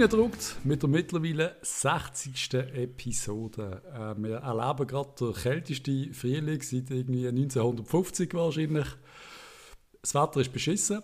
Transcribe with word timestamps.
reindruckt 0.00 0.56
mit 0.64 0.82
der 0.82 0.88
mittlerweile 0.88 1.56
60. 1.62 2.54
Episode. 2.54 3.82
Äh, 3.92 4.22
wir 4.22 4.36
erleben 4.36 4.86
gerade 4.86 5.10
den 5.18 5.34
kältesten 5.34 6.14
Frühling 6.14 6.62
seit 6.62 6.90
irgendwie 6.90 7.26
1950 7.26 8.32
wahrscheinlich. 8.34 8.86
Das 10.00 10.14
Wetter 10.14 10.40
ist 10.40 10.52
beschissen. 10.52 11.02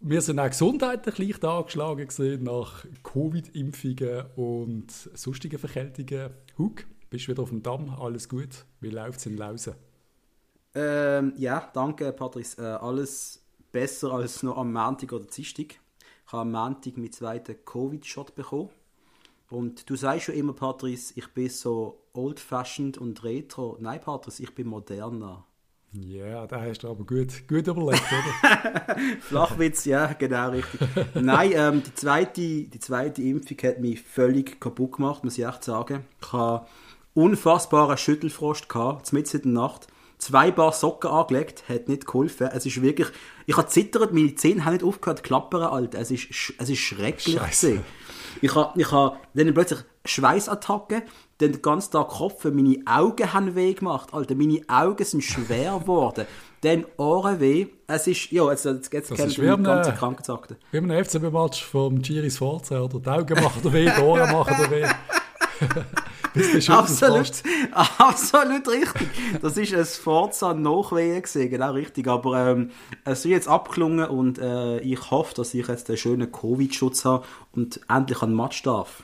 Wir 0.00 0.22
sind 0.22 0.38
auch 0.38 0.48
gesundheitlich 0.48 1.18
leicht 1.18 1.44
angeschlagen 1.44 2.06
gesehen 2.06 2.44
nach 2.44 2.86
Covid-Impfungen 3.02 4.24
und 4.36 4.90
sonstigen 4.90 5.58
Verkältungen. 5.58 6.30
Hug, 6.56 6.86
bist 7.10 7.26
du 7.26 7.32
wieder 7.32 7.42
auf 7.42 7.50
dem 7.50 7.62
Damm? 7.62 7.90
Alles 7.90 8.28
gut? 8.28 8.64
Wie 8.80 8.88
läuft 8.88 9.20
es 9.20 9.26
in 9.26 9.36
Lausen? 9.36 9.74
Ähm, 10.74 11.34
ja, 11.36 11.70
danke 11.74 12.10
Patrice. 12.12 12.62
Äh, 12.62 12.64
alles 12.64 13.44
besser 13.70 14.12
als 14.12 14.42
noch 14.42 14.56
am 14.56 14.72
Montag 14.72 15.12
oder 15.12 15.26
Dienstag. 15.26 15.79
Ich 16.30 16.32
habe 16.32 16.42
am 16.42 16.52
Montag 16.52 16.96
meinen 16.96 17.10
zweiten 17.10 17.56
Covid-Shot 17.64 18.36
bekommen. 18.36 18.68
Und 19.48 19.90
du 19.90 19.96
sagst 19.96 20.26
schon 20.26 20.36
immer, 20.36 20.52
Patrice, 20.52 21.12
ich 21.16 21.26
bin 21.34 21.48
so 21.48 22.04
old-fashioned 22.12 22.98
und 22.98 23.24
retro. 23.24 23.76
Nein, 23.80 24.00
Patrice, 24.00 24.40
ich 24.40 24.54
bin 24.54 24.68
moderner. 24.68 25.44
Ja, 25.92 26.24
yeah, 26.24 26.46
da 26.46 26.60
hast 26.60 26.84
du 26.84 26.88
aber 26.88 27.02
gut, 27.02 27.48
gut 27.48 27.66
überlegt, 27.66 28.04
oder? 28.12 28.96
Flachwitz, 29.20 29.86
ja, 29.86 30.12
genau 30.12 30.50
richtig. 30.50 30.80
Nein, 31.14 31.50
ähm, 31.52 31.82
die, 31.82 31.94
zweite, 31.96 32.40
die 32.40 32.78
zweite 32.78 33.22
Impfung 33.22 33.56
hat 33.64 33.80
mich 33.80 34.00
völlig 34.00 34.60
kaputt 34.60 34.98
gemacht, 34.98 35.24
muss 35.24 35.36
ich 35.36 35.44
echt 35.44 35.64
sagen. 35.64 36.04
Ich 36.22 36.32
hatte 36.32 36.68
unfassbaren 37.12 37.96
Schüttelfrost, 37.96 38.68
gehabt, 38.68 39.12
mitten 39.12 39.38
in 39.38 39.42
der 39.42 39.62
Nacht 39.62 39.88
zwei 40.20 40.50
Paar 40.50 40.72
Socken 40.72 41.10
angelegt, 41.10 41.64
hat 41.68 41.88
nicht 41.88 42.06
geholfen. 42.06 42.48
Es 42.52 42.66
ist 42.66 42.80
wirklich, 42.80 43.08
ich 43.46 43.56
habe 43.56 43.68
zittert, 43.68 44.12
meine 44.12 44.34
Zähne 44.34 44.64
haben 44.64 44.74
nicht 44.74 44.84
aufgehört 44.84 45.18
zu 45.18 45.24
klappern, 45.24 45.62
Alter. 45.62 45.98
Es 45.98 46.10
ist, 46.10 46.28
es 46.58 46.68
ist 46.68 46.78
schrecklich 46.78 47.36
Scheiße. 47.38 47.80
Ich 48.42 48.54
habe, 48.54 48.80
ich 48.80 48.90
habe 48.92 49.16
dann 49.34 49.52
plötzlich 49.52 49.80
Schweißattacken, 50.04 51.02
dann 51.38 51.52
den 51.52 51.62
ganzen 51.62 51.92
Tag 51.92 52.08
Kopf, 52.08 52.44
meine 52.44 52.76
Augen 52.86 53.32
haben 53.32 53.54
weh 53.54 53.74
gemacht, 53.74 54.12
Alter. 54.12 54.34
Meine 54.34 54.60
Augen 54.68 55.04
sind 55.04 55.22
schwer 55.22 55.78
geworden. 55.80 56.26
dann 56.62 56.84
Ohrenweh. 56.96 57.66
Es 57.86 58.06
ist, 58.06 58.30
ja, 58.30 58.48
jetzt, 58.50 58.64
jetzt, 58.64 58.92
jetzt 58.92 59.14
kennt 59.14 59.38
ihr 59.38 59.56
die 59.56 59.62
ganze 59.62 59.92
Krankheitsakte. 59.92 60.56
Wie 60.70 60.78
ein 60.78 61.04
FCB-Match 61.04 61.64
vom 61.64 62.00
Giris 62.00 62.38
Forza, 62.38 62.80
oder? 62.80 63.00
Die 63.00 63.08
Augen 63.08 63.42
machen 63.42 63.72
weh, 63.72 63.90
die 63.94 64.02
Ohren 64.02 64.30
machen 64.30 64.70
weh. 64.70 64.86
absolut, 66.68 67.32
absolut 67.98 68.68
richtig. 68.68 69.08
Das 69.42 69.56
ist 69.56 69.74
ein 69.74 69.84
Forza 69.84 70.54
Nachwehen 70.54 71.22
gesehen, 71.22 71.50
genau 71.50 71.72
richtig. 71.72 72.08
Aber 72.08 72.50
ähm, 72.50 72.70
es 73.04 73.20
ist 73.20 73.30
jetzt 73.30 73.48
abgelungen 73.48 74.08
und 74.08 74.38
äh, 74.38 74.80
ich 74.80 75.10
hoffe, 75.10 75.34
dass 75.34 75.54
ich 75.54 75.66
jetzt 75.66 75.88
einen 75.88 75.98
schönen 75.98 76.32
Covid-Schutz 76.32 77.04
habe 77.04 77.24
und 77.52 77.80
endlich 77.88 78.22
an 78.22 78.30
den 78.30 78.36
Match 78.36 78.62
darf. 78.62 79.02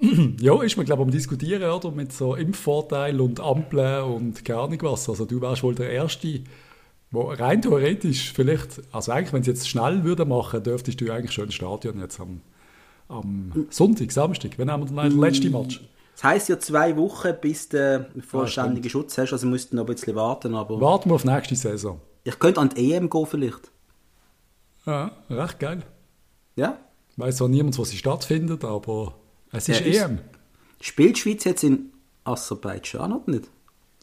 Ja, 0.40 0.62
ist 0.62 0.76
man 0.76 0.86
glaube 0.86 1.02
ich 1.02 1.06
am 1.06 1.10
diskutieren, 1.12 1.70
oder? 1.70 1.90
Mit 1.90 2.12
so 2.12 2.34
Impfvorteil 2.34 3.20
und 3.20 3.40
Ampeln 3.40 4.04
und 4.04 4.44
keine 4.44 4.60
Ahnung 4.60 4.78
was. 4.82 5.08
Also 5.08 5.26
du 5.26 5.40
wärst 5.40 5.62
wohl 5.62 5.74
der 5.74 5.90
Erste, 5.90 6.40
wo 7.10 7.30
rein 7.30 7.60
theoretisch 7.60 8.32
vielleicht, 8.32 8.80
also 8.92 9.12
eigentlich, 9.12 9.32
wenn 9.32 9.42
sie 9.42 9.50
jetzt 9.50 9.68
schnell 9.68 10.04
würde 10.04 10.24
machen, 10.24 10.62
dürftest 10.62 11.00
du 11.00 11.10
eigentlich 11.12 11.32
schon 11.32 11.46
ins 11.46 11.54
Stadion 11.54 12.00
jetzt 12.00 12.20
am, 12.20 12.40
am 13.10 13.66
Sonntag, 13.70 14.12
Samstag. 14.12 14.52
Wann 14.56 14.70
haben 14.70 14.94
wir 14.94 15.08
den 15.08 15.18
letzten 15.18 15.52
Match? 15.52 15.80
Das 16.14 16.24
heisst 16.24 16.48
ja 16.48 16.58
zwei 16.58 16.96
Wochen, 16.96 17.32
bis 17.40 17.68
du 17.68 18.06
vollständigen 18.26 18.86
ah, 18.86 18.90
Schutz 18.90 19.16
hast, 19.16 19.32
also 19.32 19.46
musst 19.46 19.72
du 19.72 19.76
noch 19.76 19.84
ein 19.84 19.94
bisschen 19.94 20.14
warten. 20.14 20.54
Aber 20.54 20.80
Warten 20.80 21.10
wir 21.10 21.14
auf 21.14 21.24
nächste 21.24 21.56
Saison. 21.56 22.00
Ich 22.24 22.38
könnte 22.38 22.60
an 22.60 22.68
die 22.68 22.92
EM 22.92 23.08
gehen 23.08 23.26
vielleicht. 23.26 23.70
Ja, 24.86 25.12
recht 25.30 25.58
geil. 25.58 25.82
Ja? 26.56 26.78
Ich 27.12 27.18
weiss 27.18 27.36
zwar 27.36 27.48
niemand, 27.48 27.78
wo 27.78 27.84
sie 27.84 27.96
stattfindet, 27.96 28.64
aber 28.64 29.14
es 29.52 29.68
ist 29.68 29.80
ja, 29.80 30.04
EM. 30.04 30.18
Ist, 30.78 30.86
spielt 30.86 31.16
die 31.16 31.20
Schweiz 31.20 31.44
jetzt 31.44 31.64
in 31.64 31.90
Aserbaidschan 32.24 33.12
oder 33.12 33.30
nicht? 33.30 33.50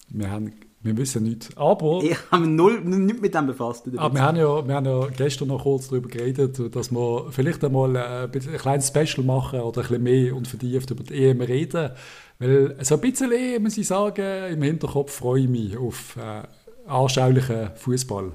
Wir 0.09 0.31
haben 0.31 0.53
wir 0.87 0.97
wissen 0.97 1.23
nicht. 1.23 1.49
Aber. 1.55 2.01
Ich 2.03 2.17
habe 2.31 2.45
mich 2.45 2.55
null, 2.55 2.81
nicht 2.81 3.21
mit 3.21 3.35
dem 3.35 3.47
befasst. 3.47 3.87
Aber 3.95 4.13
wir 4.13 4.21
haben, 4.21 4.37
ja, 4.37 4.67
wir 4.67 4.75
haben 4.75 4.85
ja 4.85 5.07
gestern 5.15 5.49
noch 5.49 5.63
kurz 5.63 5.89
darüber 5.89 6.09
geredet, 6.09 6.75
dass 6.75 6.91
wir 6.91 7.27
vielleicht 7.31 7.63
einmal 7.63 7.95
äh, 7.95 7.99
ein, 7.99 8.31
ein 8.33 8.57
kleines 8.57 8.87
Special 8.87 9.25
machen 9.25 9.59
oder 9.59 9.81
ein 9.81 9.87
bisschen 9.87 10.03
mehr 10.03 10.35
und 10.35 10.47
vertieft 10.47 10.89
über 10.91 11.03
die 11.03 11.25
EM 11.25 11.41
reden. 11.41 11.91
Weil 12.39 12.75
so 12.81 12.95
ein 12.95 13.01
bisschen, 13.01 13.61
muss 13.61 13.77
ich 13.77 13.87
sagen, 13.87 14.51
im 14.51 14.61
Hinterkopf 14.61 15.13
freue 15.13 15.41
ich 15.41 15.49
mich 15.49 15.77
auf 15.77 16.17
äh, 16.17 16.43
anschaulichen 16.89 17.71
Fußball. 17.75 18.31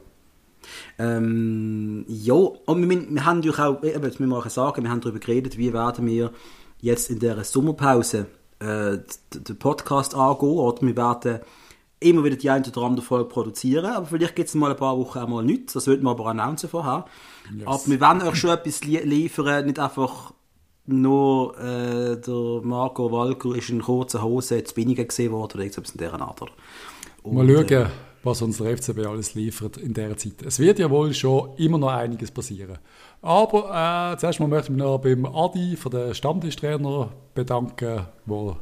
Ähm, 0.98 2.04
ja, 2.08 2.34
und 2.34 2.88
wir, 2.88 2.88
wir 2.88 3.24
haben 3.24 3.38
natürlich 3.38 3.58
auch, 3.58 3.82
eben, 3.82 4.02
das 4.02 4.18
müssen 4.18 4.30
wir 4.30 4.38
auch 4.38 4.48
sagen, 4.48 4.84
wir 4.84 4.90
haben 4.90 5.00
darüber 5.00 5.18
geredet, 5.18 5.58
wie 5.58 5.72
werden 5.72 6.06
wir 6.06 6.30
jetzt 6.80 7.10
in 7.10 7.18
der 7.18 7.42
Sommerpause 7.44 8.26
äh, 8.62 8.98
den 9.34 9.58
Podcast 9.58 10.14
angehen. 10.14 10.58
Oder 10.58 10.82
wir 10.82 10.96
werden 10.96 11.40
immer 12.02 12.24
wieder 12.24 12.36
die 12.36 12.50
eine 12.50 12.66
oder 12.66 12.82
andere 12.82 13.04
Folge 13.04 13.28
produzieren, 13.28 13.86
aber 13.86 14.06
vielleicht 14.06 14.36
gibt 14.36 14.48
es 14.48 14.54
mal 14.54 14.70
ein 14.70 14.76
paar 14.76 14.98
Wochen 14.98 15.18
auch 15.18 15.28
mal 15.28 15.44
nichts, 15.44 15.72
das 15.72 15.86
wird 15.86 16.02
man 16.02 16.12
aber 16.14 16.26
announcen 16.26 16.68
vorher. 16.68 17.04
Yes. 17.56 17.66
Aber 17.66 17.80
wir 17.86 18.00
wollen 18.00 18.22
euch 18.22 18.36
schon 18.36 18.50
etwas 18.50 18.84
li 18.84 18.98
liefern, 18.98 19.66
nicht 19.66 19.78
einfach 19.78 20.32
nur 20.86 21.58
äh, 21.58 22.20
der 22.20 22.60
Marco 22.62 23.10
Walker 23.10 23.54
ist 23.54 23.70
in 23.70 23.82
kurzer 23.82 24.22
Hose 24.22 24.64
zu 24.64 24.74
Binnigen 24.74 25.06
gesehen 25.06 25.32
worden 25.32 25.52
oder 25.54 25.64
irgendwas 25.64 25.92
in 25.92 25.98
dieser 25.98 26.20
Art. 26.20 26.42
Und, 27.22 27.34
mal 27.34 27.46
schauen, 27.46 27.68
äh, 27.68 27.86
was 28.24 28.42
uns 28.42 28.58
der 28.58 28.76
FCB 28.76 29.06
alles 29.06 29.34
liefert 29.34 29.76
in 29.76 29.94
dieser 29.94 30.16
Zeit. 30.16 30.42
Es 30.44 30.58
wird 30.58 30.78
ja 30.78 30.90
wohl 30.90 31.12
schon 31.14 31.56
immer 31.56 31.78
noch 31.78 31.90
einiges 31.90 32.30
passieren. 32.30 32.78
Aber 33.20 34.12
äh, 34.12 34.18
zuerst 34.18 34.40
mal 34.40 34.48
möchte 34.48 34.72
ich 34.72 34.76
mich 34.76 34.82
noch 34.82 34.98
beim 34.98 35.26
Adi, 35.26 35.76
von 35.76 35.92
der 35.92 36.14
Stammtischtrainer, 36.14 37.10
bedanken, 37.34 38.06
der 38.26 38.56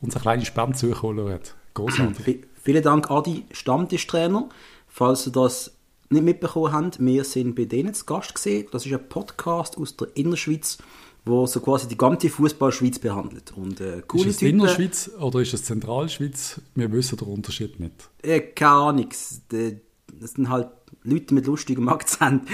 uns 0.00 0.14
eine 0.14 0.22
kleine 0.22 0.44
Spende 0.44 0.76
zugeholt 0.76 1.32
hat. 1.32 1.54
Großartig. 1.74 2.46
Vielen 2.62 2.82
Dank, 2.82 3.10
Adi, 3.10 3.44
Stammtischtrainer. 3.52 4.48
Falls 4.88 5.26
ihr 5.26 5.32
das 5.32 5.72
nicht 6.10 6.24
mitbekommen 6.24 6.72
habt, 6.72 7.04
wir 7.04 7.24
sind 7.24 7.54
bei 7.54 7.64
denen 7.64 7.94
zu 7.94 8.04
Gast 8.04 8.34
gesehen. 8.34 8.66
Das 8.72 8.86
ist 8.86 8.92
ein 8.92 9.08
Podcast 9.08 9.76
aus 9.78 9.96
der 9.96 10.08
Innerschweiz, 10.14 10.78
wo 11.24 11.46
so 11.46 11.60
quasi 11.60 11.88
die 11.88 11.98
ganze 11.98 12.30
Fußballschweiz 12.30 12.98
behandelt. 12.98 13.52
Und, 13.56 13.80
äh, 13.80 14.02
coole 14.06 14.24
ist 14.24 14.30
es 14.30 14.36
Typen, 14.38 14.60
Innerschweiz 14.60 15.10
oder 15.20 15.40
ist 15.40 15.54
es 15.54 15.64
Zentralschweiz? 15.64 16.60
Wir 16.74 16.90
wissen 16.92 17.16
den 17.18 17.28
Unterschied 17.28 17.78
nicht. 17.78 18.08
Äh, 18.22 18.40
keine 18.40 18.70
Ahnung. 18.70 19.08
Das 19.48 20.32
sind 20.32 20.48
halt 20.48 20.68
Leute 21.04 21.34
mit 21.34 21.46
lustigem 21.46 21.88
Akzent. 21.88 22.48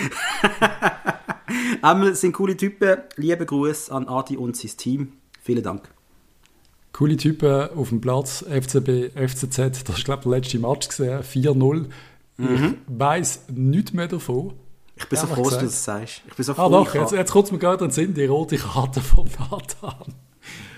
Aber 1.82 2.14
sind 2.14 2.32
coole 2.32 2.56
Typen. 2.56 2.98
Liebe 3.16 3.46
Grüße 3.46 3.92
an 3.92 4.08
Adi 4.08 4.36
und 4.36 4.56
sein 4.56 4.76
Team. 4.76 5.12
Vielen 5.42 5.62
Dank 5.62 5.94
coole 6.94 7.16
Typen 7.16 7.68
auf 7.76 7.90
dem 7.90 8.00
Platz, 8.00 8.42
FCB, 8.48 9.10
FCZ, 9.14 9.58
das 9.84 9.98
ist 9.98 10.04
glaube 10.04 10.20
ich 10.20 10.28
der 10.28 10.30
letzte 10.30 10.58
Match 10.58 10.88
gesehen, 10.88 11.22
4-0. 11.22 11.86
Mhm. 12.36 12.76
Ich 12.86 12.98
weiss 12.98 13.44
nichts 13.52 13.92
mehr 13.92 14.08
davon. 14.08 14.54
Ich 14.96 15.08
bin 15.08 15.18
so 15.18 15.26
froh, 15.26 15.42
dass 15.42 15.58
du 15.58 15.64
das 15.64 15.84
sagst. 15.84 16.22
Ich 16.26 16.34
bin 16.34 16.44
so 16.44 16.52
ah, 16.52 16.54
froh. 16.54 16.62
Ah 16.62 16.68
doch, 16.68 16.94
jetzt, 16.94 17.12
jetzt 17.12 17.32
kommt 17.32 17.46
es 17.46 17.52
mir 17.52 17.58
gerade 17.58 17.84
in 17.84 17.90
den 17.90 17.94
Sinn, 17.94 18.14
die 18.14 18.24
rote 18.26 18.56
Karte 18.56 19.00
vom 19.00 19.26
Nathan. 19.50 20.14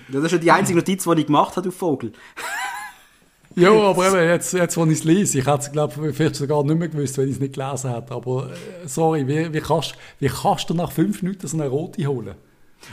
Das 0.09 0.23
ist 0.23 0.31
ja 0.31 0.37
die 0.39 0.51
einzige 0.51 0.79
Notiz, 0.79 1.03
die 1.03 1.19
ich 1.19 1.27
gemacht 1.27 1.55
habe, 1.55 1.69
du 1.69 1.71
Vogel. 1.71 2.13
ja, 3.55 3.71
aber 3.71 4.07
eben, 4.07 4.29
jetzt, 4.29 4.53
jetzt 4.53 4.75
wo 4.75 4.85
ich 4.85 4.91
es 4.93 5.03
lese, 5.03 5.37
ich 5.37 5.45
hätte 5.45 5.59
es, 5.59 5.71
glaube 5.71 6.09
ich, 6.09 6.15
vielleicht 6.15 6.35
sogar 6.35 6.63
nicht 6.63 6.79
mehr 6.79 6.87
gewusst, 6.87 7.17
wenn 7.17 7.25
ich 7.25 7.35
es 7.35 7.39
nicht 7.39 7.53
gelesen 7.53 7.93
hätte. 7.93 8.13
Aber, 8.13 8.49
äh, 8.49 8.87
sorry, 8.87 9.27
wie, 9.27 9.53
wie, 9.53 9.61
kannst, 9.61 9.95
wie 10.19 10.29
kannst 10.29 10.69
du 10.69 10.73
nach 10.73 10.91
fünf 10.91 11.21
Minuten 11.21 11.45
so 11.45 11.57
eine 11.57 11.67
rote 11.67 12.07
holen? 12.07 12.35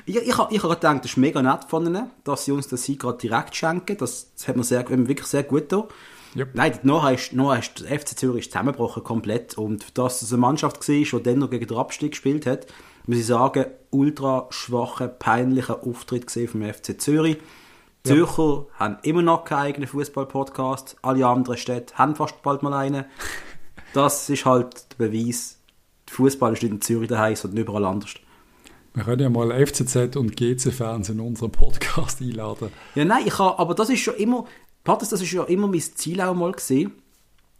Ich, 0.06 0.16
ich, 0.16 0.28
ich 0.28 0.36
habe 0.36 0.74
gedacht, 0.74 1.04
das 1.04 1.10
ist 1.10 1.16
mega 1.16 1.42
nett 1.42 1.64
von 1.68 1.86
ihnen, 1.86 2.10
dass 2.24 2.44
sie 2.44 2.52
uns 2.52 2.68
das 2.68 2.84
Sieg 2.84 3.00
gerade 3.00 3.18
direkt 3.18 3.54
schenken. 3.56 3.96
Das, 3.96 4.32
das 4.34 4.48
hat 4.48 4.56
mir 4.56 4.64
sehr, 4.64 4.88
wirklich 4.88 5.26
sehr 5.26 5.42
gut 5.42 5.68
getan. 5.68 5.84
Yep. 6.36 6.50
Nein, 6.54 6.78
nachher 6.82 7.14
ist, 7.14 7.32
nachher 7.32 7.60
ist 7.60 7.80
der 7.80 7.98
FC 7.98 8.18
Zürich 8.18 8.50
zusammengebrochen 8.50 9.04
komplett. 9.04 9.56
Und 9.56 9.96
dass 9.96 10.22
es 10.22 10.32
eine 10.32 10.40
Mannschaft 10.40 10.88
war, 10.88 11.20
die 11.20 11.22
dann 11.22 11.38
noch 11.38 11.50
gegen 11.50 11.66
den 11.66 11.76
Abstieg 11.76 12.12
gespielt 12.12 12.46
hat, 12.46 12.66
muss 13.06 13.18
ich 13.18 13.26
sagen, 13.26 13.66
ultra 13.90 14.46
schwacher, 14.50 15.08
peinlicher 15.08 15.86
Auftritt 15.86 16.30
vom 16.30 16.62
FC 16.62 17.00
Zürich. 17.00 17.38
Die 18.04 18.10
Zürcher 18.10 18.66
ja. 18.68 18.78
haben 18.78 18.98
immer 19.02 19.22
noch 19.22 19.44
keinen 19.44 19.60
eigenen 19.60 19.88
Fußball-Podcast. 19.88 20.96
Alle 21.02 21.26
anderen 21.26 21.56
Städte 21.56 21.94
haben 21.96 22.16
fast 22.16 22.42
bald 22.42 22.62
mal 22.62 22.74
einen. 22.74 23.04
Das 23.92 24.28
ist 24.28 24.44
halt 24.44 24.86
der 24.98 25.06
Beweis, 25.06 25.60
Fußball 26.10 26.54
ist 26.54 26.64
nicht 26.64 26.72
in 26.72 26.80
Zürich 26.80 27.08
daheim, 27.08 27.36
sondern 27.36 27.60
überall 27.60 27.84
anders. 27.84 28.14
Wir 28.96 29.02
können 29.02 29.22
ja 29.22 29.28
mal 29.28 29.50
FCZ 29.66 30.14
und 30.14 30.36
GC-Fans 30.36 31.08
in 31.08 31.18
unseren 31.18 31.50
Podcast 31.50 32.20
einladen. 32.22 32.70
Ja, 32.94 33.04
nein, 33.04 33.24
ich 33.26 33.36
habe, 33.40 33.58
aber 33.58 33.74
das 33.74 33.90
ist 33.90 34.00
schon 34.00 34.14
immer, 34.14 34.44
Patrick, 34.84 35.10
das 35.10 35.20
ist 35.20 35.32
ja 35.32 35.42
immer 35.42 35.66
mein 35.66 35.80
Ziel 35.80 36.20
auch 36.20 36.34
mal 36.34 36.52
gesehen. 36.52 36.92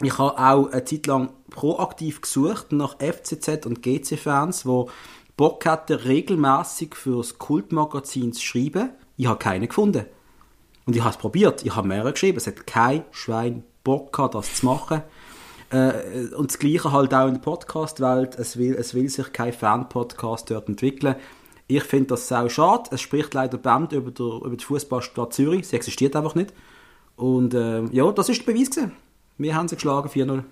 Ich 0.00 0.16
habe 0.16 0.38
auch 0.38 0.70
eine 0.70 0.84
Zeit 0.84 1.06
lang 1.08 1.32
proaktiv 1.50 2.20
gesucht 2.20 2.70
nach 2.70 2.98
FCZ 3.00 3.66
und 3.66 3.82
GC-Fans, 3.82 4.62
die 4.62 4.84
Bock 5.36 5.66
hatten, 5.66 5.94
regelmäßig 5.94 6.94
fürs 6.94 7.36
Kultmagazin 7.36 8.32
zu 8.32 8.40
schreiben. 8.40 8.90
Ich 9.16 9.26
habe 9.26 9.38
keine 9.40 9.66
gefunden. 9.66 10.06
Und 10.86 10.94
ich 10.94 11.02
habe 11.02 11.14
es 11.14 11.18
probiert. 11.18 11.64
Ich 11.64 11.74
habe 11.74 11.88
mehrere 11.88 12.12
geschrieben. 12.12 12.38
Es 12.38 12.46
hat 12.46 12.64
kein 12.66 13.04
Schwein 13.10 13.64
Bock 13.82 14.12
gehabt, 14.12 14.36
das 14.36 14.54
zu 14.54 14.66
machen. 14.66 15.02
Äh, 15.74 16.34
und 16.36 16.50
das 16.50 16.58
Gleiche 16.58 16.92
halt 16.92 17.12
auch 17.12 17.26
in 17.26 17.34
der 17.34 17.40
Podcast-Welt. 17.40 18.38
Es 18.38 18.56
will, 18.56 18.74
es 18.74 18.94
will 18.94 19.08
sich 19.08 19.32
kein 19.32 19.52
Fan-Podcast 19.52 20.50
dort 20.50 20.68
entwickeln. 20.68 21.16
Ich 21.66 21.82
finde 21.82 22.08
das 22.08 22.28
sau 22.28 22.48
schade. 22.48 22.90
Es 22.92 23.00
spricht 23.00 23.34
leider 23.34 23.58
Band 23.58 23.92
über, 23.92 24.10
der, 24.10 24.46
über 24.46 24.56
die 24.56 24.64
Fußballstadt 24.64 25.32
Zürich. 25.32 25.66
Sie 25.66 25.76
existiert 25.76 26.14
einfach 26.14 26.36
nicht. 26.36 26.52
Und 27.16 27.54
äh, 27.54 27.84
ja, 27.86 28.10
das 28.12 28.28
ist 28.28 28.46
der 28.46 28.52
Beweis 28.52 28.70
gewesen. 28.70 28.92
Wir 29.38 29.54
haben 29.56 29.66
sie 29.66 29.74
geschlagen, 29.74 30.08
4-0. 30.08 30.44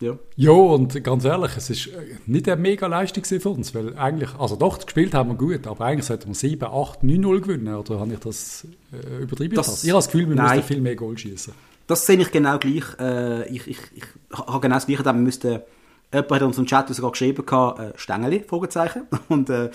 Ja. 0.00 0.16
ja, 0.36 0.52
und 0.52 1.02
ganz 1.02 1.24
ehrlich, 1.24 1.56
es 1.56 1.70
ist 1.70 1.88
äh, 1.88 2.16
nicht 2.24 2.48
eine 2.48 2.60
mega 2.60 2.86
Leistung 2.86 3.24
für 3.24 3.48
uns, 3.50 3.74
weil 3.74 3.98
eigentlich, 3.98 4.32
also 4.38 4.54
doch, 4.54 4.78
gespielt 4.78 5.12
haben 5.12 5.30
wir 5.30 5.34
gut, 5.34 5.66
aber 5.66 5.84
eigentlich 5.86 6.06
sollten 6.06 6.28
wir 6.28 6.36
7, 6.36 6.64
8, 6.64 7.02
9-0 7.02 7.40
gewinnen, 7.40 7.74
oder 7.74 7.98
habe 7.98 8.12
ich 8.12 8.20
das 8.20 8.64
äh, 8.92 9.24
übertrieben? 9.24 9.56
Das, 9.56 9.82
ich 9.82 9.90
habe 9.90 9.98
das 9.98 10.06
Gefühl, 10.06 10.28
wir 10.28 10.36
nein. 10.36 10.58
müssen 10.58 10.68
viel 10.68 10.80
mehr 10.80 10.94
Goal 10.94 11.18
schießen. 11.18 11.52
Das 11.88 12.06
sehe 12.06 12.18
ich 12.18 12.30
genau 12.30 12.58
gleich. 12.58 12.84
Äh, 13.00 13.48
ich, 13.48 13.66
ich, 13.66 13.78
ich 13.94 14.04
habe 14.32 14.60
genau 14.60 14.76
das 14.76 14.86
Gleiche, 14.86 15.04
wir 15.04 15.12
müssten, 15.14 15.60
jemand 16.12 16.30
hat 16.30 16.42
uns 16.42 16.58
im 16.58 16.66
Chat 16.66 16.94
sogar 16.94 17.10
geschrieben, 17.10 17.44
äh, 17.48 17.92
Stängeli, 17.96 18.44
Fragezeichen, 18.46 19.08
und 19.28 19.50
äh, 19.50 19.70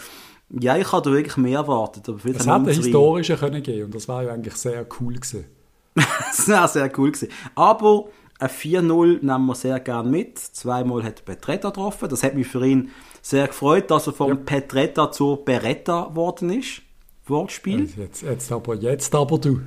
ja, 0.50 0.78
ich 0.78 0.92
habe 0.92 1.10
da 1.10 1.16
wirklich 1.16 1.38
mehr 1.38 1.60
erwartet. 1.60 2.08
Aber 2.08 2.20
es 2.20 2.24
hätte 2.24 2.54
einen 2.54 2.68
historischen 2.68 3.38
können 3.38 3.64
geben 3.64 3.86
und 3.86 3.96
das 3.96 4.08
war 4.08 4.24
ja 4.24 4.32
eigentlich 4.32 4.56
sehr 4.56 4.86
cool 5.00 5.16
gewesen. 5.16 5.46
das 5.96 6.48
wäre 6.48 6.68
sehr 6.68 6.92
cool 6.98 7.12
gewesen. 7.12 7.30
Aber 7.56 8.06
ein 8.40 8.50
4-0 8.50 9.26
nehmen 9.26 9.46
wir 9.48 9.56
sehr 9.56 9.80
gerne 9.80 10.10
mit. 10.10 10.38
Zweimal 10.38 11.04
hat 11.04 11.26
Petretta 11.26 11.70
getroffen. 11.70 12.10
Das 12.10 12.22
hat 12.22 12.36
mich 12.36 12.48
für 12.48 12.64
ihn 12.64 12.92
sehr 13.24 13.48
gefreut, 13.48 13.90
dass 13.90 14.06
er 14.06 14.14
vom 14.14 14.30
ja. 14.30 14.36
Petretta 14.36 15.12
zur 15.12 15.44
Beretta 15.44 16.10
geworden 16.10 16.52
ist. 16.52 16.83
Wortspiel. 17.26 17.90
Jetzt, 17.98 18.22
jetzt 18.22 18.52
aber, 18.52 18.76
jetzt 18.76 19.16
aber 19.16 19.38
du. 19.38 19.62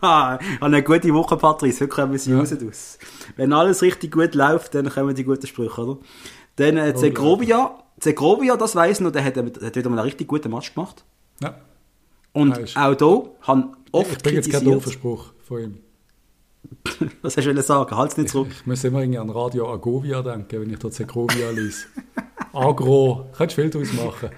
eine 0.00 0.82
gute 0.82 1.14
Woche, 1.14 1.36
Patrice. 1.36 1.80
Heute 1.80 1.88
kommen 1.88 2.18
sie 2.18 2.32
ja. 2.32 2.38
raus. 2.38 2.52
Aus. 2.52 2.98
Wenn 3.36 3.52
alles 3.52 3.82
richtig 3.82 4.12
gut 4.12 4.34
läuft, 4.34 4.74
dann 4.74 4.90
kommen 4.90 5.14
die 5.14 5.24
guten 5.24 5.46
Sprüche, 5.46 5.80
oder? 5.80 5.98
Dann 6.56 6.76
äh, 6.76 6.94
Zegrovia. 6.94 7.78
Zegrovia, 8.00 8.56
das 8.56 8.74
weiss 8.74 9.00
noch, 9.00 9.12
der 9.12 9.24
hat, 9.24 9.36
der 9.36 9.44
hat 9.44 9.76
wieder 9.76 9.88
mal 9.88 9.98
einen 9.98 10.04
richtig 10.06 10.28
guten 10.28 10.50
Match 10.50 10.74
gemacht. 10.74 11.04
Ja. 11.40 11.54
Und 12.32 12.76
auch 12.76 12.98
hier 12.98 13.30
haben 13.42 13.76
oft 13.92 14.12
Ich 14.12 14.18
bringe 14.18 14.36
jetzt 14.36 14.50
keinen 14.50 14.80
Spruch 14.82 15.32
von 15.44 15.62
ihm. 15.62 15.78
Was 17.22 17.36
hast 17.36 17.46
du 17.46 17.62
sagen? 17.62 17.96
Halt 17.96 18.10
es 18.10 18.16
nicht 18.18 18.30
zurück. 18.30 18.48
Ich, 18.50 18.60
ich 18.60 18.66
muss 18.66 18.84
immer 18.84 19.00
irgendwie 19.00 19.18
an 19.18 19.30
Radio 19.30 19.72
Agovia 19.72 20.20
denken, 20.22 20.60
wenn 20.60 20.70
ich 20.70 20.78
dort 20.78 20.92
Segrovia 20.92 21.50
lese. 21.50 21.86
Agro, 22.52 23.30
kannst 23.36 23.56
du 23.56 23.62
viel 23.62 23.70
daraus 23.70 23.92
machen. 23.92 24.30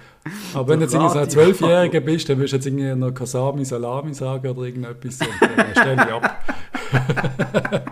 Aber 0.53 0.67
wenn 0.69 0.79
du 0.79 0.85
jetzt 0.85 0.93
irgendwie 0.93 1.13
so 1.13 1.19
ein 1.19 1.29
Zwölfjähriger 1.29 1.99
bist, 2.01 2.29
dann 2.29 2.39
wirst 2.39 2.53
du 2.53 2.57
jetzt 2.57 2.65
irgendwie 2.65 2.95
noch 2.95 3.11
Kasami 3.11 3.65
Salami 3.65 4.13
sagen 4.13 4.47
oder 4.47 4.61
irgendetwas. 4.63 5.19
Und 5.21 5.57
dann 5.57 5.71
stelle 5.71 5.93
ich 5.93 6.13
ab. 6.13 6.45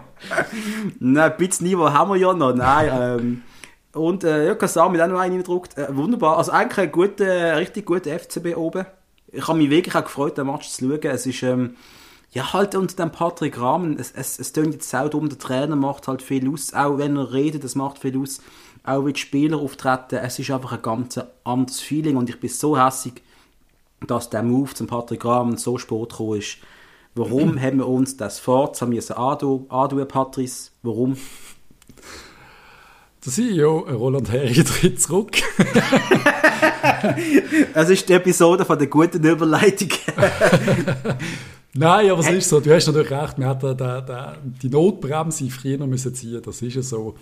Nein, 1.00 1.32
ein 1.32 1.38
bisschen 1.38 1.68
Niveau 1.68 1.90
haben 1.90 2.12
wir 2.12 2.18
ja 2.18 2.34
noch. 2.34 2.54
Nein, 2.54 2.92
ähm, 2.94 3.42
und 3.94 4.24
äh, 4.24 4.48
ja, 4.48 4.56
Kasami 4.56 4.98
hat 4.98 5.08
auch 5.08 5.14
noch 5.14 5.20
einen 5.20 5.34
reingedruckt. 5.34 5.78
Äh, 5.78 5.96
wunderbar. 5.96 6.38
Also 6.38 6.52
eigentlich 6.52 6.80
ein 6.80 6.92
guter, 6.92 7.58
richtig 7.58 7.86
guter 7.86 8.18
FCB 8.18 8.56
oben. 8.56 8.86
Ich 9.32 9.48
habe 9.48 9.58
mich 9.58 9.70
wirklich 9.70 9.96
auch 9.96 10.04
gefreut, 10.04 10.38
den 10.38 10.48
Match 10.48 10.70
zu 10.70 10.88
schauen. 10.88 11.00
Es 11.04 11.26
ist... 11.26 11.44
Ähm, 11.44 11.76
ja, 12.32 12.54
halt 12.54 12.76
unter 12.76 12.96
dem 12.96 13.12
Patrick 13.12 13.60
Rahmen, 13.60 13.98
es, 13.98 14.12
es, 14.12 14.38
es 14.38 14.52
tönt 14.52 14.74
jetzt 14.74 14.94
auch 14.94 15.10
dumm, 15.10 15.30
der 15.30 15.40
Trainer 15.40 15.76
macht 15.76 16.08
halt 16.08 16.22
viel 16.22 16.50
aus, 16.52 16.74
auch 16.74 16.98
wenn 16.98 17.16
er 17.16 17.34
redet, 17.34 17.64
das 17.64 17.76
macht 17.76 18.00
viel 18.00 18.18
aus, 18.20 18.42
auch 18.88 19.06
wie 19.06 19.14
die 19.14 19.20
Spieler 19.20 19.58
auftreten, 19.58 20.20
es 20.24 20.40
ist 20.40 20.52
einfach 20.52 20.72
ein 20.74 20.82
ganz 20.82 21.20
anderes 21.44 21.80
Feeling 21.82 22.18
und 22.18 22.30
ich 22.30 22.40
bin 22.40 22.50
so 22.50 22.78
hässig, 22.78 23.22
dass 24.06 24.30
der 24.30 24.44
Move 24.44 24.74
zum 24.74 24.88
Patrick 24.88 25.26
Rahmen 25.26 25.58
so 25.58 25.78
spät 25.78 26.10
gekommen 26.10 26.40
ist. 26.40 26.58
Warum 27.16 27.62
haben 27.62 27.78
wir 27.78 27.88
uns 27.88 28.18
das 28.18 28.40
Forza 28.40 28.86
müssen 28.86 29.14
antun, 29.14 29.68
Patrice? 30.08 30.72
Warum? 30.84 31.18
Der 33.26 33.34
CEO 33.34 33.80
Roland 33.80 34.32
Herri 34.32 34.64
tritt 34.64 35.02
zurück. 35.02 35.38
Es 37.74 37.90
ist 37.90 38.08
die 38.10 38.14
Episode 38.14 38.66
von 38.66 38.78
der 38.78 38.88
guten 38.88 39.24
Überleitung. 39.24 39.90
Nein, 41.74 42.10
aber 42.10 42.22
es 42.22 42.30
ist 42.30 42.50
so, 42.50 42.60
du 42.60 42.74
hast 42.74 42.88
natürlich 42.88 43.12
recht, 43.12 43.36
da, 43.38 43.54
da, 44.02 44.38
die 44.42 44.70
Notbremse 44.70 45.50
früher 45.50 45.86
müssen 45.86 46.14
ziehen, 46.16 46.42
das 46.44 46.62
ist 46.62 46.76
ja 46.76 46.82
so. 46.82 47.16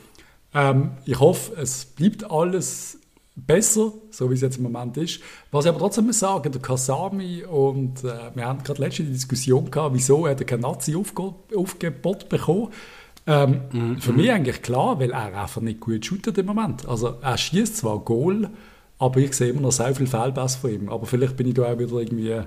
Ähm, 0.56 0.92
ich 1.06 1.19
hoffe, 1.19 1.54
es 1.62 1.86
bleibt 1.86 2.30
alles 2.31 2.98
besser, 3.36 3.92
so 4.10 4.30
wie 4.30 4.34
es 4.34 4.42
jetzt 4.42 4.57
im 4.57 4.63
Moment 4.63 4.96
ist. 4.98 5.19
Was 5.52 5.66
ich 5.66 5.69
aber 5.69 5.80
trotzdem 5.80 6.07
muss 6.07 6.19
sagen, 6.19 6.52
der 6.52 6.62
Kasami 6.62 7.44
und 7.44 8.04
äh, 8.04 8.31
wir 8.34 8.46
haben 8.46 8.63
gerade 8.63 8.81
letzte 8.81 9.04
Diskussion 9.04 9.69
gehabt, 9.69 9.94
wieso 9.94 10.25
er 10.25 10.36
kein 10.36 10.62
Nazi-Aufgebot 10.62 12.30
bekommen 12.30 12.69
ähm, 13.28 13.62
mhm. 13.72 13.98
Für 14.02 14.13
mich 14.13 14.31
eigentlich 14.31 14.62
klar, 14.62 15.00
weil 15.00 15.12
er 15.12 15.42
einfach 15.42 15.62
nicht 15.62 15.80
gut 15.80 16.06
shootet 16.06 16.38
im 16.38 16.46
Moment. 16.46 16.88
Also 16.88 17.16
er 17.22 17.38
schießt 17.38 17.78
zwar 17.78 18.00
Goal, 18.00 18.50
aber 19.00 19.19
ich 19.19 19.34
sehe 19.34 19.50
immer 19.50 19.62
noch 19.62 19.72
sehr 19.72 19.96
viel 19.96 20.07
Fehlpass 20.07 20.57
von 20.57 20.72
ihm. 20.72 20.90
Aber 20.90 21.06
vielleicht 21.06 21.36
bin 21.36 21.48
ich 21.48 21.56
da 21.56 21.63
auch 21.63 21.80
wieder 21.80 21.98
irgendwie 21.98 22.42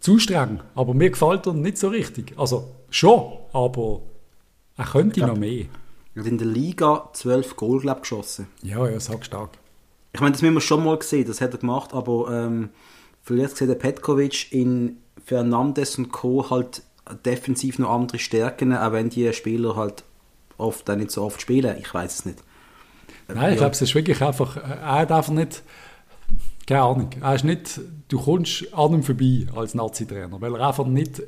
zu 0.00 0.18
streng. 0.18 0.60
Aber 0.74 0.92
mir 0.92 1.10
gefällt 1.10 1.46
er 1.46 1.54
nicht 1.54 1.78
so 1.78 1.88
richtig. 1.88 2.34
Also 2.36 2.68
schon, 2.90 3.32
aber 3.52 4.02
er 4.76 4.84
könnte 4.84 5.20
ja. 5.20 5.26
noch 5.26 5.38
mehr. 5.38 5.64
Hat 6.16 6.26
in 6.26 6.38
der 6.38 6.46
Liga 6.46 7.10
12 7.12 7.56
Goal 7.56 7.80
glaub, 7.80 8.02
geschossen. 8.02 8.48
Ja, 8.62 8.88
ja, 8.88 8.98
sag 9.00 9.24
stark. 9.24 9.50
Ich 10.12 10.20
meine, 10.20 10.32
das 10.32 10.42
müssen 10.42 10.54
wir 10.54 10.60
schon 10.60 10.84
mal 10.84 10.96
gesehen, 10.96 11.26
das 11.26 11.40
hat 11.40 11.52
er 11.52 11.58
gemacht, 11.58 11.92
aber 11.92 12.30
ähm, 12.30 12.70
vielleicht 13.22 13.56
sieht 13.56 13.68
der 13.68 13.74
Petkovic 13.74 14.50
in 14.50 14.96
Fernandes 15.24 15.98
und 15.98 16.10
Co. 16.10 16.48
halt 16.48 16.82
defensiv 17.24 17.78
noch 17.78 17.90
andere 17.90 18.18
Stärken, 18.18 18.74
auch 18.74 18.92
wenn 18.92 19.10
die 19.10 19.30
Spieler 19.32 19.76
halt 19.76 20.04
oft 20.56 20.88
auch 20.88 20.96
nicht 20.96 21.10
so 21.10 21.22
oft 21.22 21.40
spielen. 21.40 21.76
Ich 21.78 21.92
weiß 21.92 22.20
es 22.20 22.24
nicht. 22.24 22.38
Nein, 23.28 23.52
ich 23.52 23.58
glaube, 23.58 23.72
es 23.72 23.82
ist 23.82 23.94
wirklich 23.94 24.22
einfach, 24.22 24.56
er 24.56 25.00
hat 25.00 25.12
einfach 25.12 25.32
nicht 25.32 25.62
keine 26.66 26.82
Ahnung. 26.82 27.10
Er 27.20 27.34
ist 27.34 27.44
nicht, 27.44 27.80
du 28.08 28.20
kommst 28.20 28.74
an 28.74 28.94
ihm 28.94 29.02
vorbei 29.02 29.46
als 29.54 29.74
Nazi-Trainer, 29.74 30.40
weil 30.40 30.54
er 30.54 30.66
einfach 30.66 30.86
nicht 30.86 31.22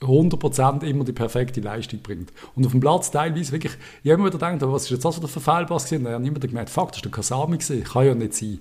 100% 0.00 0.82
immer 0.84 1.04
die 1.04 1.12
perfekte 1.12 1.60
Leistung 1.60 2.00
bringt. 2.00 2.32
Und 2.56 2.64
auf 2.64 2.72
dem 2.72 2.80
Platz 2.80 3.10
teilweise 3.10 3.52
wirklich, 3.52 3.72
ich 4.02 4.10
habe 4.10 4.20
immer 4.20 4.32
wieder 4.32 4.50
gedacht, 4.50 4.72
was 4.72 4.84
ist 4.84 4.90
jetzt 4.90 5.04
das 5.04 5.14
für 5.14 5.20
der 5.20 5.28
Verfehlpass 5.28 5.84
gewesen? 5.84 6.06
Ich 6.06 6.12
habe 6.12 6.26
immer 6.26 6.40
gemerkt, 6.40 6.70
fuck, 6.70 6.88
das 6.88 6.98
ist 6.98 7.04
der 7.04 7.12
Kasami 7.12 7.58
gewesen. 7.58 7.84
Kann 7.84 8.06
ja 8.06 8.14
nicht 8.14 8.34
sein. 8.34 8.58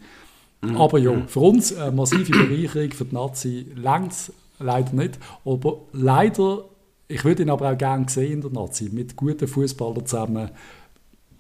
Mhm. 0.62 0.78
Aber 0.78 1.00
ja, 1.00 1.14
für 1.28 1.40
uns 1.40 1.76
eine 1.76 1.92
massive 1.92 2.32
Bereicherung 2.32 2.92
für 2.92 3.06
die 3.06 3.16
Nazi 3.16 3.66
längt 3.76 4.14
leider 4.60 4.94
nicht. 4.94 5.18
Aber 5.46 5.80
leider, 5.94 6.66
ich 7.08 7.24
würde 7.24 7.44
ihn 7.44 7.50
aber 7.50 7.72
auch 7.72 7.78
gerne 7.78 8.10
sehen 8.10 8.34
in 8.34 8.42
der 8.42 8.52
Nazi, 8.52 8.90
mit 8.92 9.16
guten 9.16 9.48
Fußballern 9.48 10.06
zusammen, 10.06 10.52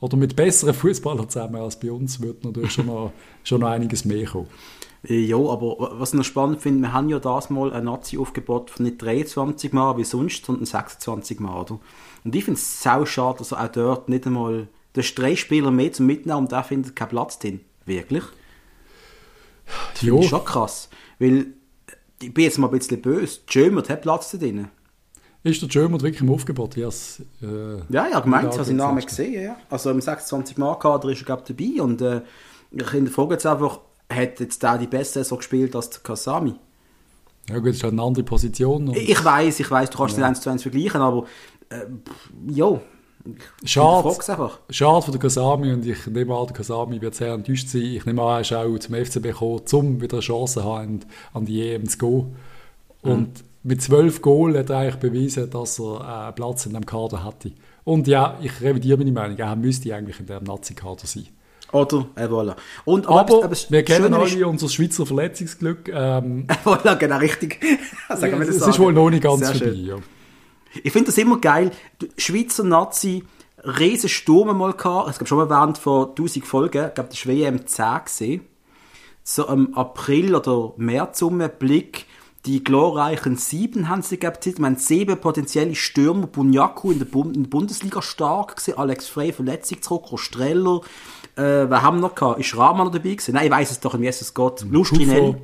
oder 0.01 0.15
mit 0.15 0.35
besseren 0.35 0.73
Fußballern 0.73 1.29
zusammen 1.29 1.57
als 1.57 1.77
bei 1.77 1.91
uns, 1.91 2.21
wird 2.21 2.45
natürlich 2.45 2.71
schon 2.71 2.85
noch, 2.85 3.12
schon 3.43 3.59
noch 3.59 3.67
einiges 3.67 4.05
mehr 4.05 4.25
kommen. 4.25 4.47
Ja, 5.03 5.37
aber 5.37 5.91
was 5.99 6.09
ich 6.09 6.17
noch 6.17 6.25
spannend 6.25 6.61
finde, 6.61 6.81
wir 6.81 6.93
haben 6.93 7.07
ja 7.07 7.19
das 7.19 7.49
mal 7.49 7.71
ein 7.71 7.85
Nazi-Aufgebot 7.85 8.69
von 8.69 8.85
nicht 8.85 9.01
23 9.01 9.71
Mal 9.71 9.97
wie 9.97 10.03
sonst, 10.03 10.45
sondern 10.45 10.65
26 10.65 11.39
Mal. 11.39 11.61
Oder? 11.61 11.79
Und 12.25 12.35
ich 12.35 12.43
finde 12.43 12.59
es 12.59 12.83
sau 12.83 13.05
schade, 13.05 13.37
dass 13.37 13.53
er 13.53 13.63
auch 13.63 13.71
dort 13.71 14.09
nicht 14.09 14.27
einmal, 14.27 14.67
du 14.93 15.01
hast 15.01 15.15
drei 15.15 15.37
Spieler 15.37 15.71
mehr 15.71 15.93
zum 15.93 16.05
Mitnehmen 16.05 16.39
und 16.39 16.51
der 16.51 16.63
findet 16.63 16.97
keinen 16.97 17.09
Platz 17.09 17.39
drin. 17.39 17.61
Wirklich? 17.85 18.23
Das 19.93 19.99
finde 19.99 20.19
ich 20.19 20.29
schon 20.29 20.43
krass. 20.43 20.89
Weil, 21.17 21.47
ich 22.21 22.33
bin 22.33 22.43
jetzt 22.43 22.57
mal 22.57 22.67
ein 22.67 22.77
bisschen 22.77 23.01
böse, 23.01 23.39
Jömert 23.47 23.89
hat 23.89 24.01
Platz 24.01 24.31
da 24.31 24.37
drin. 24.37 24.67
Ist 25.43 25.61
der 25.61 25.69
German 25.69 26.01
wirklich 26.01 26.21
im 26.21 26.31
Aufgebot? 26.31 26.75
äh, 27.41 27.77
ja, 27.89 28.09
ja, 28.09 28.19
gemeint, 28.19 28.49
ich 28.49 28.55
habe 28.55 28.65
seinen 28.65 28.75
Namen 28.75 29.05
gesehen. 29.05 29.41
Ja. 29.41 29.55
Also 29.69 29.89
im 29.91 29.99
26-Mann-Kader 29.99 31.07
ist 31.09 31.21
er 31.21 31.25
glaube 31.25 31.43
dabei 31.47 31.81
und 31.81 32.01
äh, 32.01 32.21
ich 32.71 33.11
frage 33.11 33.33
jetzt 33.35 33.45
einfach, 33.45 33.79
hat 34.09 34.39
jetzt 34.39 34.63
der 34.63 34.77
die 34.77 34.87
beste 34.87 35.19
Saison 35.19 35.37
gespielt 35.37 35.75
als 35.75 35.89
der 35.89 36.01
Kasami? 36.01 36.55
Ja 37.49 37.57
gut, 37.57 37.69
das 37.69 37.77
ist 37.77 37.83
halt 37.83 37.93
eine 37.93 38.03
andere 38.03 38.23
Position. 38.23 38.93
Ich 38.93 39.23
weiß, 39.23 39.59
ich 39.59 39.69
weiß, 39.69 39.89
du 39.89 39.97
kannst 39.97 40.17
ja. 40.17 40.19
nicht 40.19 40.27
eins 40.27 40.41
zu 40.41 40.49
eins 40.49 40.61
vergleichen, 40.61 41.01
aber 41.01 41.25
äh, 41.69 41.85
ja. 42.47 42.79
Schade, 43.65 44.15
schade 44.69 45.01
für 45.05 45.11
den 45.11 45.19
Kasami 45.19 45.73
und 45.73 45.85
ich 45.85 46.07
nehme 46.07 46.35
an, 46.35 46.47
der 46.47 46.55
Kasami 46.55 47.01
wird 47.01 47.15
sehr 47.15 47.33
enttäuscht 47.33 47.67
sein. 47.67 47.81
Ich 47.81 48.05
nehme 48.05 48.21
an, 48.23 48.37
er 48.37 48.41
ist 48.41 48.53
auch 48.53 48.77
zum 48.79 48.95
FCB 48.95 49.23
gekommen, 49.23 49.61
um 49.71 50.01
wieder 50.01 50.13
eine 50.13 50.21
Chance 50.21 50.61
zu 50.61 50.63
haben, 50.63 51.01
an 51.33 51.45
die 51.45 51.69
EM 51.69 51.87
zu 51.87 51.97
gehen. 51.97 52.35
Und 53.01 53.19
mhm 53.19 53.49
mit 53.63 53.81
zwölf 53.81 54.21
Goal 54.21 54.57
hat 54.57 54.69
er 54.69 54.77
eigentlich 54.77 54.95
bewiesen, 54.95 55.49
dass 55.49 55.79
er 55.79 56.25
einen 56.25 56.35
Platz 56.35 56.65
in 56.65 56.73
dem 56.73 56.85
Kader 56.85 57.23
hatte. 57.23 57.51
Und 57.83 58.07
ja, 58.07 58.37
ich 58.41 58.61
revidiere 58.61 58.97
meine 58.97 59.11
Meinung, 59.11 59.37
er 59.37 59.55
müsste 59.55 59.93
eigentlich 59.93 60.19
in 60.19 60.27
dem 60.27 60.43
Nazi-Kader 60.43 61.05
sein. 61.05 61.27
Oder, 61.71 62.07
äh, 62.15 62.25
voilà. 62.25 62.55
Und, 62.85 63.07
aber, 63.07 63.19
aber, 63.19 63.43
aber 63.45 63.55
wir 63.69 63.83
kennen 63.83 64.13
alle 64.13 64.25
ist, 64.25 64.43
unser 64.43 64.69
Schweizer 64.69 65.05
Verletzungsglück. 65.05 65.89
Ähm, 65.89 66.47
voilà, 66.65 66.95
genau, 66.95 67.17
richtig. 67.17 67.59
Sagen 68.09 68.39
wir 68.39 68.45
das 68.45 68.55
es 68.55 68.67
ist 68.67 68.79
wohl 68.79 68.93
noch 68.93 69.09
nicht 69.09 69.23
ganz 69.23 69.39
Sehr 69.39 69.55
vorbei. 69.55 69.73
Ja. 69.73 69.95
Ich 70.83 70.91
finde 70.91 71.07
das 71.07 71.17
immer 71.17 71.39
geil. 71.39 71.71
Schweizer 72.17 72.63
Nazi, 72.63 73.23
riesen 73.63 74.09
Sturm 74.09 74.57
mal 74.57 74.73
gehabt. 74.73 75.09
Es 75.09 75.19
gab 75.19 75.27
schon 75.27 75.38
mal 75.38 75.49
während 75.49 75.77
von 75.77 76.09
1000 76.09 76.45
Folgen, 76.45 76.88
ich 76.88 76.93
glaube, 76.93 77.09
das 77.09 77.27
war 77.27 77.33
WM 77.33 77.67
10 77.67 77.85
gesehen. 78.05 78.41
So 79.23 79.47
im 79.47 79.75
April 79.75 80.35
oder 80.35 80.73
März 80.77 81.21
um 81.21 81.38
Blick 81.59 82.07
die 82.45 82.63
glorreichen 82.63 83.35
Sieben 83.35 83.89
haben 83.89 84.01
sie 84.01 84.17
gehabt. 84.17 84.45
Ich 84.47 84.57
meine, 84.59 84.79
sieben 84.79 85.19
potenzielle 85.19 85.75
Stürmer. 85.75 86.27
Bunyaku 86.27 86.91
in 86.91 86.99
der, 86.99 87.05
Bundesliga 87.05 88.01
stark 88.01 88.57
gewesen. 88.57 88.77
Alex 88.77 89.07
Frey 89.07 89.33
verletzlich 89.33 89.83
zurück. 89.83 90.17
Streller. 90.17 90.81
Äh, 91.39 91.69
wer 91.69 91.81
haben 91.81 91.98
wir 91.98 92.01
noch 92.01 92.15
gehabt? 92.15 92.39
Ist 92.39 92.55
Rahman 92.58 92.88
noch 92.88 92.93
dabei 92.93 93.12
gewesen? 93.12 93.34
Nein, 93.34 93.46
ich 93.46 93.51
weiß 93.51 93.72
es 93.72 93.79
doch, 93.79 93.98
wie 93.98 94.08
es 94.08 94.34
geht. 94.34 94.65
Lustrinelli. 94.69 95.36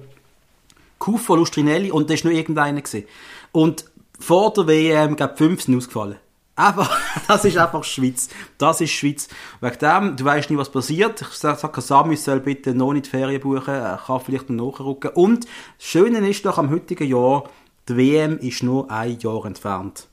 Kufo. 0.99 1.35
Lustrinelli 1.35 1.89
und 1.89 2.09
da 2.09 2.13
ist 2.13 2.25
nur 2.25 2.33
irgendeiner 2.33 2.81
gewesen. 2.81 3.07
Und 3.53 3.85
vor 4.19 4.51
der 4.53 4.67
WM, 4.67 5.15
glaube 5.15 5.37
fünf 5.37 5.61
sind 5.61 5.77
ausgefallen. 5.77 6.17
Aber, 6.57 6.89
das 7.27 7.45
ist 7.45 7.57
einfach 7.57 7.83
Schweiz. 7.83 8.27
Das 8.57 8.81
ist 8.81 8.91
Schweiz. 8.91 9.29
Wegen 9.61 9.79
dem, 9.79 10.15
du 10.17 10.25
weißt 10.25 10.49
nie, 10.49 10.57
was 10.57 10.69
passiert. 10.69 11.21
Ich 11.21 11.27
sage, 11.29 11.59
sag, 11.59 11.81
Sami 11.81 12.17
soll 12.17 12.41
bitte 12.41 12.73
noch 12.73 12.93
nicht 12.93 13.07
Ferien 13.07 13.41
buchen, 13.41 13.73
er 13.73 14.01
kann 14.05 14.19
vielleicht 14.19 14.49
noch 14.49 14.79
nachrücken. 14.79 15.11
Und 15.11 15.45
das 15.45 15.87
Schöne 15.87 16.27
ist 16.29 16.45
doch 16.45 16.57
am 16.57 16.69
heutigen 16.71 17.07
Jahr, 17.07 17.45
die 17.87 17.97
WM 17.97 18.37
ist 18.39 18.63
nur 18.63 18.89
ein 18.91 19.17
Jahr 19.19 19.45
entfernt. 19.45 20.07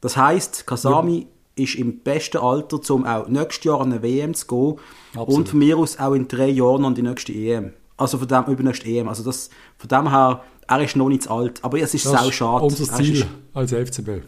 Das 0.00 0.16
heisst, 0.16 0.66
Kasami 0.66 1.26
ist 1.58 1.74
im 1.76 1.98
besten 2.00 2.38
Alter, 2.38 2.78
um 2.94 3.04
auch 3.06 3.28
nächstes 3.28 3.64
Jahr 3.64 3.80
an 3.80 3.92
eine 3.92 4.02
WM 4.02 4.34
zu 4.34 4.46
gehen. 4.46 4.76
Absolut. 5.14 5.28
Und 5.28 5.48
von 5.48 5.58
mir 5.58 5.76
aus 5.78 5.98
auch 5.98 6.14
in 6.14 6.28
drei 6.28 6.48
Jahren 6.48 6.84
an 6.84 6.94
die 6.94 7.02
nächste 7.02 7.32
EM. 7.32 7.72
Also 7.96 8.18
von 8.18 8.28
dem, 8.28 8.44
übernächste 8.44 8.86
EM. 8.88 9.08
Also 9.08 9.22
das, 9.24 9.50
von 9.76 9.88
dem 9.88 10.10
her, 10.10 10.42
er 10.68 10.82
ist 10.84 10.96
noch 10.96 11.08
nicht 11.08 11.24
zu 11.24 11.30
alt. 11.30 11.64
Aber 11.64 11.78
es 11.80 11.92
ist 11.94 12.04
Das 12.06 12.12
sau 12.12 12.28
ist 12.28 12.34
schade. 12.34 12.64
unser 12.64 12.92
Er 12.92 12.98
Ziel 12.98 13.14
ist- 13.14 13.26
als 13.54 13.72
FCB. 13.72 14.22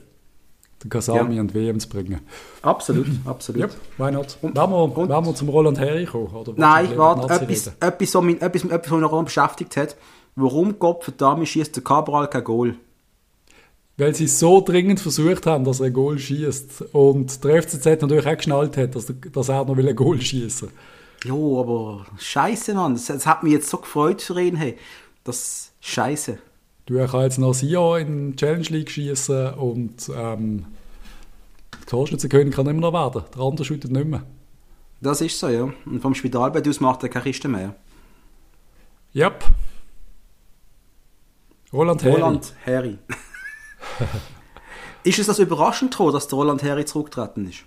Den 0.83 0.89
Kasami 0.89 1.35
Ja. 1.35 1.41
an 1.43 1.49
die 1.49 1.55
WM 1.55 1.79
zu 1.79 1.89
bringen. 1.91 2.21
Absolut, 2.63 3.07
absolut. 3.27 3.61
Ja, 3.61 3.69
why 3.99 4.11
not? 4.11 4.39
Wollen 4.41 4.55
wir, 4.55 4.97
wollen 4.97 5.27
wir 5.27 5.35
zum 5.35 5.51
Roland 5.51 5.79
Herri 5.79 6.07
kommen? 6.07 6.29
Oder 6.35 6.55
Nein, 6.57 6.89
warte, 6.97 7.33
etwas, 7.33 7.71
was 8.15 8.23
mich, 8.23 8.41
etwas, 8.41 8.65
etwas, 8.65 8.91
was 8.91 8.91
mich 8.91 9.01
noch 9.11 9.23
beschäftigt 9.25 9.77
hat. 9.77 9.97
Warum 10.37 10.79
Gott 10.79 11.05
verdammt 11.05 11.47
schießt 11.47 11.77
der 11.77 11.85
Cabral 11.85 12.29
kein 12.31 12.45
Goal? 12.45 12.77
Weil 14.01 14.15
sie 14.15 14.29
so 14.29 14.63
dringend 14.63 14.99
versucht 14.99 15.45
haben, 15.45 15.65
dass 15.65 15.81
er 15.81 15.87
ein 15.87 15.93
Goal 15.93 16.19
schießt. 16.19 16.87
Und 16.93 17.45
der 17.45 17.63
FCZ 17.63 17.85
natürlich 18.01 18.27
auch 18.27 18.37
geschnallt 18.37 18.77
hat, 18.79 18.95
dass, 18.95 19.13
dass 19.31 19.51
er 19.51 19.65
noch 19.67 19.77
will 19.77 19.89
ein 19.89 19.95
Goal 19.95 20.21
schießen 20.21 20.71
Jo, 21.23 21.61
aber 21.61 22.07
Scheiße, 22.19 22.73
Mann. 22.73 22.95
Das, 22.95 23.07
das 23.07 23.27
hat 23.27 23.43
mich 23.43 23.53
jetzt 23.53 23.69
so 23.69 23.77
gefreut 23.77 24.23
für 24.23 24.41
ihn. 24.41 24.57
Hey. 24.57 24.79
Das 25.23 25.73
Scheiße. 25.81 26.39
Du 26.87 26.95
er 26.95 27.09
kann 27.09 27.25
jetzt 27.25 27.37
noch 27.39 27.53
Sion 27.53 28.01
in 28.01 28.31
die 28.31 28.37
Challenge 28.37 28.65
League 28.71 28.91
schießen 28.91 29.53
und 29.55 30.11
ähm, 30.17 30.65
Torschützenkönig 31.87 32.55
kann 32.55 32.67
immer 32.69 32.81
noch 32.81 32.95
werden. 32.95 33.23
Der 33.35 33.43
andere 33.43 33.67
schüttet 33.67 33.93
nicht 33.93 34.07
mehr. 34.07 34.23
Das 35.03 35.21
ist 35.21 35.39
so, 35.39 35.49
ja. 35.49 35.71
Und 35.85 36.01
vom 36.01 36.15
Spitalbett 36.15 36.67
aus 36.67 36.81
macht 36.81 37.03
er 37.03 37.11
keine 37.11 37.25
Kiste 37.25 37.49
mehr. 37.49 37.75
Yep. 39.15 39.45
Roland 41.71 42.03
Herri. 42.03 42.15
Roland 42.15 42.55
Herri. 42.65 42.99
ist 45.05 45.19
es 45.19 45.27
das 45.27 45.39
überraschend, 45.39 45.93
gekommen, 45.93 46.13
dass 46.13 46.29
der 46.29 46.39
Roland 46.39 46.63
Herri 46.63 46.85
zurückgetreten 46.85 47.49
ist? 47.49 47.65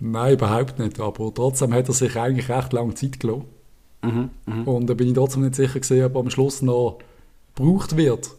Nein, 0.00 0.34
überhaupt 0.34 0.78
nicht. 0.78 0.98
Aber 1.00 1.32
trotzdem 1.32 1.72
hat 1.72 1.88
er 1.88 1.94
sich 1.94 2.16
eigentlich 2.16 2.48
recht 2.48 2.72
lange 2.72 2.94
Zeit 2.94 3.20
gelassen. 3.20 3.44
Mhm, 4.02 4.30
Und 4.66 4.88
da 4.88 4.94
bin 4.94 5.08
ich 5.08 5.14
trotzdem 5.14 5.42
nicht 5.42 5.54
sicher 5.54 5.78
gesehen, 5.78 6.04
ob 6.04 6.16
er 6.16 6.20
am 6.20 6.30
Schluss 6.30 6.60
noch 6.60 6.98
gebraucht 7.54 7.96
wird. 7.96 8.30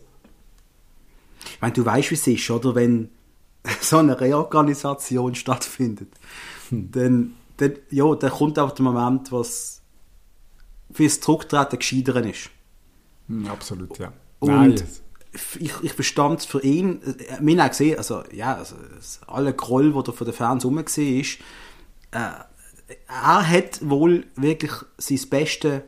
Ich 1.46 1.62
meine, 1.62 1.74
du 1.74 1.86
weißt, 1.86 2.12
wie 2.12 2.16
es 2.16 2.28
ist, 2.28 2.50
oder? 2.52 2.76
Wenn 2.76 3.10
so 3.82 3.98
eine 3.98 4.20
Reorganisation 4.20 5.36
stattfindet, 5.36 6.10
dann, 6.70 7.36
dann, 7.58 7.74
ja, 7.92 8.14
dann 8.16 8.32
kommt 8.32 8.60
auch 8.60 8.72
der 8.72 8.84
Moment, 8.84 9.32
was 9.32 9.82
fürs 10.92 11.22
Zurücktreten 11.22 11.80
gescheitert 11.80 12.26
ist. 12.26 12.50
Hm, 13.28 13.48
absolut, 13.48 13.98
ja. 14.00 14.12
Und 14.40 14.50
Nein, 14.50 14.84
ich, 15.60 15.74
ich 15.82 15.94
verstand 15.94 16.42
es 16.42 16.46
für 16.46 16.62
ihn, 16.64 17.02
äh, 17.02 17.38
wir 17.40 17.54
haben 17.54 17.66
auch 17.66 17.70
gesehen, 17.70 17.98
also, 17.98 18.24
ja, 18.32 18.56
also, 18.56 18.76
alle 19.28 19.54
Groll, 19.54 19.94
die 19.94 20.04
da 20.04 20.12
von 20.12 20.26
den 20.26 20.34
Fans 20.34 20.66
rum 20.66 20.76
war, 20.76 20.84
ist, 20.84 21.40
äh, 22.12 22.30
er 23.08 23.50
hat 23.50 23.80
wohl 23.88 24.26
wirklich 24.36 24.72
sein 24.98 25.20
Bestes 25.30 25.82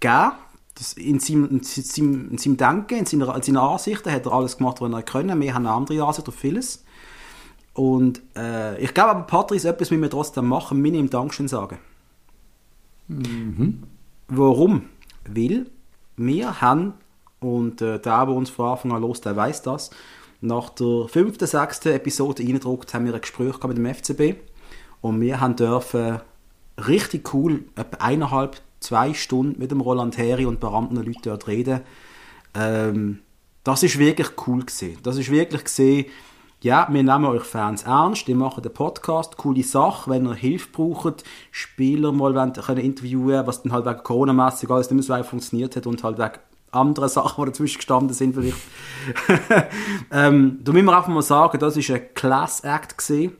gegeben. 0.00 0.32
Das 0.74 0.92
in, 0.92 1.20
seinem, 1.20 1.48
in, 1.48 1.62
seinem, 1.62 2.30
in 2.32 2.38
seinem 2.38 2.56
Denken, 2.58 2.98
in 2.98 3.06
seiner, 3.06 3.34
in 3.34 3.42
seiner 3.42 3.62
Ansichten 3.62 4.12
hat 4.12 4.26
er 4.26 4.32
alles 4.32 4.58
gemacht, 4.58 4.80
was 4.82 4.92
er 4.92 5.02
können. 5.02 5.40
Wir 5.40 5.54
haben 5.54 5.66
eine 5.66 5.74
andere 5.74 6.04
Ansicht 6.04 6.28
auf 6.28 6.34
vieles. 6.34 6.84
Und 7.72 8.20
äh, 8.36 8.78
ich 8.82 8.92
glaube 8.92 9.10
aber, 9.10 9.22
Patrice, 9.22 9.68
etwas 9.68 9.90
müssen 9.90 10.02
wir 10.02 10.10
trotzdem 10.10 10.46
machen, 10.46 10.82
wir 10.84 10.92
ihm 10.92 11.08
Dankeschön 11.08 11.48
sagen. 11.48 11.78
Warum? 14.28 14.82
Weil 15.24 15.66
wir 16.16 16.60
haben, 16.60 16.94
und 17.40 17.82
äh, 17.82 17.98
der, 17.98 18.26
der 18.26 18.28
uns 18.28 18.50
von 18.50 18.70
Anfang 18.70 18.92
an 18.92 19.02
los, 19.02 19.20
der 19.20 19.36
weiß 19.36 19.62
das, 19.62 19.90
nach 20.40 20.70
der 20.70 21.06
fünften, 21.08 21.46
sechsten 21.46 21.92
Episode 21.92 22.42
reingedruckt, 22.42 22.92
haben 22.94 23.06
wir 23.06 23.14
ein 23.14 23.20
Gespräch 23.20 23.62
mit 23.62 23.76
dem 23.76 23.94
FCB 23.94 24.38
und 25.00 25.20
wir 25.20 25.40
haben 25.40 25.56
dürfen 25.56 26.20
richtig 26.86 27.32
cool, 27.34 27.64
etwa 27.74 28.04
eineinhalb, 28.04 28.60
zwei 28.80 29.14
Stunden 29.14 29.58
mit 29.58 29.70
dem 29.70 29.80
Roland 29.80 30.18
Heri 30.18 30.46
und 30.46 30.62
anderen 30.64 31.06
Leuten 31.06 31.22
dort 31.22 31.46
reden. 31.46 31.80
Ähm, 32.54 33.20
das 33.64 33.82
ist 33.82 33.98
wirklich 33.98 34.28
cool 34.46 34.64
gesehen. 34.64 34.98
Das 35.02 35.16
ist 35.16 35.30
wirklich 35.30 35.64
gesehen, 35.64 36.06
ja, 36.62 36.86
wir 36.90 37.02
nehmen 37.02 37.26
euch 37.26 37.42
Fans 37.42 37.82
ernst, 37.82 38.26
wir 38.28 38.36
machen 38.36 38.62
den 38.62 38.72
Podcast, 38.72 39.36
coole 39.36 39.62
Sache, 39.62 40.10
wenn 40.10 40.26
ihr 40.26 40.34
Hilfe 40.34 40.68
braucht, 40.72 41.24
Spieler 41.50 42.12
mal 42.12 42.34
wollen, 42.34 42.52
können 42.54 42.80
interviewen, 42.80 43.46
was 43.46 43.62
dann 43.62 43.72
halt 43.72 43.84
wegen 43.86 44.02
Corona-mässig 44.02 44.70
alles 44.70 44.90
nicht 44.90 45.08
mehr 45.08 45.18
so 45.18 45.28
funktioniert 45.28 45.76
hat 45.76 45.86
und 45.86 46.02
halt 46.02 46.18
wegen 46.18 46.38
anderen 46.76 47.08
Sachen, 47.08 47.44
die 47.44 47.50
dazwischen 47.50 47.76
gestanden 47.76 48.14
sind 48.14 48.34
vielleicht. 48.34 48.56
ähm, 50.12 50.60
da 50.62 50.72
müssen 50.72 50.86
wir 50.86 50.96
einfach 50.96 51.08
mal 51.08 51.22
sagen, 51.22 51.58
das 51.58 51.76
ist 51.76 51.90
ein 51.90 52.14
Class-Act 52.14 52.98
gesehen. 52.98 53.32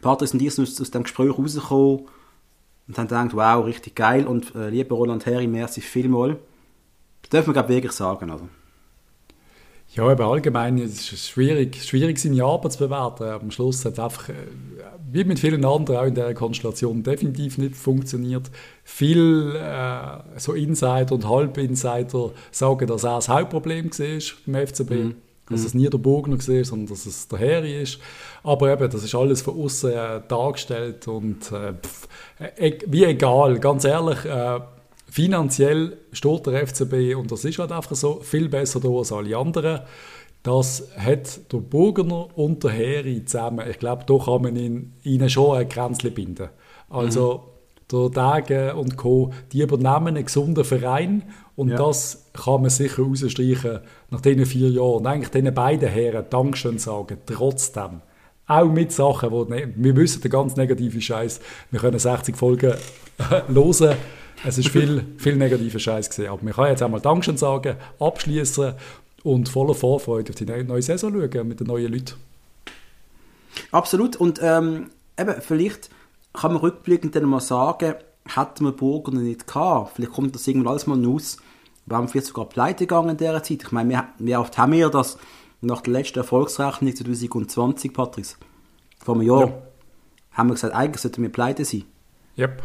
Patrice 0.00 0.34
und 0.34 0.42
ich 0.42 0.54
sind 0.54 0.68
aus, 0.68 0.90
dem 0.90 1.02
Gespräch 1.02 1.36
rausgekommen 1.36 2.06
und 2.88 2.98
haben 2.98 3.08
gedacht, 3.08 3.34
wow, 3.34 3.64
richtig 3.64 3.94
geil 3.94 4.26
und 4.26 4.54
äh, 4.54 4.70
lieber 4.70 4.96
Roland 4.96 5.26
Heri, 5.26 5.46
merci 5.46 5.80
vielmal. 5.80 6.38
Das 7.22 7.30
dürfen 7.30 7.48
wir, 7.48 7.52
glaube 7.52 7.72
ich, 7.72 7.76
wirklich 7.76 7.92
sagen, 7.92 8.30
oder? 8.30 8.48
Ja, 9.94 10.04
aber 10.08 10.24
allgemein 10.24 10.78
ist 10.78 11.12
es 11.12 11.28
schwierig, 11.28 11.84
schwierig 11.84 12.18
seine 12.18 12.42
Arbeit 12.42 12.72
zu 12.72 12.78
bewerten. 12.78 13.24
Am 13.24 13.50
Schluss 13.50 13.84
hat 13.84 13.92
es 13.92 13.98
einfach, 13.98 14.30
äh, 14.30 14.34
wie 15.12 15.24
mit 15.24 15.38
vielen 15.38 15.64
anderen 15.64 15.98
auch 15.98 16.06
in 16.06 16.14
der 16.14 16.34
Konstellation, 16.34 17.02
definitiv 17.02 17.58
nicht 17.58 17.76
funktioniert. 17.76 18.50
Viel 18.84 19.54
äh, 19.56 20.38
so 20.38 20.54
Insider 20.54 21.12
und 21.12 21.28
Halbinsider 21.28 22.30
sagen, 22.50 22.86
dass 22.86 23.04
er 23.04 23.16
das 23.16 23.28
Hauptproblem 23.28 23.90
war 23.90 24.18
beim 24.46 24.66
FCB. 24.66 24.92
Dass 25.50 25.64
es 25.64 25.74
nie 25.74 25.90
der 25.90 25.98
Bogner 25.98 26.38
war, 26.38 26.64
sondern 26.64 26.86
dass 26.86 27.04
es 27.04 27.28
der 27.28 27.38
Heri 27.38 27.82
ist. 27.82 27.98
Aber 28.42 28.72
eben, 28.72 28.88
das 28.88 29.04
ist 29.04 29.14
alles 29.14 29.42
von 29.42 29.60
außen 29.60 29.92
äh, 29.92 30.20
dargestellt 30.26 31.06
und 31.08 31.52
äh, 31.52 31.74
pff, 31.74 32.08
äh, 32.56 32.78
wie 32.86 33.04
egal, 33.04 33.58
ganz 33.58 33.84
ehrlich, 33.84 34.24
äh, 34.24 34.60
finanziell 35.10 35.98
steht 36.12 36.46
der 36.46 36.66
FCB, 36.66 37.16
und 37.16 37.30
das 37.30 37.44
ist 37.44 37.58
halt 37.58 37.70
einfach 37.70 37.94
so, 37.94 38.20
viel 38.20 38.48
besser 38.48 38.80
da 38.80 38.88
als 38.88 39.12
alle 39.12 39.36
anderen. 39.36 39.80
Das 40.42 40.88
hat 40.96 41.52
der 41.52 41.58
Burgener 41.58 42.26
und 42.36 42.64
der 42.64 42.70
Heri 42.72 43.24
zusammen, 43.24 43.64
ich 43.70 43.78
glaube, 43.78 44.04
da 44.06 44.18
kann 44.18 44.42
man 44.42 44.56
ihn, 44.56 44.92
ihnen 45.04 45.30
schon 45.30 45.56
ein 45.56 45.68
Grenzchen 45.68 46.12
binden. 46.14 46.48
Also 46.90 47.44
der 47.90 48.08
Dage 48.10 48.74
und 48.74 48.96
Co., 48.96 49.30
die 49.52 49.60
übernehmen 49.62 50.08
einen 50.08 50.24
gesunden 50.24 50.64
Verein 50.64 51.22
und 51.54 51.68
Ja. 51.68 51.76
das 51.76 52.26
kann 52.32 52.62
man 52.62 52.70
sicher 52.70 53.02
rausstreichen 53.02 53.80
nach 54.10 54.20
diesen 54.20 54.46
vier 54.46 54.70
Jahren. 54.70 54.96
Und 54.96 55.06
eigentlich 55.06 55.30
diesen 55.30 55.54
beiden 55.54 55.88
Herren 55.88 56.24
Dankeschön 56.28 56.78
sagen, 56.78 57.18
trotzdem. 57.26 58.00
Auch 58.46 58.66
mit 58.66 58.92
Sachen, 58.92 59.30
wo 59.30 59.44
ne, 59.44 59.72
wir 59.76 59.96
wissen, 59.96 60.20
der 60.22 60.30
ganz 60.30 60.56
negative 60.56 61.00
Scheiß. 61.00 61.40
Wir 61.70 61.80
können 61.80 61.98
60 61.98 62.36
Folgen 62.36 62.74
hören. 63.28 63.96
Es 64.44 64.58
ist 64.58 64.68
viel, 64.70 65.04
viel 65.18 65.36
negativer 65.36 65.78
Scheiß 65.78 66.08
gesehen. 66.08 66.28
Aber 66.30 66.42
wir 66.42 66.52
können 66.52 66.68
jetzt 66.70 66.82
einmal 66.82 67.00
Dankeschön 67.00 67.36
sagen, 67.36 67.76
abschließen 68.00 68.74
und 69.22 69.48
voller 69.48 69.74
Vorfreude 69.74 70.30
auf 70.30 70.36
die 70.36 70.44
neue, 70.44 70.82
Saison 70.82 71.12
schauen 71.12 71.48
mit 71.48 71.60
den 71.60 71.66
neuen 71.66 71.92
Leuten. 71.92 72.14
Absolut. 73.70 74.16
Und 74.16 74.40
ähm, 74.42 74.90
eben, 75.18 75.40
vielleicht 75.40 75.90
kann 76.32 76.52
man 76.52 76.60
rückblickend 76.60 77.14
dann 77.14 77.24
mal 77.24 77.40
sagen, 77.40 77.94
hätten 78.24 78.64
wir 78.64 78.72
Burger 78.72 79.12
nicht 79.12 79.46
gehabt, 79.46 79.96
vielleicht 79.96 80.12
kommt 80.12 80.34
das 80.34 80.46
irgendwann 80.46 80.72
alles 80.72 80.86
mal 80.86 81.04
raus, 81.04 81.38
wir 81.86 82.08
vielleicht 82.08 82.28
sogar 82.28 82.46
pleite 82.46 82.86
gegangen 82.86 83.10
in 83.10 83.16
dieser 83.16 83.42
Zeit. 83.42 83.62
Ich 83.64 83.72
meine, 83.72 84.08
wir, 84.18 84.40
oft 84.40 84.56
haben 84.56 84.72
wir 84.72 84.88
das 84.88 85.18
nach 85.60 85.80
der 85.80 85.92
letzten 85.92 86.20
Erfolgsrechnung 86.20 86.94
2020, 86.94 87.92
Patrice, 87.92 88.36
vor 88.98 89.14
einem 89.14 89.26
Jahr, 89.26 89.48
Ja. 89.48 89.62
haben 90.32 90.48
wir 90.48 90.54
gesagt, 90.54 90.74
eigentlich 90.74 91.02
sollten 91.02 91.22
wir 91.22 91.30
pleite 91.30 91.64
sein. 91.64 91.84
Yep. 92.38 92.62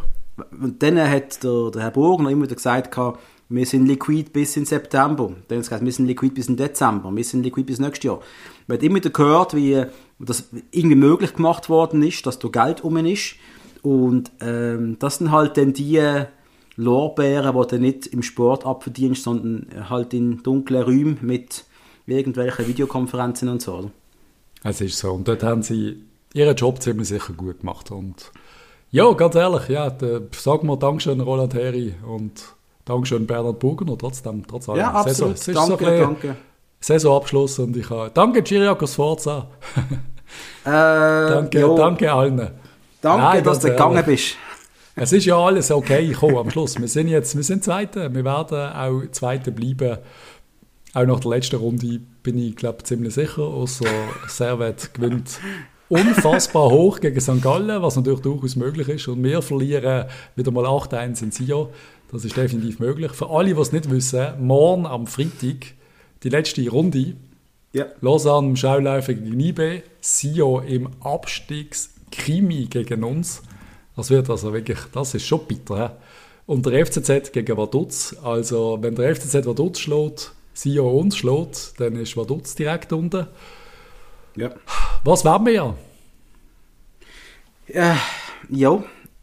Und 0.52 0.82
dann 0.82 0.98
hat 0.98 1.42
der, 1.42 1.70
der 1.72 1.82
Herr 1.82 1.90
Burgner 1.90 2.30
immer 2.30 2.44
wieder 2.44 2.54
gesagt, 2.54 2.92
gehabt, 2.92 3.20
wir 3.48 3.66
sind 3.66 3.86
liquid 3.86 4.30
bis 4.32 4.56
in 4.56 4.66
September. 4.66 5.32
Dann 5.48 5.58
gesagt, 5.58 5.84
wir 5.84 5.92
sind 5.92 6.06
liquid 6.06 6.34
bis 6.34 6.48
in 6.48 6.56
Dezember. 6.56 7.14
Wir 7.14 7.24
sind 7.24 7.42
liquid 7.42 7.64
bis 7.64 7.78
nächstes 7.78 8.04
Jahr. 8.04 8.20
Man 8.66 8.76
hat 8.76 8.82
immer 8.82 9.00
gehört, 9.00 9.54
wie 9.54 9.84
das 10.18 10.48
irgendwie 10.70 10.96
möglich 10.96 11.34
gemacht 11.34 11.68
worden 11.68 12.02
ist, 12.02 12.26
dass 12.26 12.38
da 12.38 12.48
Geld 12.48 12.82
um 12.82 12.96
ist. 12.98 13.36
Und 13.82 14.30
ähm, 14.40 14.96
das 14.98 15.18
sind 15.18 15.30
halt 15.30 15.56
dann 15.56 15.72
die 15.72 16.02
Lorbeeren, 16.76 17.56
die 17.60 17.68
du 17.68 17.80
nicht 17.80 18.06
im 18.08 18.22
Sport 18.22 18.66
abverdienst, 18.66 19.22
sondern 19.22 19.88
halt 19.88 20.12
in 20.12 20.42
dunklen 20.42 20.82
Räumen 20.82 21.18
mit 21.22 21.64
irgendwelchen 22.06 22.66
Videokonferenzen 22.66 23.48
und 23.48 23.62
so. 23.62 23.90
Es 24.62 24.80
ist 24.80 24.98
so. 24.98 25.12
Und 25.12 25.26
dort 25.26 25.42
haben 25.42 25.62
sie 25.62 26.04
ihren 26.34 26.56
Job 26.56 26.82
ziemlich 26.82 27.08
sicher 27.08 27.32
gut 27.32 27.60
gemacht. 27.60 27.90
Und 27.90 28.30
Ja, 28.90 29.10
ganz 29.12 29.34
ehrlich, 29.34 29.68
ja, 29.68 29.90
der, 29.90 30.22
sag 30.32 30.62
mal 30.64 30.76
Dankeschön 30.76 31.20
Roland 31.20 31.54
Heri 31.54 31.94
und 32.06 32.54
Dankeschön 32.88 33.26
Bernhard 33.26 33.58
Bugner, 33.58 33.98
trotzdem, 33.98 34.46
trotz 34.46 34.68
allem. 34.68 34.80
Ja, 34.80 34.92
absolut. 34.92 35.38
Saison, 35.38 35.68
danke, 35.68 35.84
so 35.84 36.04
danke. 36.04 36.36
Saisonabschluss 36.80 37.58
und 37.58 37.76
ich 37.76 37.90
habe, 37.90 38.10
danke 38.14 38.42
Giriakos 38.42 38.94
Forza, 38.94 39.48
Äh, 40.64 40.70
danke, 40.70 41.60
jo, 41.60 41.76
danke 41.76 42.12
allen. 42.12 42.50
danke 43.00 43.22
Nein, 43.22 43.44
dass 43.44 43.60
du 43.60 43.68
gegangen 43.68 44.02
bist. 44.04 44.36
Es 44.94 45.12
ist 45.12 45.26
ja 45.26 45.38
alles 45.38 45.70
okay 45.70 46.08
gekommen 46.08 46.36
am 46.36 46.50
Schluss. 46.50 46.78
Wir 46.78 46.88
sind 46.88 47.08
jetzt, 47.08 47.36
wir 47.36 47.44
sind 47.44 47.62
Zweite, 47.62 48.12
wir 48.12 48.24
werden 48.24 48.72
auch 48.72 49.10
Zweite 49.12 49.52
bleiben. 49.52 49.98
Auch 50.94 51.04
nach 51.04 51.20
der 51.20 51.30
letzten 51.30 51.56
Runde 51.56 52.00
bin 52.22 52.38
ich, 52.38 52.56
glaube 52.56 52.82
ziemlich 52.82 53.14
sicher, 53.14 53.42
außer 53.42 53.86
Servet 54.26 54.92
gewinnt 54.94 55.38
unfassbar 55.88 56.70
hoch 56.70 57.00
gegen 57.00 57.20
St. 57.20 57.40
Gallen, 57.40 57.80
was 57.80 57.96
natürlich 57.96 58.20
durchaus 58.20 58.56
möglich 58.56 58.88
ist. 58.88 59.08
Und 59.08 59.22
wir 59.22 59.40
verlieren 59.40 60.06
wieder 60.34 60.50
mal 60.50 60.64
8-1 60.64 61.22
in 61.22 61.30
Sion. 61.30 61.68
Das 62.10 62.24
ist 62.24 62.36
definitiv 62.36 62.78
möglich. 62.78 63.12
Für 63.12 63.30
alle, 63.30 63.54
die 63.54 63.60
es 63.60 63.72
nicht 63.72 63.90
wissen, 63.90 64.26
morgen 64.38 64.86
am 64.86 65.06
Freitag 65.06 65.74
die 66.22 66.30
letzte 66.30 66.68
Runde. 66.68 67.14
Ja. 67.72 67.86
Lausanne 68.00 68.48
im 68.48 68.56
Schauläufer 68.56 69.12
gegen 69.14 69.38
IB, 69.38 69.82
Sion 70.00 70.66
im 70.66 70.88
Abstiegskrimi 71.00 72.66
gegen 72.66 73.04
uns. 73.04 73.42
Das 73.94 74.08
wird 74.10 74.30
also 74.30 74.52
wirklich, 74.54 74.78
das 74.92 75.14
ist 75.14 75.26
schon 75.26 75.46
bitter. 75.46 75.88
He? 75.88 75.94
Und 76.46 76.64
der 76.64 76.86
FCZ 76.86 77.30
gegen 77.32 77.56
Vaduz. 77.58 78.16
Also, 78.22 78.78
wenn 78.80 78.94
der 78.94 79.14
FCZ 79.14 79.44
Vaduz 79.44 79.78
schlägt, 79.78 80.32
Sion 80.54 80.94
uns 80.94 81.18
schlägt, 81.18 81.78
dann 81.78 81.94
ist 81.96 82.16
Vaduz 82.16 82.54
direkt 82.54 82.92
unten. 82.92 83.26
Ja. 84.34 84.50
Was 85.04 85.24
werden 85.24 85.46
wir 85.46 85.52
ja? 85.52 85.74
Ja, 88.48 88.82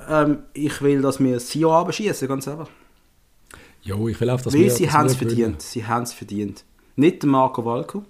ähm, 0.10 0.40
ich 0.54 0.82
will, 0.82 1.02
dass 1.02 1.20
wir 1.20 1.40
Sion 1.40 1.74
abschießen, 1.74 2.28
ganz 2.28 2.48
einfach. 2.48 2.70
Jo, 3.82 4.08
ich 4.08 4.20
will 4.20 4.30
auch, 4.30 4.42
dass 4.42 4.54
Weil 4.54 4.62
wir 4.62 4.72
sie 4.72 4.90
haben 4.92 5.06
es 5.08 5.16
verdient. 5.16 5.62
Sie 5.62 5.86
haben 5.86 6.04
es 6.04 6.14
verdient. 6.14 6.64
Nicht 6.96 7.22
der 7.22 7.30
Marco 7.30 7.64
Valco. 7.64 8.04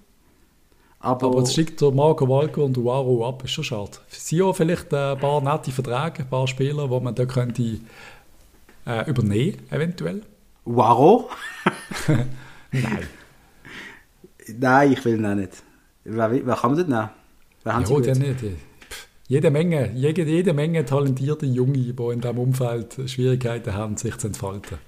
Aber, 1.00 1.26
Aber 1.26 1.38
jetzt 1.38 1.52
steigt 1.52 1.80
der 1.80 1.90
Marco 1.90 2.26
Walco 2.28 2.64
und 2.64 2.78
Uaro 2.78 3.28
ab, 3.28 3.44
ist 3.44 3.50
schon 3.52 3.64
schade. 3.64 3.92
Sion 4.08 4.54
vielleicht 4.54 4.92
ein 4.94 5.18
paar 5.18 5.40
nette 5.42 5.70
Verträge, 5.70 6.22
ein 6.22 6.28
paar 6.30 6.46
Spieler, 6.46 6.88
die 6.88 7.00
man 7.00 7.14
da 7.14 7.26
könnte 7.26 7.78
äh, 8.86 9.08
übernehmen, 9.10 9.58
eventuell. 9.70 10.22
Waro? 10.64 11.28
Nein. 12.72 13.06
Nein, 14.58 14.92
ich 14.92 15.04
will 15.04 15.16
ihn 15.18 15.26
auch 15.26 15.34
nicht. 15.34 15.62
Wer, 16.04 16.30
wer 16.46 16.56
kann 16.56 16.70
man 16.70 16.78
das 16.78 16.88
nehmen? 16.88 17.10
Wer 17.64 17.74
haben 17.74 17.84
sie 17.84 17.92
Ja, 17.92 17.96
gut? 17.98 18.06
der 18.06 18.16
nicht. 18.16 18.40
Jede 19.28 19.50
Menge, 19.50 19.90
jede, 19.94 20.22
jede 20.22 20.52
Menge 20.52 20.84
talentierte 20.84 21.46
Junge, 21.46 21.72
die 21.72 21.90
in 21.90 22.20
diesem 22.20 22.38
Umfeld 22.38 22.96
Schwierigkeiten 23.06 23.74
haben, 23.74 23.96
sich 23.96 24.16
zu 24.18 24.28
entfalten. 24.28 24.78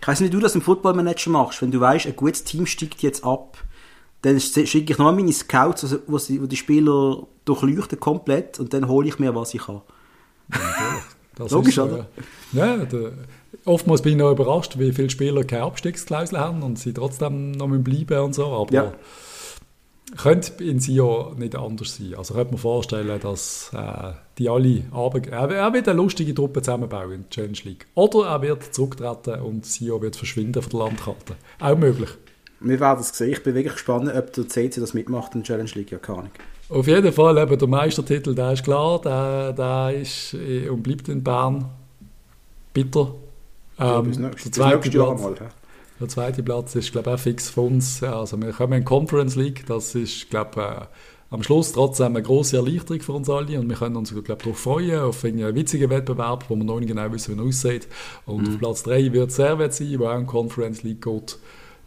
Ich 0.00 0.08
weiß 0.08 0.20
nicht, 0.20 0.32
wie 0.32 0.36
du 0.36 0.40
das 0.40 0.54
im 0.54 0.62
Footballmanager 0.62 1.30
machst. 1.30 1.60
Wenn 1.60 1.70
du 1.70 1.80
weißt, 1.80 2.06
ein 2.06 2.16
gutes 2.16 2.44
Team 2.44 2.64
steigt 2.64 3.02
jetzt 3.02 3.24
ab, 3.24 3.58
dann 4.22 4.40
schicke 4.40 4.92
ich 4.92 4.98
noch 4.98 5.12
meine 5.12 5.32
Scouts, 5.32 5.84
also, 5.84 5.98
wo, 6.06 6.16
sie, 6.16 6.40
wo 6.40 6.46
die 6.46 6.56
Spieler 6.56 7.26
durchleuchten 7.44 7.98
komplett 8.00 8.58
und 8.60 8.72
dann 8.72 8.88
hole 8.88 9.08
ich 9.08 9.18
mir, 9.18 9.34
was 9.34 9.52
ich 9.52 9.66
habe. 9.66 9.82
Das 11.36 11.50
Logisch, 11.50 11.70
ist 11.70 11.74
so, 11.74 11.84
oder? 11.84 12.06
Ja, 12.52 12.76
ja 12.76 12.84
der, 12.84 13.12
oftmals 13.64 14.00
bin 14.00 14.12
ich 14.12 14.18
noch 14.18 14.30
überrascht, 14.30 14.78
wie 14.78 14.92
viele 14.92 15.10
Spieler 15.10 15.44
keine 15.44 15.64
Abstiegsklausel 15.64 16.38
haben 16.38 16.62
und 16.62 16.78
sie 16.78 16.94
trotzdem 16.94 17.50
noch 17.52 17.68
bleiben 17.68 18.20
und 18.20 18.34
so. 18.34 18.46
Aber 18.46 18.72
Ja. 18.72 18.92
Könnte 20.16 20.62
in 20.64 20.78
Sion 20.80 21.38
nicht 21.38 21.56
anders 21.56 21.96
sein. 21.96 22.14
Also 22.16 22.34
könnte 22.34 22.52
man 22.52 22.58
vorstellen, 22.60 23.20
dass 23.20 23.70
äh, 23.74 24.12
die 24.38 24.48
alle 24.48 24.82
er, 24.92 25.50
er 25.50 25.72
wird 25.72 25.88
eine 25.88 25.96
lustige 25.96 26.34
Truppe 26.34 26.62
zusammenbauen 26.62 27.12
in 27.12 27.20
der 27.22 27.30
Challenge 27.30 27.58
League. 27.64 27.86
Oder 27.94 28.28
er 28.28 28.42
wird 28.42 28.74
zurücktreten 28.74 29.40
und 29.42 29.66
Sion 29.66 30.02
wird 30.02 30.16
verschwinden 30.16 30.62
von 30.62 30.70
der 30.70 30.80
Landkarte. 30.80 31.34
Auch 31.60 31.76
möglich. 31.76 32.10
Wir 32.60 32.78
werden 32.78 33.00
es 33.00 33.08
sehen. 33.08 33.32
Ich 33.32 33.42
bin 33.42 33.54
wirklich 33.54 33.72
gespannt, 33.74 34.10
ob 34.14 34.32
der 34.32 34.48
CC 34.48 34.80
das 34.80 34.94
mitmacht 34.94 35.34
in 35.34 35.40
der 35.40 35.46
Challenge 35.46 35.70
League. 35.74 35.90
Ja, 35.90 35.98
keine 35.98 36.18
Ahnung. 36.18 36.30
Auf 36.68 36.86
jeden 36.86 37.12
Fall, 37.12 37.36
eben 37.38 37.58
der 37.58 37.68
Meistertitel, 37.68 38.34
der 38.34 38.52
ist 38.52 38.64
klar, 38.64 39.00
der, 39.00 39.52
der 39.52 40.00
ist 40.00 40.34
äh, 40.34 40.68
und 40.68 40.82
bleibt 40.82 41.08
in 41.08 41.22
Bern. 41.22 41.66
Bitter. 42.72 43.14
Ähm, 43.78 44.04
bis 44.04 44.16
der, 44.18 44.26
nächstes- 44.28 44.50
bis 44.52 44.64
nächstes 44.64 44.94
Jahr 44.94 45.14
mal. 45.18 45.34
hä? 45.34 45.44
Der 46.02 46.08
zweite 46.08 46.42
Platz 46.42 46.74
ist, 46.74 46.92
glaube 46.92 47.10
ich, 47.10 47.14
auch 47.16 47.20
fix 47.20 47.48
für 47.48 47.62
uns. 47.62 48.02
Also 48.02 48.40
wir 48.40 48.52
kommen 48.52 48.74
in 48.74 48.80
die 48.80 48.84
Conference 48.84 49.36
League, 49.36 49.64
das 49.66 49.94
ist, 49.94 50.28
glaube 50.30 50.50
ich, 50.56 50.58
äh, 50.58 50.86
am 51.30 51.42
Schluss 51.42 51.72
trotzdem 51.72 52.08
eine 52.08 52.22
große 52.22 52.56
Erleichterung 52.56 53.00
für 53.00 53.12
uns 53.12 53.30
alle 53.30 53.58
und 53.58 53.68
wir 53.68 53.76
können 53.76 53.96
uns, 53.96 54.10
glaube 54.10 54.30
ich, 54.30 54.38
darauf 54.38 54.58
freuen, 54.58 55.00
auf 55.00 55.24
einen 55.24 55.54
witzigen 55.54 55.88
Wettbewerb, 55.88 56.44
wo 56.48 56.56
wir 56.56 56.64
noch 56.64 56.78
nicht 56.78 56.88
genau 56.88 57.10
wissen, 57.10 57.34
wie 57.34 57.40
er 57.40 57.46
aussieht. 57.46 57.88
Und 58.26 58.48
auf 58.48 58.58
Platz 58.58 58.82
3 58.82 59.12
wird 59.12 59.32
Servet 59.32 59.72
sein, 59.72 59.98
wo 59.98 60.06
auch 60.06 60.14
in 60.14 60.20
die 60.22 60.26
Conference 60.26 60.82
League 60.82 61.02
geht. 61.02 61.38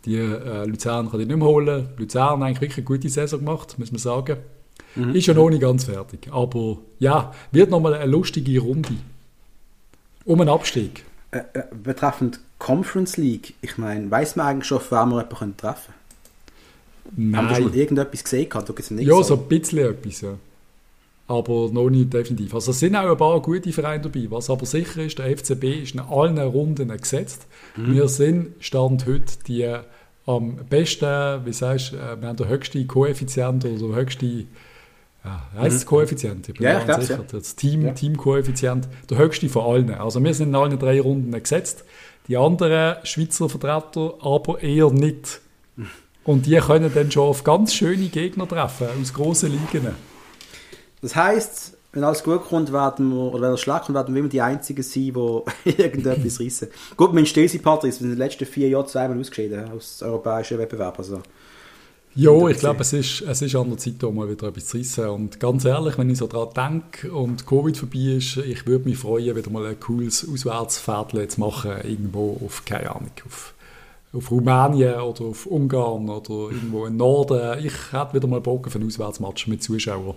Die 0.06 0.16
äh, 0.16 0.66
Luzern 0.66 1.12
kann 1.12 1.20
ich 1.20 1.28
nicht 1.28 1.38
mehr 1.38 1.48
holen. 1.48 1.90
Luzern 1.98 2.40
hat 2.40 2.42
eigentlich 2.42 2.62
wirklich 2.62 2.78
eine 2.78 2.86
gute 2.86 3.10
Saison 3.10 3.40
gemacht, 3.40 3.78
muss 3.78 3.92
man 3.92 4.00
sagen. 4.00 4.38
Ist 5.14 5.28
ja 5.28 5.34
noch 5.34 5.50
nicht 5.50 5.62
ganz 5.62 5.84
fertig. 5.84 6.30
Aber 6.32 6.78
ja, 7.00 7.34
wird 7.52 7.70
nochmal 7.70 7.96
eine 7.96 8.10
lustige 8.10 8.60
Runde. 8.62 8.94
Um 10.24 10.40
einen 10.40 10.50
Abstieg. 10.50 11.04
Äh, 11.32 11.40
äh, 11.54 11.64
betreffend 11.84 12.40
Conference 12.60 13.18
League, 13.18 13.54
ich 13.62 13.78
meine, 13.78 14.10
weiß 14.10 14.36
man 14.38 14.48
eigentlich 14.48 14.66
schon, 14.68 14.78
auf 14.78 14.92
wen 14.92 15.10
wir 15.10 15.24
jemanden 15.24 15.58
treffen 15.58 15.94
können? 17.16 17.36
Haben 17.36 17.50
wir 17.50 17.56
schon 17.56 17.66
Nein. 17.66 17.74
irgendetwas 17.74 18.24
gesehen? 18.24 18.50
gehabt? 18.50 18.90
Ja, 19.00 19.24
so 19.24 19.36
ein 19.36 19.48
bisschen 19.48 19.80
etwas, 19.80 20.22
ja. 20.22 20.34
Aber 21.28 21.70
noch 21.72 21.90
nicht 21.90 22.14
definitiv. 22.14 22.54
Also 22.54 22.72
es 22.72 22.80
sind 22.80 22.96
auch 22.96 23.10
ein 23.10 23.18
paar 23.18 23.42
gute 23.42 23.72
Vereine 23.72 24.04
dabei. 24.04 24.28
Was 24.30 24.50
aber 24.50 24.66
sicher 24.66 25.04
ist, 25.04 25.18
der 25.18 25.36
FCB 25.36 25.82
ist 25.84 25.96
in 25.96 26.00
allen 26.00 26.38
Runden 26.38 26.88
gesetzt. 26.90 27.48
Wir 27.76 28.08
sind 28.08 28.54
Stand 28.60 29.06
heute 29.08 29.34
die 29.48 29.76
am 30.28 30.56
besten, 30.70 31.46
wie 31.46 31.54
sagst 31.54 31.92
du, 31.94 31.98
äh, 31.98 32.20
wir 32.20 32.28
haben 32.30 32.36
den 32.38 32.48
höchsten 32.48 32.88
Koeffizient 32.88 33.64
oder 33.66 33.76
den 33.78 33.94
höchsten, 33.96 34.48
ja, 35.24 35.44
heißt 35.58 35.76
es 35.78 35.86
Koeffizient? 35.86 36.50
Ich 36.50 36.56
bin 36.56 36.64
Ja, 36.64 36.80
ich 36.80 37.06
sicher. 37.06 37.20
ja. 37.20 37.26
Das 37.32 37.56
Team, 37.56 37.84
Ja. 37.86 37.92
Teamkoeffizient, 37.94 38.88
der 39.10 39.18
höchste 39.20 39.50
von 39.50 39.66
allen. 39.66 39.92
Also 39.94 40.24
wir 40.24 40.34
sind 40.34 40.50
in 40.50 40.56
allen 40.56 40.80
drei 40.80 41.00
Runden 41.00 41.32
gesetzt. 41.32 41.84
Die 42.28 42.38
anderen 42.38 43.06
Schweizer 43.06 43.50
Vertreter 43.50 44.16
aber 44.22 44.62
eher 44.62 44.90
nicht. 44.90 45.42
Und 46.24 46.48
die 46.48 46.58
können 46.58 46.92
dann 46.94 47.12
schon 47.12 47.30
auf 47.30 47.44
ganz 47.44 47.74
schöne 47.74 48.08
Gegner 48.08 48.48
treffen, 48.48 48.88
aus 49.00 49.14
grossen 49.14 49.52
Ligen. 49.52 49.96
Das 51.02 51.16
heisst, 51.16 51.78
wenn 51.92 52.04
alles 52.04 52.24
gut 52.24 52.44
kommt, 52.46 52.74
werden 52.74 53.10
wir, 53.12 53.34
oder 53.34 53.48
wenn 53.48 53.54
es 53.54 53.62
schlecht 53.62 53.84
kommt, 53.84 53.96
werden 53.96 54.16
wir 54.16 54.20
immer 54.20 54.30
die 54.30 54.42
Einzigen 54.42 54.82
sein, 54.82 55.14
die 55.64 55.70
irgendetwas 55.70 56.40
reissen. 56.40 56.70
Gut, 56.98 57.14
mein 57.14 57.28
Stesi-Partner 57.28 57.90
ist 57.90 58.02
in 58.02 58.10
den 58.10 58.18
letzten 58.18 58.46
vier 58.46 58.70
Jahren 58.70 58.88
zweimal 58.88 59.20
ausgeschieden 59.20 59.70
aus 59.72 60.02
europäischen 60.02 60.58
Wettbewerb. 60.58 60.98
Also, 60.98 61.22
Ja, 62.18 62.48
ich 62.48 62.60
glaube, 62.60 62.80
es 62.80 62.94
ist, 62.94 63.22
es 63.22 63.42
ist 63.42 63.56
an 63.56 63.70
der 63.70 63.78
Zeit, 63.78 64.02
um 64.06 64.16
mal 64.16 64.30
wieder 64.30 64.48
etwas 64.48 64.68
zu 64.68 64.78
reissen. 64.78 65.10
Und 65.10 65.40
ganz 65.40 65.66
ehrlich, 65.66 65.98
wenn 65.98 66.10
ich 66.10 66.18
so 66.18 66.28
daran 66.28 66.82
denke 66.94 67.12
und 67.12 67.46
Covid 67.46 67.78
vorbei 67.78 68.16
ist, 68.18 68.38
ich 68.38 68.66
würde 68.66 68.88
mich 68.88 68.98
freuen, 68.98 69.36
wieder 69.36 69.50
mal 69.52 69.66
ein 69.66 69.80
cooles 69.80 70.26
Auswärtsfährtchen 70.28 71.30
zu 71.30 71.40
machen, 71.42 71.72
irgendwo 71.84 72.40
auf, 72.46 72.64
keine 72.64 72.90
Ahnung, 72.96 73.12
auf, 73.26 73.54
auf 74.14 74.32
Rumänien 74.32 74.96
oder 74.96 75.26
auf 75.26 75.46
Ungarn 75.46 76.08
oder 76.08 76.54
irgendwo 76.54 76.86
im 76.86 76.96
Norden. 76.96 77.60
Ich 77.66 77.92
hätte 77.92 78.14
wieder 78.14 78.28
mal 78.28 78.40
Bock 78.40 78.68
auf 78.68 78.76
einen 78.76 78.88
Auswärtsmatch 78.88 79.48
mit 79.48 79.62
Zuschauern. 79.62 80.16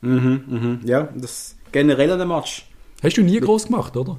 mhm, 0.00 0.42
mhm. 0.48 0.80
Ja, 0.84 1.08
das 1.14 1.54
generell 1.70 2.10
an 2.10 2.26
Match. 2.26 2.66
Hast 3.04 3.16
du 3.18 3.22
nie 3.22 3.38
groß 3.38 3.66
gemacht, 3.66 3.96
oder? 3.96 4.18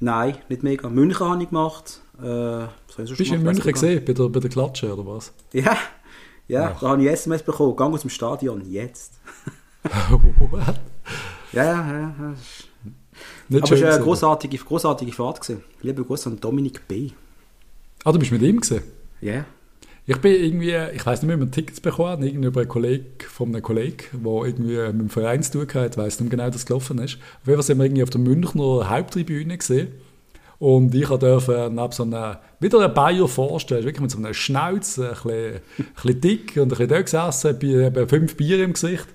Nein, 0.00 0.36
nicht 0.50 0.62
mega. 0.62 0.90
München 0.90 1.26
habe 1.26 1.42
ich 1.42 1.48
gemacht. 1.48 2.00
Äh, 2.22 2.66
Bist 2.94 3.18
du 3.18 3.34
in? 3.34 3.42
München 3.42 3.72
gesehen, 3.72 4.04
bei 4.04 4.12
der, 4.12 4.28
bei 4.28 4.40
der 4.40 4.50
Klatsche 4.50 4.92
oder 4.92 5.06
was? 5.06 5.32
Ja, 5.54 5.76
ja, 6.50 6.72
Ach. 6.74 6.80
da 6.80 6.88
habe 6.90 7.02
ich 7.02 7.08
SMS 7.08 7.42
bekommen. 7.42 7.76
Gang 7.76 7.94
aus 7.94 8.00
dem 8.02 8.10
Stadion, 8.10 8.62
jetzt. 8.70 9.14
Ja, 11.52 11.64
ja, 11.64 11.72
ja. 11.72 12.14
ja. 12.16 12.34
Nicht 13.48 13.64
Aber 13.64 13.74
es 13.74 13.82
war 13.82 13.92
eine 13.92 14.04
großartige, 14.04 14.56
großartige 14.58 15.10
Fahrt. 15.10 15.40
Gewesen. 15.40 15.64
Liebe 15.82 16.04
Grüße 16.04 16.30
an 16.30 16.38
Dominik 16.38 16.86
B. 16.86 17.10
Ah, 18.04 18.12
du 18.12 18.20
bist 18.20 18.30
mit 18.30 18.42
ihm 18.42 18.60
gesehen? 18.60 18.82
Ja. 19.20 19.44
Ich 20.06 20.16
bin 20.18 20.32
irgendwie, 20.32 20.74
ich 20.94 21.04
weiß 21.04 21.22
nicht 21.22 21.26
mehr, 21.26 21.36
ob 21.36 21.42
wir 21.42 21.50
Tickets 21.50 21.80
bekommen 21.80 22.08
haben, 22.08 22.22
irgendwie 22.22 22.48
über 22.48 22.60
einen 22.60 22.68
Kollegen 22.68 23.04
von 23.28 23.48
einem 23.48 23.62
Kollegen, 23.62 24.04
der 24.12 24.32
irgendwie 24.44 24.76
mit 24.76 25.00
dem 25.00 25.10
Verein 25.10 25.42
zu 25.42 25.66
tun 25.66 25.82
hat, 25.82 25.96
weiss 25.96 26.20
nicht 26.20 26.30
mehr 26.30 26.38
genau, 26.38 26.46
dass 26.46 26.62
es 26.62 26.66
gelaufen 26.66 26.98
ist. 26.98 27.16
Auf 27.16 27.46
jeden 27.46 27.56
Fall 27.56 27.62
sind 27.62 27.78
wir 27.78 27.84
irgendwie 27.84 28.02
auf 28.02 28.10
der 28.10 28.20
Münchner 28.20 28.88
Haupttribüne 28.88 29.58
gesehen. 29.58 29.88
Und 30.60 30.94
ich 30.94 31.08
durfte 31.08 31.70
neben 31.72 31.90
so 31.90 32.02
einem, 32.02 32.36
wieder 32.60 32.80
einen 32.80 32.92
Bayer 32.92 33.26
vorstellen, 33.26 33.82
wirklich 33.82 34.02
mit 34.02 34.10
so 34.10 34.18
einem 34.18 34.34
Schnauz, 34.34 34.98
ein 34.98 35.08
bisschen, 35.08 35.54
ein 35.54 35.60
bisschen 35.94 36.20
dick 36.20 36.56
und 36.56 36.64
ein 36.64 36.68
bisschen 36.68 36.88
dort 36.88 37.04
gesessen, 37.06 37.58
bei 37.94 38.06
fünf 38.06 38.36
Bier 38.36 38.62
im 38.62 38.74
Gesicht. 38.74 39.06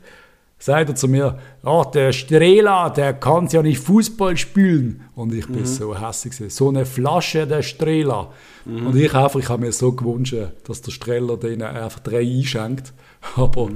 Sagt 0.57 0.89
er 0.89 0.95
zu 0.95 1.07
mir, 1.07 1.37
ah, 1.63 1.85
der 1.93 2.13
Strela, 2.13 2.89
der 2.89 3.13
kann 3.13 3.47
ja 3.47 3.61
nicht 3.61 3.79
Fußball 3.79 4.35
spielen. 4.37 5.03
Und 5.13 5.35
ich 5.35 5.45
bin 5.47 5.65
so 5.65 5.95
hässlich. 5.95 6.51
So 6.51 6.69
eine 6.69 6.85
Flasche 6.85 7.45
der 7.45 7.61
Strela. 7.61 8.31
Und 8.65 8.95
ich 8.95 9.13
einfach, 9.13 9.39
ich 9.39 9.49
habe 9.49 9.63
mir 9.63 9.71
so 9.71 9.91
gewünscht, 9.91 10.35
dass 10.65 10.81
der 10.81 10.91
Streller 10.91 11.37
denen 11.37 11.61
einfach 11.61 11.99
drei 11.99 12.21
einschenkt. 12.21 12.93
Aber 13.35 13.69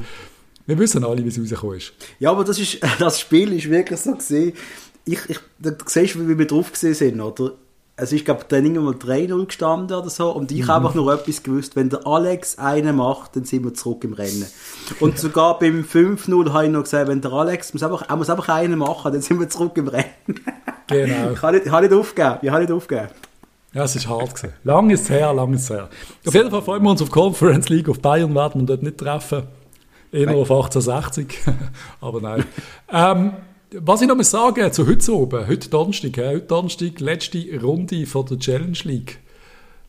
Wir 0.70 0.78
wissen 0.78 1.04
alle, 1.04 1.24
wie 1.24 1.30
es 1.30 1.40
rausgekommen 1.40 1.78
ist. 1.78 1.94
Ja, 2.20 2.30
aber 2.30 2.44
das, 2.44 2.60
ist, 2.60 2.80
das 3.00 3.20
Spiel 3.20 3.54
ist 3.54 3.68
wirklich 3.68 4.00
so 4.00 4.14
gesehen. 4.14 4.54
Ich, 5.14 5.20
ich, 5.28 5.40
da 5.60 5.72
siehst 5.86 6.16
du, 6.16 6.28
wie 6.28 6.38
wir 6.38 6.48
drauf 6.48 6.72
gesehen 6.72 6.94
sind, 6.94 7.22
oder? 7.22 7.54
Es 7.96 8.14
ist, 8.14 8.24
glaube 8.24 8.42
ich, 8.42 8.48
dann 8.48 8.64
irgendwann 8.64 8.86
mal 8.86 8.94
3-0 8.94 9.46
gestanden 9.46 9.98
oder 9.98 10.10
so. 10.10 10.32
Und 10.32 10.52
ich 10.52 10.62
mhm. 10.62 10.68
habe 10.68 10.86
einfach 10.86 10.96
nur 10.96 11.14
etwas 11.14 11.44
gewusst, 11.44 11.76
wenn 11.76 11.90
der 11.90 12.08
Alex 12.08 12.58
einen 12.58 12.96
macht, 12.96 13.36
dann 13.36 13.44
sind 13.44 13.66
wir 13.66 13.74
zurück 13.74 14.04
im 14.06 14.14
Rennen. 14.14 14.46
Und 15.02 15.18
sogar 15.20 15.60
beim 15.60 15.82
5-0 15.82 16.54
habe 16.54 16.66
ich 16.66 16.72
noch 16.72 16.84
gesagt, 16.84 17.10
wenn 17.10 17.20
der 17.20 17.34
Alex 17.34 17.74
muss 17.74 17.84
einfach, 17.84 18.08
er 18.08 18.16
muss 18.16 18.30
einfach 18.30 18.48
einen 18.50 18.78
machen, 18.78 19.12
dann 19.12 19.22
sind 19.22 19.40
wir 19.40 19.50
zurück 19.50 19.76
im 19.76 19.90
Rennen. 19.90 20.06
Genau. 20.88 21.32
ich 21.34 21.42
habe 21.42 21.54
nicht, 21.54 21.66
ich 21.66 21.72
habe 21.72 21.88
nicht 21.88 21.96
aufgegeben. 21.96 22.38
Ich 22.42 22.50
habe 22.50 22.62
nicht 22.62 22.72
aufgegeben. 22.72 23.10
Ja, 23.74 23.84
es 23.84 23.96
ist 23.96 24.08
hart 24.08 24.34
gewesen. 24.34 24.54
Lang 24.64 24.90
ist 24.90 25.02
es 25.02 25.10
her, 25.10 25.34
lang 25.34 25.54
ist 25.54 25.70
her. 25.70 25.90
Auf 26.26 26.34
jeden 26.34 26.50
Fall 26.50 26.62
freuen 26.62 26.84
wir 26.84 26.92
uns 26.92 27.02
auf 27.02 27.12
Conference 27.12 27.70
League. 27.70 27.90
Auf 27.90 28.00
Bayern 28.00 28.34
werden 28.34 28.62
wir 28.62 28.66
dort 28.66 28.82
nicht 28.82 28.98
treffen. 28.98 29.44
Eher 30.12 30.30
auf 30.30 30.50
1860. 30.50 31.38
Aber 32.02 32.22
nein. 32.22 32.44
ähm, 32.92 33.34
was 33.74 34.02
ich 34.02 34.08
noch 34.08 34.16
mal 34.16 34.24
sagen 34.24 34.72
zu 34.72 34.88
heute 34.88 35.16
oben, 35.16 35.48
heute 35.48 35.70
Donnerstag, 35.70 36.18
heute 36.18 36.42
Donnerstag, 36.42 37.00
letzte 37.00 37.62
Runde 37.62 38.06
von 38.06 38.26
der 38.26 38.40
Challenge 38.40 38.78
League. 38.84 39.20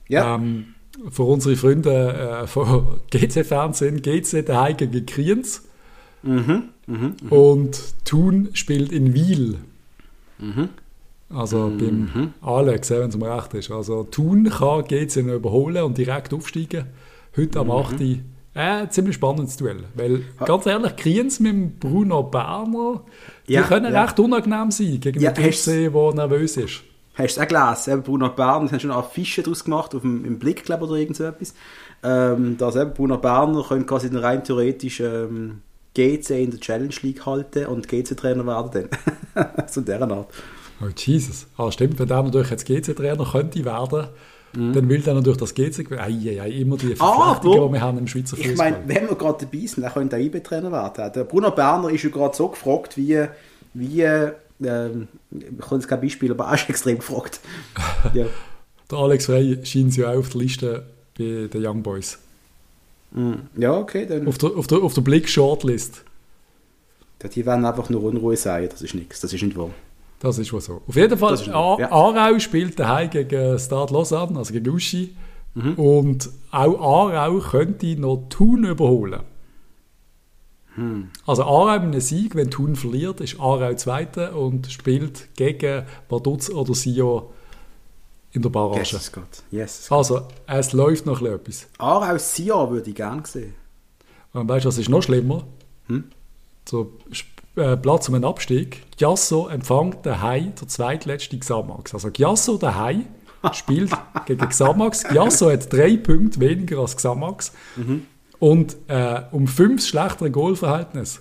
Ja. 0.09 0.35
Ähm, 0.35 0.75
für 1.11 1.23
unsere 1.23 1.57
Freunde 1.57 2.43
äh, 2.43 2.47
von 2.47 3.01
GC 3.11 3.45
Fernsehen, 3.45 4.03
GC 4.03 4.45
daheim 4.45 4.77
gegen 4.77 5.07
Kriens. 5.07 5.63
Mhm, 6.23 6.65
mh, 6.87 6.99
mh. 7.23 7.31
Und 7.31 7.81
Thun 8.05 8.51
spielt 8.53 8.93
in 8.93 9.15
Wiel. 9.15 9.59
Mhm. 10.39 10.69
Also 11.31 11.69
mhm. 11.69 12.11
beim 12.13 12.35
Alex, 12.43 12.91
wenn 12.91 13.09
es 13.09 13.17
mir 13.17 13.35
recht 13.35 13.55
ist. 13.55 13.71
Also 13.71 14.05
Thun 14.05 14.51
kann 14.51 14.85
GC 14.85 15.25
noch 15.25 15.35
überholen 15.35 15.85
und 15.85 15.97
direkt 15.97 16.35
aufsteigen. 16.35 16.87
Heute 17.37 17.61
am 17.61 17.69
mhm. 17.69 17.73
8. 17.73 18.01
Äh, 18.01 18.19
ein 18.55 18.91
ziemlich 18.91 19.15
spannendes 19.15 19.57
Duell. 19.57 19.85
Weil, 19.95 20.25
ganz 20.45 20.67
ehrlich, 20.67 20.97
Kriens 20.97 21.39
mit 21.39 21.79
Bruno 21.79 22.25
Berner, 22.25 23.05
die 23.51 23.57
ja, 23.57 23.63
können 23.63 23.93
ja. 23.93 24.05
recht 24.05 24.21
unangenehm 24.21 24.71
sein 24.71 25.01
gegen 25.01 25.21
ja, 25.21 25.33
den 25.33 25.53
FC, 25.53 25.93
der 25.93 26.15
nervös 26.15 26.57
ist. 26.57 26.83
Hast 27.15 27.37
du 27.37 27.41
es 27.41 27.47
auch 27.47 27.49
gelesen? 27.49 28.03
Bruno 28.05 28.29
Berner, 28.29 28.63
das 28.63 28.73
haben 28.73 28.81
schon 28.81 28.91
eine 28.93 29.03
Fische 29.03 29.43
daraus 29.43 29.65
gemacht, 29.65 29.93
auf 29.95 30.03
dem, 30.03 30.25
im 30.25 30.39
Blick, 30.39 30.65
glaube 30.65 30.87
oder 30.87 30.95
irgend 30.95 31.17
so 31.17 31.25
etwas. 31.25 31.53
Ähm, 32.05 32.57
dass 32.57 32.77
eben 32.77 32.95
Bruno 32.95 33.19
Berner 33.19 33.65
können 33.67 33.87
quasi 33.87 34.09
rein 34.17 34.45
theoretisch 34.45 35.01
ähm, 35.01 35.63
GC 35.95 36.31
in 36.31 36.53
der 36.53 36.61
Challenge 36.61 36.95
League 37.03 37.27
halten 37.27 37.67
und 37.67 37.89
GC-Trainer 37.89 38.47
werden 38.47 38.89
dann. 39.35 39.67
so 39.67 39.81
in 39.81 39.87
dieser 39.87 40.11
Art. 40.11 40.29
Oh 40.83 40.89
Jesus. 40.97 41.47
Ah, 41.57 41.71
stimmt, 41.71 41.99
wenn 41.99 42.09
der 42.09 42.23
natürlich 42.23 42.51
jetzt 42.51 42.67
GC-Trainer 42.67 43.27
könnte 43.31 43.65
werden, 43.65 44.09
mhm. 44.55 44.73
dann 44.73 44.89
will 44.89 45.03
er 45.07 45.15
natürlich 45.15 45.39
das 45.39 45.55
GC 45.55 45.93
ei, 45.93 46.41
ei, 46.41 46.51
immer 46.51 46.77
die 46.77 46.95
Verflechtungen, 46.95 47.61
ah, 47.61 47.67
die 47.67 47.73
wir 47.73 47.81
haben 47.81 47.99
im 47.99 48.07
Schweizer 48.07 48.37
Fußball. 48.37 48.53
Ich 48.53 48.59
meine, 48.59 48.77
wenn 48.87 49.09
wir 49.09 49.17
gerade 49.17 49.45
dabei 49.45 49.67
sind, 49.67 49.83
dann 49.83 49.93
könnte 49.93 50.17
er 50.17 50.23
IB-Trainer 50.23 50.73
werden. 50.73 51.13
Der 51.15 51.25
Bruno 51.25 51.51
Berner 51.51 51.91
ist 51.91 52.03
ja 52.03 52.11
gerade 52.11 52.35
so 52.35 52.49
gefragt, 52.49 52.97
wie, 52.97 53.27
wie 53.75 54.03
ähm, 54.03 55.09
ich 55.31 55.59
kann 55.59 55.79
jetzt 55.79 55.89
kein 55.89 56.01
Beispiel, 56.01 56.31
aber 56.31 56.51
auch 56.51 56.57
schon 56.57 56.71
extrem 56.71 56.97
gefragt. 56.99 57.41
ja. 58.15 58.27
der 58.91 58.99
Alex 58.99 59.27
Frey 59.27 59.59
scheint 59.65 59.97
ja 59.97 60.11
auch 60.11 60.19
auf 60.19 60.31
der 60.31 60.41
Liste 60.41 60.87
bei 61.17 61.49
den 61.53 61.67
Young 61.67 61.83
Boys. 61.83 62.19
Mhm. 63.13 63.41
Ja, 63.57 63.77
okay. 63.77 64.07
Dann. 64.07 64.27
Auf 64.27 64.39
der, 64.39 64.51
auf 64.57 64.67
der, 64.67 64.79
auf 64.79 64.95
der 64.95 65.03
Blick-Shortlist. 65.03 66.05
Die 67.35 67.45
werden 67.45 67.67
einfach 67.67 67.91
nur 67.91 68.03
Unruhe 68.03 68.35
sein, 68.35 68.67
das 68.71 68.81
ist 68.81 68.95
nichts, 68.95 69.21
das 69.21 69.33
ist 69.35 69.43
nicht 69.43 69.57
wahr. 69.57 69.71
Das 70.21 70.39
ist 70.39 70.53
wohl 70.53 70.61
so. 70.61 70.83
Auf 70.87 70.97
jeden 70.97 71.19
Fall, 71.19 71.37
ja. 71.47 71.91
Aarau 71.91 72.39
spielt 72.39 72.79
daheim 72.79 73.11
gegen 73.11 73.59
Stade 73.59 73.93
Lausanne, 73.93 74.39
also 74.39 74.53
gegen 74.53 74.69
Uschi. 74.69 75.17
Mhm. 75.55 75.75
Und 75.75 76.31
auch 76.53 77.11
Aarau 77.11 77.39
könnte 77.41 77.97
noch 77.97 78.27
Thun 78.29 78.65
überholen. 78.65 79.21
Hm. 80.75 81.09
Also 81.27 81.43
Aarau 81.43 81.73
mit 81.81 81.83
einem 81.83 82.01
Sieg, 82.01 82.35
wenn 82.35 82.51
Thun 82.51 82.77
verliert, 82.77 83.21
ist 83.21 83.41
Aarau 83.41 83.75
Zweiter 83.75 84.37
und 84.37 84.71
spielt 84.71 85.35
gegen 85.37 85.85
Vaduz 86.09 86.51
oder 86.51 86.75
Sio 86.75 87.33
in 88.33 88.43
der 88.43 88.51
Barrage. 88.51 88.93
Yes, 88.93 89.11
Gott. 89.11 89.43
Yes, 89.51 89.91
also, 89.91 90.29
es 90.47 90.73
läuft 90.73 91.07
noch 91.07 91.23
etwas. 91.23 91.67
Aarau 91.79 92.19
Sio 92.19 92.71
würde 92.71 92.91
ich 92.91 92.95
gerne 92.95 93.23
sehen. 93.27 93.55
Und 94.35 94.49
weißt 94.49 94.67
du, 94.67 94.69
was 94.69 94.79
ist 94.79 94.91
noch 94.91 95.03
schlimmer? 95.03 95.45
Hm? 95.89 96.05
So 96.69 96.93
äh, 97.57 97.77
Platz 97.77 98.09
um 98.09 98.15
einen 98.15 98.25
Abstieg. 98.25 98.83
Giasso 98.97 99.49
empfängt 99.49 100.05
daheim 100.05 100.53
der 100.61 100.69
zweitletzte 100.69 101.39
Xamax. 101.39 101.95
Also 101.95 102.11
Giasso 102.11 102.57
daheim 102.57 103.07
spielt 103.53 103.93
gegen 104.27 104.49
Xamax. 104.49 105.05
Giasso 105.05 105.51
hat 105.51 105.73
drei 105.73 105.97
Punkte 105.97 106.41
weniger 106.41 106.79
als 106.79 106.97
Xamax 106.97 107.53
mhm. 107.77 108.07
und 108.39 108.77
äh, 108.89 109.23
um 109.33 109.47
fünf 109.47 109.87
schlechtere 109.87 110.31
Goalverhältnis. 110.31 111.21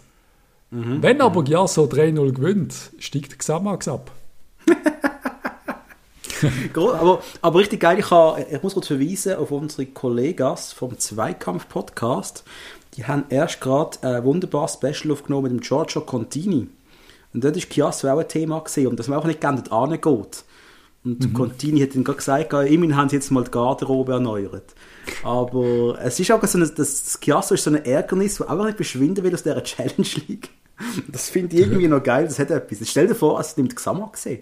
Mhm. 0.71 1.01
Wenn 1.01 1.21
aber 1.21 1.43
Giasso 1.43 1.85
3-0 1.85 2.31
gewinnt, 2.31 2.91
steigt 2.99 3.39
Xamax 3.39 3.87
ab. 3.87 4.11
aber, 6.75 7.23
aber 7.41 7.59
richtig 7.59 7.79
geil, 7.79 7.97
ich, 7.99 8.11
habe, 8.11 8.45
ich 8.51 8.61
muss 8.61 8.73
kurz 8.73 8.87
verweisen 8.87 9.35
auf 9.35 9.51
unsere 9.51 9.87
Kollegas 9.87 10.73
vom 10.73 10.97
Zweikampf-Podcast 10.97 12.43
die 12.95 13.05
haben 13.05 13.25
erst 13.29 13.61
gerade 13.61 13.97
ein 14.01 14.23
wunderbares 14.23 14.73
Special 14.73 15.11
aufgenommen 15.11 15.43
mit 15.43 15.51
dem 15.51 15.59
Giorgio 15.61 16.01
Contini. 16.01 16.67
Und 17.33 17.43
dort 17.43 17.55
war 17.55 17.63
Chiasso 17.63 18.07
auch 18.09 18.19
ein 18.19 18.27
Thema 18.27 18.59
gewesen, 18.59 18.87
und 18.87 18.99
dass 18.99 19.07
man 19.07 19.19
auch 19.19 19.25
nicht 19.25 19.41
gerne 19.41 19.61
dort 19.61 19.71
angeht. 19.71 20.43
Und 21.03 21.19
mhm. 21.23 21.33
Contini 21.33 21.79
hat 21.79 21.95
dann 21.95 22.03
gerade 22.03 22.17
gesagt, 22.17 22.53
immerhin 22.53 22.95
haben 22.95 23.09
sie 23.09 23.15
jetzt 23.15 23.31
mal 23.31 23.43
die 23.43 23.51
Garderobe 23.51 24.13
erneuert. 24.13 24.73
Aber 25.23 25.97
es 26.01 26.19
ist 26.19 26.31
auch 26.31 26.43
so 26.45 26.57
ein, 26.57 26.71
das, 26.75 27.19
Chiasso 27.21 27.53
ist 27.53 27.63
so 27.63 27.71
ein 27.71 27.85
Ärgernis, 27.85 28.37
das 28.37 28.47
einfach 28.47 28.65
nicht 28.65 28.75
verschwinden 28.75 29.23
will 29.23 29.33
aus 29.33 29.43
dieser 29.43 29.63
Challenge 29.63 30.09
League. 30.27 30.49
Das 31.07 31.29
finde 31.29 31.55
ich 31.55 31.61
irgendwie 31.61 31.83
ja. 31.83 31.89
noch 31.89 32.03
geil, 32.03 32.25
das 32.25 32.39
hat 32.39 32.51
etwas. 32.51 32.89
Stell 32.89 33.07
dir 33.07 33.15
vor, 33.15 33.37
als 33.37 33.55
du 33.55 33.61
mit 33.61 33.75
Xamax 33.75 34.23
gesehen 34.23 34.41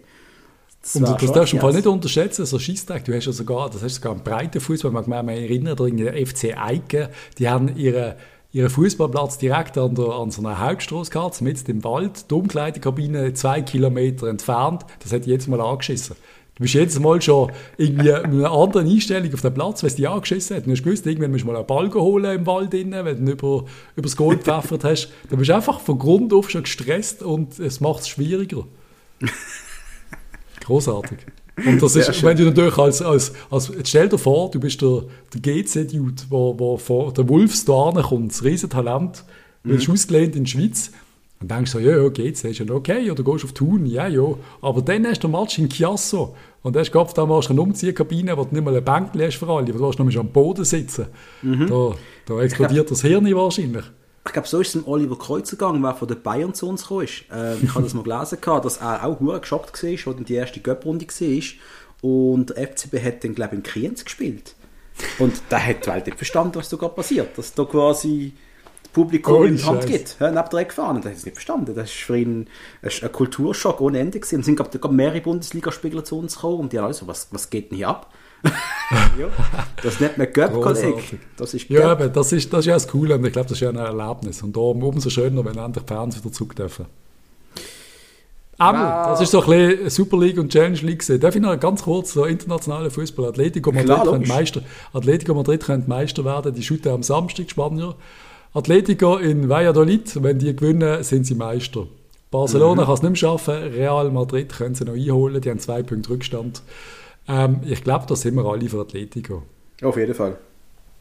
das 0.81 0.95
und 0.95 1.21
das 1.21 1.31
darfst 1.31 1.53
du 1.53 1.71
nicht 1.71 1.88
unterschätzen, 1.88 2.45
so 2.45 2.60
Schießtag. 2.60 3.03
Du 3.03 3.13
hast 3.13 3.25
ja 3.25 3.31
sogar, 3.31 3.69
das 3.69 3.83
hast 3.83 3.95
sogar 3.95 4.13
einen 4.13 4.23
breiten 4.23 4.62
Fußball. 4.62 4.91
Man 4.91 5.25
mich 5.25 5.41
erinnert, 5.41 5.79
der 5.79 6.27
FC 6.27 6.57
Eiken, 6.57 7.10
die 7.38 7.49
haben 7.49 7.75
ihre 7.75 8.15
ihren 8.58 8.70
Fußballplatz 8.70 9.38
direkt 9.38 9.78
an, 9.78 9.93
der, 9.93 10.08
an 10.08 10.32
so 10.32 10.41
einer 10.41 10.60
Hauptstraße 10.60 11.12
gehabt, 11.12 11.41
mitten 11.41 11.70
im 11.70 11.84
Wald, 11.84 12.30
die 12.30 12.34
Umkleidekabine 12.34 13.34
zwei 13.34 13.62
Kilometer 13.62 14.28
entfernt. 14.28 14.84
Das 15.00 15.13
hat 15.13 15.28
jetzt 15.28 15.48
mal 15.48 15.62
angeschissen. 15.62 16.15
Du 16.56 16.63
bist 16.63 16.74
jetzt 16.74 17.00
mal 17.00 17.22
schon 17.22 17.52
irgendwie 17.78 18.12
mit 18.12 18.26
einer 18.26 18.52
anderen 18.52 18.88
Einstellung 18.89 19.32
auf 19.32 19.41
dem 19.41 19.54
Platz, 19.54 19.84
weil 19.84 19.89
es 19.89 19.96
dich 19.96 20.10
angeschissen 20.10 20.58
hat. 20.58 20.65
Du 20.65 20.72
hast 20.72 20.84
gewusst, 20.84 21.06
irgendwann 21.06 21.30
musst 21.32 21.43
du 21.43 21.48
mal 21.48 21.56
einen 21.56 21.67
Ball 21.67 21.93
holen 21.93 22.36
im 22.36 22.48
Wald, 22.48 22.74
rein, 22.74 22.91
wenn 22.91 23.26
du 23.28 23.32
über, 23.32 23.65
über 23.96 24.02
das 24.02 24.17
Goal 24.17 24.38
gepfeffert 24.38 24.84
hast. 24.84 25.10
Du 25.30 25.38
bist 25.38 25.52
einfach 25.52 25.80
von 25.80 26.00
Grund 26.00 26.34
auf 26.34 26.50
schon 26.50 26.63
gestresst 26.63 27.22
und 27.22 27.60
es 27.60 27.80
macht 27.80 28.02
es 28.02 28.08
schwieriger. 28.10 28.65
Großartig. 30.65 31.20
Und 31.65 31.82
das 31.82 31.96
ist, 31.96 32.24
wenn 32.24 32.38
du 32.38 32.46
natürlich 32.46 32.78
als, 32.78 33.02
als, 33.02 33.34
als, 33.50 33.72
stell 33.84 34.10
dir 34.10 34.17
vor, 34.17 34.52
du 34.52 34.60
bist 34.60 34.82
der, 34.82 35.04
der 35.34 35.41
GC-Dude, 35.41 36.24
wo, 36.30 36.58
wo 36.58 36.78
von 36.78 37.13
der 37.13 37.28
Wolfs 37.28 37.65
da 37.65 37.91
kommt, 38.08 38.32
das 38.32 38.43
Riesentalent, 38.43 39.24
mhm. 39.63 39.72
wirst 39.72 39.89
ausgelehnt 39.89 40.36
in 40.36 40.43
die 40.43 40.52
Schweiz. 40.52 40.91
Und 41.39 41.52
denkst 41.52 41.72
so, 41.72 41.80
ja, 41.80 41.98
ja, 41.98 42.10
GC 42.10 42.46
ist 42.46 42.60
ja 42.60 42.65
okay, 42.72 43.12
oder 43.12 43.24
gehst 43.24 43.46
auf 43.46 43.54
Thun, 43.54 43.86
ja, 43.86 44.08
ja. 44.08 44.24
Aber 44.62 44.82
dann 44.82 45.06
hast 45.06 45.24
du 45.24 45.28
den 45.28 45.39
Match 45.39 45.60
in 45.60 45.70
Chiasso. 45.70 46.36
Und 46.63 46.76
dann 46.76 46.82
hast 46.82 46.91
du 46.91 47.06
da 47.15 47.26
mal 47.26 47.41
eine 47.48 47.62
Umziehkabine, 47.62 48.36
wo 48.36 48.43
du 48.43 48.56
nicht 48.56 48.63
mal 48.63 48.76
ein 48.76 48.84
Bänkchen 48.84 49.22
hast 49.22 49.38
für 49.38 49.48
alle, 49.48 49.67
wo 49.67 49.91
du 49.91 50.04
noch 50.04 50.15
am 50.15 50.30
Boden 50.30 50.65
sitzen. 50.65 51.08
Mhm. 51.43 51.67
Da, 51.67 51.96
da 52.26 52.41
explodiert 52.41 52.89
das 52.89 53.02
Hirn 53.02 53.32
wahrscheinlich 53.36 53.86
ich 54.27 54.33
glaube, 54.33 54.47
so 54.47 54.59
ist 54.59 54.67
es 54.67 54.73
dem 54.73 54.87
Oliver 54.87 55.17
Kreuzer 55.17 55.57
gegangen, 55.57 55.81
der 55.81 55.95
von 55.95 56.07
den 56.07 56.21
Bayern 56.21 56.53
zu 56.53 56.67
uns 56.67 56.87
kam. 56.87 57.01
Äh, 57.01 57.55
ich 57.57 57.73
habe 57.73 57.83
das 57.83 57.93
mal 57.93 58.03
gelesen, 58.03 58.37
dass 58.41 58.77
er 58.77 59.05
auch 59.05 59.19
hure 59.19 59.39
geschockt 59.39 59.83
war, 59.83 59.89
als 59.89 60.03
dann 60.03 60.25
die 60.25 60.35
erste 60.35 60.59
Göpprunde 60.59 61.05
war. 61.05 61.43
Und 62.01 62.49
der 62.49 62.67
FCB 62.67 63.03
hat 63.03 63.23
dann, 63.23 63.35
glaube 63.35 63.55
ich, 63.55 63.59
in 63.59 63.63
Kriens 63.63 64.05
gespielt. 64.05 64.55
Und 65.19 65.41
der 65.51 65.65
hat 65.65 65.85
die 65.85 65.89
Welt 65.89 66.05
nicht 66.05 66.17
verstanden, 66.17 66.55
was 66.55 66.69
da 66.69 66.77
gerade 66.77 66.93
passiert. 66.93 67.37
Dass 67.37 67.53
da 67.53 67.65
quasi 67.65 68.33
das 68.83 68.91
Publikum 68.91 69.33
oh, 69.33 69.43
in 69.43 69.57
die 69.57 69.63
Hand 69.63 69.85
geht, 69.85 70.15
ja, 70.19 70.31
neben 70.31 70.49
der 70.49 70.65
gefahren. 70.65 71.01
Der 71.01 71.11
hat 71.11 71.17
es 71.17 71.25
nicht 71.25 71.35
verstanden. 71.35 71.75
Das 71.75 71.77
war 71.77 71.85
für 71.85 72.17
ihn 72.17 72.47
ein, 72.81 73.11
Kulturschock 73.11 73.81
ohne 73.81 73.99
Ende. 73.99 74.19
Gewesen. 74.19 74.37
Und 74.37 74.43
sind, 74.43 74.55
glaube 74.55 74.71
ich, 74.75 74.91
mehrere 74.91 75.21
Bundesligaspieler 75.21 76.03
zu 76.03 76.19
uns 76.19 76.35
gekommen 76.35 76.61
und 76.61 76.73
die 76.73 76.79
haben 76.79 76.85
also, 76.85 77.07
was, 77.07 77.27
was 77.31 77.49
geht 77.49 77.71
denn 77.71 77.77
hier 77.77 77.89
ab? 77.89 78.13
Ja, 79.19 79.28
das 79.82 80.00
nennt 80.00 80.17
man 80.17 80.32
Göpp, 80.32 80.54
Kollege. 80.54 81.02
Das 81.36 81.54
ist 81.54 81.67
Göpp. 81.67 81.80
Ja, 81.80 81.91
aber 81.91 82.08
das 82.10 82.32
ist, 82.32 82.52
das 82.52 82.60
ist 82.60 82.65
ja 82.65 82.73
das 82.73 82.88
Coole 82.88 83.15
und 83.15 83.26
ich 83.26 83.34
glaube, 83.34 83.50
das 83.50 83.58
ist 83.58 83.62
ja 83.62 83.69
ein 83.69 83.76
Erlebnis. 83.76 84.41
Und 84.43 84.56
darum 84.56 84.84
umso 84.84 85.10
schöner, 85.10 85.43
wenn 85.43 85.58
endlich 85.58 85.86
die 85.86 85.93
Fans 85.93 86.17
wieder 86.17 86.32
zurück 86.32 86.56
dürfen. 86.56 86.86
Einmal, 88.60 89.06
wow. 89.06 89.12
das 89.12 89.21
ist 89.21 89.32
so 89.32 89.43
ein 89.43 89.50
bisschen 89.50 89.89
Super 89.89 90.17
League 90.17 90.39
und 90.39 90.52
Challenge 90.52 90.80
League 90.80 91.00
gesehen. 91.00 91.19
Darf 91.19 91.36
ich 91.36 91.41
noch 91.41 91.60
ganz 91.60 91.84
kurz 91.84 92.13
so 92.13 92.26
internationale 92.26 92.89
Fußball? 92.89 93.28
Atletico 93.28 93.71
Madrid, 93.71 93.86
Klar, 93.86 94.06
könnte 94.06 94.28
Meister, 94.28 94.62
Atletico 94.93 95.34
Madrid 95.36 95.63
könnte 95.63 95.88
Meister 95.88 96.26
werden. 96.26 96.54
Die 96.56 96.63
shooten 96.63 96.91
am 96.91 97.04
Samstag, 97.04 97.52
Spanier. 97.52 97.95
Atletico 98.54 99.17
in 99.17 99.50
Valladolid, 99.50 100.23
wenn 100.23 100.39
die 100.39 100.56
gewinnen, 100.56 101.04
sind 101.04 101.26
sie 101.26 101.36
Meister. 101.36 101.86
Barcelona 102.32 102.82
mhm. 102.82 102.86
kann 102.86 102.93
es 102.95 103.02
nicht 103.04 103.10
mehr 103.12 103.15
schaffen. 103.17 103.54
Real 103.54 104.10
Madrid 104.10 104.50
können 104.50 104.73
sie 104.73 104.86
noch 104.86 104.95
einholen. 104.95 105.39
Die 105.39 105.50
haben 105.50 105.60
zwei 105.60 105.84
Punkte 105.84 106.10
Rückstand. 106.10 106.63
Ähm, 107.27 107.61
ich 107.65 107.83
glaube, 107.83 108.05
da 108.07 108.15
sind 108.15 108.35
wir 108.35 108.45
alle 108.45 108.69
für 108.69 108.81
Atletico. 108.81 109.43
Auf 109.83 109.97
jeden 109.97 110.13
Fall. 110.13 110.37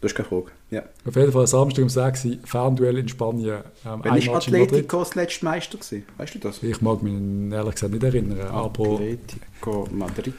Das 0.01 0.13
ist 0.13 0.17
keine 0.17 0.29
Frage. 0.29 0.53
Ja. 0.71 0.83
Auf 1.07 1.17
jeden 1.17 1.33
Fall 1.33 1.47
Samstag 1.47 1.83
um 1.83 1.89
6 1.89 2.25
Uhr, 2.27 2.37
Fernduell 2.45 2.99
in 2.99 3.09
Spanien. 3.09 3.63
Ähm, 3.85 4.01
Wann 4.03 4.19
ist 4.19 4.29
Atletico 4.29 4.99
das 4.99 5.15
letzte 5.15 5.45
Meister 5.45 5.79
gewesen? 5.79 6.05
Weißt 6.19 6.35
du 6.35 6.39
das? 6.39 6.63
Ich 6.63 6.81
mag 6.83 7.03
mich 7.03 7.53
ehrlich 7.53 7.75
gesagt 7.75 7.93
nicht 7.93 8.05
erinnern. 8.05 8.41
Atletico 8.41 9.89
Madrid. 9.91 10.35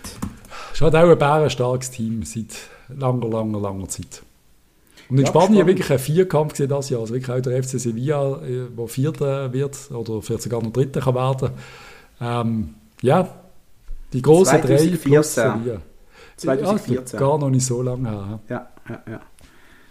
Es 0.74 0.82
hat 0.82 0.96
auch 0.96 1.10
ein 1.10 1.18
bärenstarkes 1.18 1.90
Team 1.92 2.24
seit 2.24 2.56
langer, 2.90 3.28
langer, 3.28 3.60
langer 3.60 3.90
Zeit. 3.90 4.22
Und 5.10 5.18
in 5.18 5.24
ja, 5.24 5.30
Spanien 5.30 5.54
spannend. 5.54 5.68
wirklich 5.68 5.92
ein 5.92 6.00
Vierkampf 6.00 6.52
gesehen 6.52 6.70
das 6.70 6.90
Jahr. 6.90 7.02
Also 7.02 7.14
wirklich 7.14 7.36
auch 7.36 7.42
der 7.42 7.64
FC 7.64 7.80
Sevilla, 7.80 8.38
der 8.38 8.84
äh, 8.84 8.88
Vierter 8.88 9.54
wird 9.54 9.92
oder 9.92 10.22
vielleicht 10.22 10.44
sogar 10.44 10.62
noch 10.62 10.72
Dritter 10.72 11.02
kann 11.02 11.16
werden. 11.16 11.52
Ähm, 12.22 12.76
ja, 13.02 13.28
die 14.14 14.22
großen 14.22 14.62
drei 14.62 14.88
plus 14.98 15.34
Sevilla. 15.34 15.82
2014. 16.38 17.20
Ja, 17.20 17.26
gar 17.26 17.38
noch 17.40 17.50
nicht 17.50 17.66
so 17.66 17.82
lange 17.82 18.10
her. 18.10 18.40
Ja, 18.48 18.70
ja, 18.90 19.04
ja. 19.10 19.22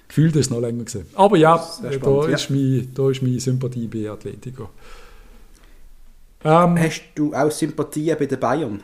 Gefühlt 0.09 0.37
ist 0.37 0.46
es 0.46 0.50
noch 0.50 0.61
länger 0.61 0.85
gesehen. 0.85 1.07
Aber 1.14 1.37
ja, 1.37 1.59
spannend, 1.59 2.05
da, 2.05 2.26
ist 2.29 2.48
ja. 2.48 2.57
Mein, 2.57 2.90
da 2.94 3.11
ist 3.11 3.22
meine 3.22 3.40
Sympathie 3.40 3.88
bei 3.88 4.09
Atletico. 4.09 4.70
Ähm, 6.44 6.79
Hast 6.79 7.02
du 7.16 7.35
auch 7.35 7.50
Sympathien 7.50 8.16
bei 8.16 8.26
den 8.26 8.38
Bayern? 8.38 8.83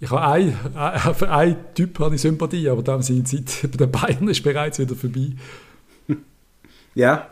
Ich 0.00 0.10
habe 0.10 0.22
einen, 0.22 1.14
für 1.14 1.30
einen 1.30 1.56
Typ 1.74 1.98
habe 1.98 2.14
ich 2.14 2.20
Sympathie, 2.22 2.68
aber 2.68 2.82
dann 2.82 3.02
seine 3.02 3.24
Zeit 3.24 3.44
bei 3.62 3.76
den 3.76 3.90
Bayern 3.90 4.28
ist 4.28 4.42
bereits 4.42 4.78
wieder 4.78 4.96
vorbei. 4.96 5.32
Ja, 6.94 7.28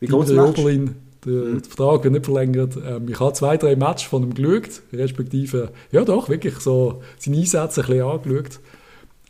wie 0.00 0.06
groß 0.06 0.30
ist 0.30 0.38
Oberlin, 0.38 0.94
der, 1.24 1.32
mhm. 1.32 1.62
der 1.62 1.70
Vertrag 1.70 2.04
wird 2.04 2.12
nicht 2.12 2.24
verlängert. 2.24 2.76
Ähm, 2.76 3.08
ich 3.08 3.20
habe 3.20 3.32
zwei, 3.32 3.56
drei 3.56 3.76
Matches 3.76 4.08
von 4.08 4.22
ihm 4.22 4.34
geschaut, 4.34 4.82
respektive, 4.92 5.70
ja 5.90 6.04
doch, 6.04 6.28
wirklich 6.28 6.58
so 6.58 7.02
seine 7.18 7.38
Einsätze 7.38 7.82
ein 7.82 7.86
bisschen 7.86 8.04
angeschaut. 8.04 8.60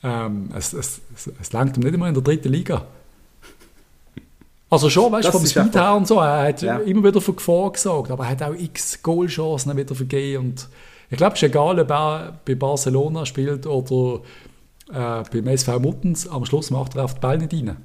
Ähm, 0.03 0.51
es, 0.55 0.73
es, 0.73 1.01
es, 1.15 1.31
es 1.41 1.53
langt 1.53 1.77
ihm 1.77 1.83
nicht 1.83 1.95
immer 1.95 2.09
in 2.09 2.15
der 2.15 2.23
dritten 2.23 2.51
Liga. 2.51 2.87
Also 4.71 4.91
schon, 4.91 5.13
weißt 5.13 5.29
du, 5.29 5.33
vom 5.33 5.47
Speed 5.47 5.75
her 5.75 5.95
und 5.95 6.09
so, 6.09 6.19
er 6.19 6.49
hat 6.49 6.63
ja. 6.63 6.79
immer 6.79 7.05
wieder 7.05 7.21
von 7.21 7.37
Gefahr 7.37 7.71
gesagt, 7.71 8.11
aber 8.11 8.25
er 8.25 8.31
hat 8.31 8.43
auch 8.43 8.55
x 8.55 9.03
Goalchancen 9.03 9.77
wieder 9.77 9.95
vergeben 9.95 10.47
und 10.47 10.69
ich 11.11 11.19
glaube, 11.19 11.35
es 11.35 11.43
ist 11.43 11.49
egal, 11.49 11.79
ob 11.79 11.91
er 11.91 12.41
bei 12.45 12.55
Barcelona 12.57 13.25
spielt 13.25 13.67
oder 13.67 14.21
äh, 14.91 15.23
beim 15.31 15.47
SV 15.47 15.79
Muttens, 15.79 16.29
am 16.29 16.45
Schluss 16.45 16.71
macht 16.71 16.97
er 16.97 17.05
auf 17.05 17.15
den 17.15 17.21
Ball 17.21 17.39
nicht 17.39 17.53
rein. 17.53 17.77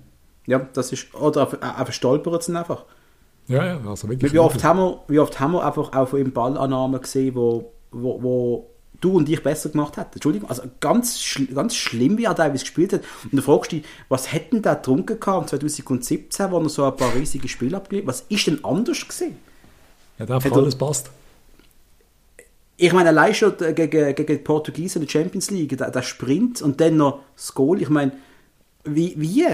Ja, 0.47 0.67
das 0.73 0.91
ist, 0.91 1.13
oder 1.13 1.47
einfach 1.61 1.93
stolpert 1.93 2.41
es 2.41 2.49
einfach. 2.49 2.85
Ja, 3.49 3.65
ja, 3.65 3.79
also 3.85 4.07
wirklich. 4.07 4.31
Wie 4.31 4.39
oft, 4.39 4.63
haben 4.63 4.79
wir, 4.79 5.03
wie 5.07 5.19
oft 5.19 5.39
haben 5.39 5.53
wir 5.53 5.65
einfach 5.65 5.91
auch 5.91 6.07
von 6.07 6.19
ihm 6.19 6.31
Ballannahmen 6.31 7.01
gesehen, 7.01 7.33
wo, 7.33 7.73
wo, 7.91 8.21
wo 8.21 8.69
du 9.01 9.17
und 9.17 9.27
ich 9.27 9.41
besser 9.41 9.69
gemacht 9.69 9.97
hätten. 9.97 10.13
Entschuldigung, 10.13 10.49
also 10.49 10.63
ganz, 10.79 11.19
schl 11.19 11.47
ganz 11.47 11.75
schlimm, 11.75 12.17
wie 12.19 12.25
er 12.25 12.35
teilweise 12.35 12.63
gespielt 12.63 12.93
hat. 12.93 13.01
Und 13.23 13.35
du 13.35 13.41
fragst 13.41 13.71
dich, 13.71 13.83
was 14.07 14.31
hätten 14.31 14.61
da 14.61 14.75
getrunken 14.75 15.19
gehabt 15.19 15.49
2017, 15.49 16.51
wo 16.51 16.59
er 16.59 16.69
so 16.69 16.85
ein 16.85 16.95
paar 16.95 17.13
riesige 17.15 17.47
Spiele 17.47 17.77
abgelegt 17.77 18.07
Was 18.07 18.21
ist 18.29 18.45
denn 18.45 18.63
anders 18.63 19.07
gesehen? 19.07 19.37
Ja, 20.19 20.27
da 20.27 20.37
alles 20.37 20.75
passt. 20.75 21.09
Ich 22.77 22.93
meine, 22.93 23.09
allein 23.09 23.33
schon 23.33 23.57
gegen, 23.57 24.15
gegen 24.15 24.27
die 24.27 24.37
Portugiesen 24.37 25.01
in 25.01 25.07
der 25.07 25.11
Champions 25.11 25.49
League, 25.49 25.75
der, 25.75 25.89
der 25.89 26.01
Sprint 26.01 26.61
und 26.61 26.79
dann 26.79 26.97
noch 26.97 27.21
das 27.35 27.53
Goal, 27.53 27.81
ich 27.81 27.89
meine, 27.89 28.11
wie? 28.83 29.15
wie? 29.17 29.47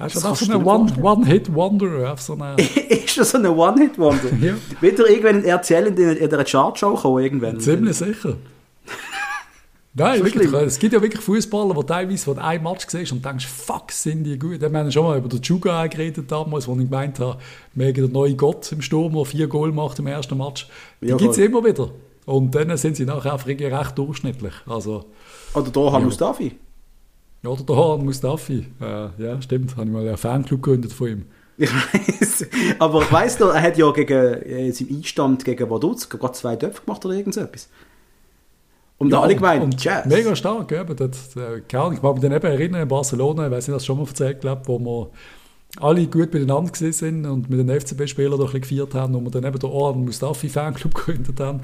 Das 0.00 0.14
ist 0.14 0.46
so 0.46 0.52
eine 0.52 0.64
One-Hit-Wonder. 0.64 2.16
So 2.16 2.32
eine... 2.32 2.56
ist 2.88 3.18
das 3.18 3.30
so 3.30 3.38
eine 3.38 3.52
One-Hit-Wonder? 3.52 4.32
ja. 4.40 4.54
Wird 4.80 4.98
er 4.98 5.08
irgendwann 5.08 5.44
erzählen 5.44 5.94
in, 5.96 6.16
in 6.16 6.30
der 6.30 6.44
Chartshow 6.44 6.94
kommen? 6.94 7.22
Irgendwann? 7.22 7.60
Ziemlich 7.60 7.96
sicher. 7.96 8.36
Nein, 9.92 10.24
wirklich, 10.24 10.52
es 10.52 10.78
gibt 10.78 10.94
ja 10.94 11.02
wirklich 11.02 11.22
Fußballer, 11.22 11.74
die 11.74 11.84
teilweise 11.84 12.24
von 12.24 12.38
einem 12.38 12.62
Match 12.62 12.86
siehst 12.88 13.10
und 13.10 13.24
denkst, 13.24 13.46
fuck, 13.46 13.90
sind 13.90 14.22
die 14.22 14.38
gut. 14.38 14.60
Wir 14.60 14.72
haben 14.72 14.92
schon 14.92 15.04
mal 15.04 15.18
über 15.18 15.28
den 15.28 15.42
Juga 15.42 15.84
geredet 15.88 16.30
damals, 16.30 16.68
wo 16.68 16.72
ich 16.74 16.88
gemeint 16.88 17.18
habe, 17.18 17.38
wir 17.74 17.92
der 17.92 18.08
neue 18.08 18.34
Gott 18.36 18.70
im 18.70 18.82
Sturm, 18.82 19.14
der 19.14 19.24
vier 19.24 19.48
Goal 19.48 19.72
macht 19.72 19.98
im 19.98 20.06
ersten 20.06 20.38
Match. 20.38 20.68
Die 21.00 21.08
ja, 21.08 21.16
gibt 21.16 21.32
es 21.32 21.38
immer 21.38 21.64
wieder. 21.64 21.90
Und 22.24 22.54
dann 22.54 22.76
sind 22.76 22.96
sie 22.96 23.04
nachher 23.04 23.32
einfach 23.32 23.48
recht 23.48 23.98
durchschnittlich. 23.98 24.54
Also, 24.66 25.06
oder 25.54 25.70
Dohan 25.70 26.02
ja. 26.02 26.06
Mustafi. 26.06 26.52
Ja, 27.42 27.50
oder 27.50 27.62
Dohan 27.62 28.04
Mustafi. 28.04 28.66
Äh, 28.80 29.08
ja, 29.22 29.40
stimmt. 29.40 29.76
Habe 29.76 29.86
ich 29.86 29.92
mal 29.92 30.06
einen 30.06 30.16
Fanclub 30.16 30.62
gegründet 30.62 30.92
von 30.92 31.08
ihm. 31.08 31.24
Ich 31.62 31.70
weiß. 31.70 32.46
Aber 32.78 33.02
ich 33.02 33.12
weiss 33.12 33.38
noch, 33.38 33.52
er 33.52 33.60
hat 33.60 33.76
ja 33.76 33.90
gegen 33.90 34.14
äh, 34.16 34.72
seinen 34.72 34.96
Einstand 34.96 35.44
gegen 35.44 35.68
Vaduz 35.68 36.08
gerade 36.08 36.32
zwei 36.32 36.56
Töpfe 36.56 36.80
gemacht 36.86 37.04
oder 37.04 37.14
irgend 37.14 37.34
so 37.34 37.42
etwas. 37.42 37.68
Und 38.96 39.10
ja, 39.10 39.20
alle 39.20 39.34
gemeint, 39.34 39.82
Jazz. 39.82 40.06
Mega 40.06 40.34
stark, 40.34 40.70
ja. 40.70 40.84
Das, 40.84 41.36
äh, 41.36 41.58
ich 41.58 41.68
kann 41.68 41.90
mich 41.90 42.00
dann 42.00 42.32
eben 42.32 42.46
erinnern, 42.46 42.82
in 42.82 42.88
Barcelona, 42.88 43.46
ich 43.46 43.52
weiß 43.52 43.68
nicht, 43.68 43.76
das 43.76 43.84
schon 43.84 43.98
mal 43.98 44.06
erzählt, 44.06 44.40
glaube 44.40 44.62
wo 44.66 44.78
wir 44.78 45.10
alle 45.78 46.06
gut 46.06 46.34
miteinander 46.34 46.72
gewesen 46.72 46.92
sind 46.92 47.26
und 47.26 47.48
mit 47.48 47.58
den 47.58 47.80
FCB-Spielern 47.80 48.38
doch 48.38 48.54
ein 48.54 48.60
gefeiert 48.60 48.94
haben 48.94 49.14
und 49.14 49.24
wir 49.24 49.30
dann 49.30 49.44
eben 49.44 49.58
den 49.58 49.70
Oran 49.70 50.04
Mustafi-Fanclub 50.04 50.94
gegründet 51.06 51.38
haben. 51.38 51.60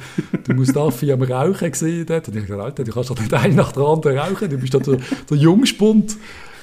Der 0.46 0.54
Mustafi 0.54 1.10
am 1.12 1.22
Rauchen 1.22 1.70
gesehen 1.70 2.06
dort. 2.06 2.28
Und 2.28 2.36
ich 2.36 2.46
dachte, 2.46 2.62
Alter, 2.62 2.84
du 2.84 2.92
kannst 2.92 3.10
doch 3.10 3.18
nicht 3.18 3.34
einen 3.34 3.56
nach 3.56 3.72
der 3.72 3.82
anderen 3.82 4.18
rauchen, 4.18 4.48
du 4.48 4.58
bist 4.58 4.74
doch 4.74 4.82
der, 4.82 4.98
der 5.28 5.36
Jungspund. 5.36 6.16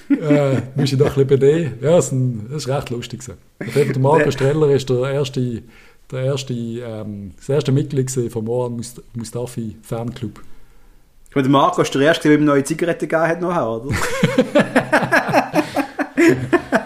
äh, 0.10 0.62
musst 0.76 0.94
du 0.94 0.98
doch 0.98 1.18
ein 1.18 1.28
bisschen 1.28 1.40
benehmen. 1.40 1.74
Ja, 1.82 1.92
das 1.92 2.06
ist, 2.08 2.12
ein, 2.14 2.48
das 2.50 2.64
ist 2.64 2.70
recht 2.70 2.90
lustig. 2.90 3.22
Der 3.60 4.00
Marco 4.00 4.32
Streller 4.32 4.70
ist 4.70 4.90
der 4.90 5.12
erste, 5.12 5.64
der 6.12 6.24
erste, 6.24 6.54
ähm, 6.54 7.32
das 7.38 7.50
erste 7.50 7.72
Mitglied 7.72 8.12
vom 8.32 8.48
Oran 8.48 8.82
Mustafi-Fanclub. 9.16 10.42
Ich 11.30 11.36
meine, 11.36 11.48
der 11.48 11.52
Marco 11.52 11.82
ist 11.82 11.94
der 11.96 12.02
Erste, 12.04 12.30
der 12.30 12.38
ihm 12.38 12.46
neue 12.46 12.64
Zigaretten 12.64 13.08
gegeben 13.08 13.28
hat, 13.28 13.42
noch, 13.42 13.84
oder? 13.84 13.96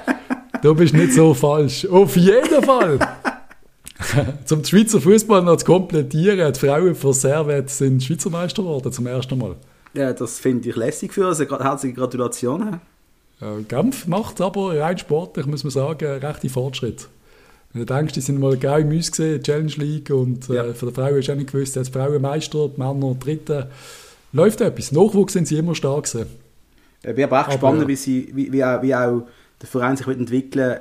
du 0.61 0.75
bist 0.75 0.93
nicht 0.93 1.13
so 1.13 1.33
falsch. 1.33 1.85
Auf 1.85 2.15
jeden 2.15 2.63
Fall! 2.63 2.99
zum 4.45 4.63
Schweizer 4.63 5.01
Fußball 5.01 5.41
noch 5.43 5.57
zu 5.57 5.65
komplettieren, 5.65 6.53
die 6.53 6.59
Frauen 6.59 6.95
von 6.95 7.13
Servet 7.13 7.69
sind 7.69 8.03
Schweizer 8.03 8.29
Meister 8.29 8.61
geworden, 8.61 8.91
zum 8.91 9.07
ersten 9.07 9.37
Mal. 9.37 9.55
Ja, 9.93 10.13
das 10.13 10.39
finde 10.39 10.69
ich 10.69 10.75
lässig 10.75 11.13
für 11.13 11.27
uns. 11.27 11.39
Herzliche 11.39 11.95
Gratulation. 11.95 12.79
Ja, 13.41 13.55
Genf 13.67 14.07
macht 14.07 14.41
aber 14.41 14.79
rein 14.79 14.97
sportlich, 14.97 15.45
muss 15.45 15.63
man 15.63 15.71
sagen, 15.71 16.19
rechte 16.19 16.49
Fortschritt. 16.49 17.07
Wenn 17.73 17.85
du 17.85 17.93
denkst, 17.93 18.13
die 18.13 18.21
sind 18.21 18.39
mal 18.39 18.57
geil 18.57 18.81
im 18.81 18.89
Uns 18.89 19.11
gesehen, 19.11 19.43
Challenge 19.43 19.73
League 19.77 20.09
und 20.09 20.49
äh, 20.49 20.55
ja. 20.55 20.73
für 20.73 20.87
die 20.87 20.93
Frauen 20.93 21.17
ist 21.17 21.29
auch 21.29 21.35
nicht 21.35 21.51
gewusst, 21.51 21.75
jetzt 21.75 21.93
Frauen 21.93 22.21
Meister, 22.21 22.69
die 22.69 22.79
Männer 22.79 23.15
Dritte 23.19 23.69
läuft 24.33 24.61
etwas. 24.61 24.91
Nachwuchs 24.91 25.33
sind 25.33 25.47
sie 25.47 25.57
immer 25.57 25.75
stark 25.75 26.05
gewesen. 26.05 26.27
Ich 27.03 27.15
bin 27.15 27.23
aber 27.25 27.41
auch 27.41 27.47
gespannt, 27.47 27.87
wie, 27.87 27.95
sie, 27.95 28.31
wie, 28.33 28.51
wie, 28.51 28.63
auch, 28.63 28.81
wie 28.81 28.95
auch 28.95 29.23
der 29.61 29.67
Verein 29.67 29.97
sich 29.97 30.07
entwickeln 30.07 30.79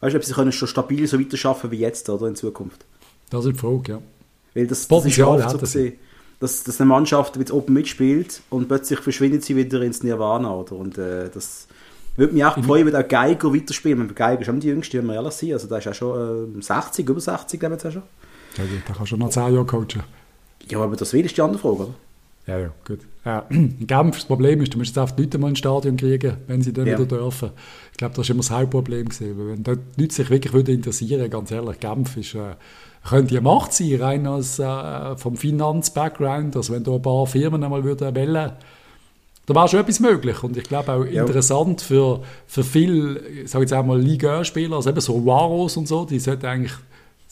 Weißt 0.00 0.14
du, 0.14 0.18
ob 0.18 0.24
sie 0.24 0.32
können 0.32 0.52
schon 0.52 0.68
stabil 0.68 1.06
so 1.06 1.18
weiterarbeiten 1.18 1.70
wie 1.70 1.78
jetzt 1.78 2.08
oder 2.08 2.26
in 2.26 2.36
Zukunft? 2.36 2.84
Das 3.30 3.44
ist 3.44 3.54
die 3.54 3.58
Frage, 3.58 3.92
ja. 3.92 3.98
Weil 4.54 4.66
das, 4.66 4.86
das 4.86 5.06
ist 5.06 5.16
ja 5.16 5.26
oft 5.26 5.50
so 5.50 5.58
gesehen, 5.58 5.94
dass, 6.40 6.64
dass 6.64 6.80
eine 6.80 6.88
Mannschaft 6.88 7.36
jetzt 7.36 7.52
oben 7.52 7.72
mitspielt 7.72 8.42
und 8.50 8.68
plötzlich 8.68 8.98
verschwindet 8.98 9.44
sie 9.44 9.56
wieder 9.56 9.80
ins 9.82 10.02
Nirvana. 10.02 10.54
Oder? 10.54 10.72
Und 10.72 10.98
äh, 10.98 11.30
das 11.32 11.68
würde 12.16 12.34
mich 12.34 12.44
auch 12.44 12.62
freuen, 12.62 12.86
wenn 12.86 12.96
auch 12.96 13.06
Geiger 13.06 13.54
weiterspielen. 13.54 14.14
Geiger 14.14 14.42
ist 14.42 14.50
auch 14.50 14.58
die 14.58 14.66
Jüngste, 14.66 14.98
wenn 14.98 15.06
wir 15.06 15.14
ehrlich 15.14 15.32
sind. 15.34 15.52
Also 15.52 15.68
da 15.68 15.78
ist 15.78 15.84
ja 15.84 15.94
schon 15.94 16.58
äh, 16.58 16.62
60, 16.62 17.08
über 17.08 17.20
60, 17.20 17.60
glaube 17.60 17.76
ich, 17.76 17.80
schon. 17.80 18.02
Ja, 18.58 18.64
da 18.86 18.94
kannst 18.94 19.12
du 19.12 19.16
noch 19.16 19.30
10 19.30 19.54
Jahre 19.54 19.64
coachen. 19.64 20.02
Ja, 20.68 20.80
aber 20.80 20.96
das 20.96 21.12
will 21.12 21.24
ist 21.24 21.36
die 21.36 21.40
andere 21.40 21.60
Frage, 21.60 21.76
oder? 21.76 21.94
Ja, 22.46 22.58
ja, 22.58 22.70
gut. 22.86 23.00
Äh, 23.24 23.40
in 23.50 23.78
Genf, 23.86 24.16
das 24.16 24.24
Problem 24.24 24.60
ist, 24.62 24.74
du 24.74 24.78
musst 24.78 24.90
jetzt 24.90 24.98
auf 24.98 25.14
die 25.14 25.22
Leute 25.22 25.38
mal 25.38 25.48
ins 25.48 25.58
Stadion 25.58 25.96
kriegen, 25.96 26.38
wenn 26.48 26.62
sie 26.62 26.72
dann 26.72 26.86
ja. 26.86 26.98
wieder 26.98 27.06
dürfen. 27.06 27.50
Ich 27.92 27.98
glaube, 27.98 28.14
das 28.14 28.28
war 28.28 28.34
immer 28.34 28.42
das 28.42 28.50
Hauptproblem. 28.50 29.08
Gewesen. 29.08 29.36
Wenn 29.38 29.62
die 29.62 30.00
Leute 30.00 30.14
sich 30.14 30.30
wirklich 30.30 30.52
würden 30.52 30.74
interessieren 30.74 31.30
ganz 31.30 31.50
ehrlich, 31.50 31.78
Genf 31.78 32.16
ist, 32.16 32.34
äh, 32.34 32.56
könnte 33.08 33.36
eine 33.36 33.42
Macht 33.42 33.72
sein, 33.72 34.00
rein 34.00 34.26
als, 34.26 34.58
äh, 34.58 35.16
vom 35.16 35.36
Finanz-Background. 35.36 36.56
Also 36.56 36.72
wenn 36.72 36.82
da 36.82 36.92
ein 36.92 37.02
paar 37.02 37.26
Firmen 37.26 37.62
einmal 37.62 37.84
würden 37.84 38.14
wählen 38.14 38.52
da 39.46 39.54
wäre 39.56 39.68
schon 39.68 39.80
etwas 39.80 39.98
möglich 39.98 40.42
und 40.44 40.56
ich 40.56 40.64
glaube 40.64 40.92
auch 40.92 41.04
ja. 41.04 41.22
interessant 41.22 41.82
für, 41.82 42.22
für 42.46 42.62
viele, 42.62 43.18
ich 43.18 43.50
sage 43.50 43.64
jetzt 43.64 43.72
einmal 43.72 44.00
Liga-Spieler, 44.00 44.76
also 44.76 44.90
eben 44.90 45.00
so 45.00 45.26
Waros 45.26 45.76
und 45.76 45.88
so, 45.88 46.04
die 46.04 46.20
sollten 46.20 46.46
eigentlich 46.46 46.72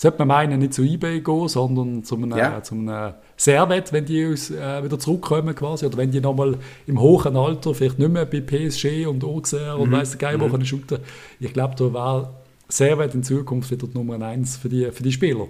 sollte 0.01 0.19
man 0.21 0.29
meinen, 0.29 0.61
nicht 0.61 0.73
zu 0.73 0.83
eBay 0.83 1.21
gehen, 1.21 1.49
sondern 1.49 2.03
zu 2.05 2.17
einem, 2.17 2.35
ja. 2.35 2.63
zu 2.63 2.75
einem 2.75 3.13
Servet, 3.37 3.93
wenn 3.93 4.07
die 4.07 4.25
aus, 4.33 4.51
äh, 4.51 4.83
wieder 4.83 4.99
zurückkommen 4.99 5.55
quasi, 5.55 5.85
oder 5.85 5.99
wenn 5.99 6.11
die 6.11 6.23
nochmal 6.23 6.57
im 6.87 6.99
hohen 6.99 7.37
Alter, 7.37 7.75
vielleicht 7.75 7.99
nicht 7.99 8.11
mehr 8.11 8.25
bei 8.25 8.41
PSG 8.41 9.07
und 9.07 9.23
Auxerre 9.23 9.77
mhm. 9.77 9.83
und 9.83 9.93
weiss 9.93 10.17
der 10.17 10.19
Geil, 10.19 10.39
mhm. 10.39 10.51
können 10.51 10.65
shooten. 10.65 11.01
Ich 11.39 11.53
glaube, 11.53 11.75
da 11.77 11.93
wäre 11.93 12.31
Servet 12.71 13.15
in 13.15 13.23
Zukunft 13.23 13.71
wieder 13.71 13.87
die 13.89 13.99
Nummer 13.99 14.25
eins 14.25 14.57
für 14.57 14.71
die, 14.71 14.91
für 14.91 15.03
die 15.03 15.13
Spieler. 15.13 15.49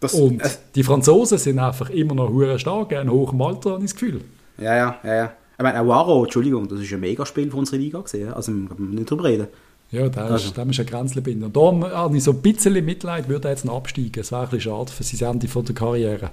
Das, 0.00 0.14
und 0.14 0.40
äh, 0.40 0.48
die 0.74 0.82
Franzosen 0.82 1.38
sind 1.38 1.60
einfach 1.60 1.88
immer 1.90 2.16
noch 2.16 2.30
hure 2.30 2.58
stark, 2.58 2.90
in 2.90 3.08
hohem 3.08 3.40
Alter, 3.42 3.74
habe 3.74 3.84
ich 3.84 3.92
das 3.92 4.00
Gefühl. 4.00 4.22
Ja, 4.58 4.74
ja, 4.74 4.98
ja, 5.04 5.14
ja. 5.14 5.32
Ich 5.56 5.62
meine, 5.62 5.78
Aguaro, 5.78 6.24
Entschuldigung, 6.24 6.66
das 6.66 6.80
ist 6.80 6.92
ein 6.92 6.98
Megaspiel 6.98 7.48
für 7.48 7.58
unsere 7.58 7.76
Liga 7.76 8.00
gesehen, 8.00 8.32
also 8.32 8.50
nicht 8.50 9.08
drüber 9.08 9.22
reden. 9.22 9.46
Ja, 9.94 10.08
da 10.08 10.22
also. 10.22 10.34
ist, 10.34 10.58
ist 10.58 10.80
ein 10.80 10.86
Grenzlebinder. 10.86 11.46
Und 11.46 11.56
da 11.56 11.96
habe 11.96 12.16
ich 12.16 12.24
so 12.24 12.32
ein 12.32 12.42
bisschen 12.42 12.84
Mitleid, 12.84 13.28
würde 13.28 13.48
er 13.48 13.52
jetzt 13.52 13.64
noch 13.64 13.76
absteigen. 13.76 14.12
Das 14.12 14.32
wäre 14.32 14.42
ein 14.42 14.48
bisschen 14.48 14.72
schade 14.72 14.92
für 14.92 15.02
sein 15.04 15.34
Ende 15.34 15.48
von 15.48 15.64
der 15.64 15.74
Karriere. 15.74 16.30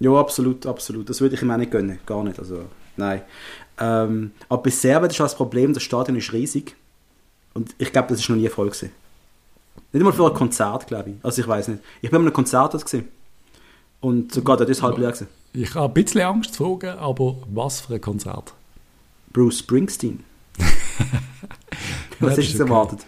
Ja, 0.00 0.12
absolut, 0.12 0.66
absolut. 0.66 1.08
Das 1.08 1.20
würde 1.20 1.34
ich 1.34 1.42
ihm 1.42 1.50
auch 1.50 1.56
nicht 1.56 1.70
gönnen. 1.70 1.98
Gar 2.06 2.24
nicht. 2.24 2.38
Also, 2.38 2.64
Nein. 2.96 3.22
Ähm, 3.78 4.32
aber 4.48 4.62
bei 4.62 4.70
Serbien 4.70 5.10
ist 5.10 5.20
das 5.20 5.34
Problem, 5.34 5.74
das 5.74 5.82
Stadion 5.82 6.16
ist 6.16 6.32
riesig. 6.32 6.76
Und 7.54 7.74
ich 7.78 7.92
glaube, 7.92 8.08
das 8.08 8.20
ist 8.20 8.28
noch 8.28 8.36
nie 8.36 8.48
voll 8.48 8.66
gewesen. 8.66 8.90
Nicht 9.92 10.00
einmal 10.00 10.12
für 10.12 10.26
ein 10.26 10.34
Konzert, 10.34 10.86
glaube 10.86 11.10
ich. 11.10 11.16
Also 11.22 11.42
ich 11.42 11.48
weiß 11.48 11.68
nicht. 11.68 11.82
Ich 12.02 12.10
bin 12.10 12.16
an 12.16 12.22
einem 12.22 12.32
Konzert 12.32 12.74
dort 12.74 12.84
gesehen. 12.84 13.08
Und 14.00 14.32
sogar 14.32 14.56
dort 14.56 14.70
ist 14.70 14.82
halb 14.82 14.98
leer 14.98 15.12
gewesen. 15.12 15.28
Ich 15.52 15.74
habe 15.74 15.86
ein 15.86 16.04
bisschen 16.04 16.20
Angst 16.22 16.54
zu 16.54 16.64
fragen, 16.64 16.98
aber 16.98 17.36
was 17.52 17.80
für 17.80 17.94
ein 17.94 18.00
Konzert? 18.00 18.52
Bruce 19.32 19.60
Springsteen. 19.60 20.24
Was 22.20 22.38
ist 22.38 22.54
okay. 22.54 22.62
erwartet? 22.62 23.06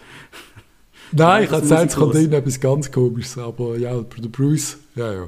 Nein, 1.11 1.43
ich 1.43 1.49
das 1.49 1.55
habe 1.57 1.61
gesagt, 1.61 1.91
es 1.91 1.95
kommt 1.95 2.15
irgendetwas 2.15 2.59
ganz 2.59 2.91
komisches, 2.91 3.37
aber 3.37 3.77
ja, 3.77 3.93
der 3.95 4.27
Bruce, 4.29 4.77
ja, 4.95 5.13
ja. 5.13 5.27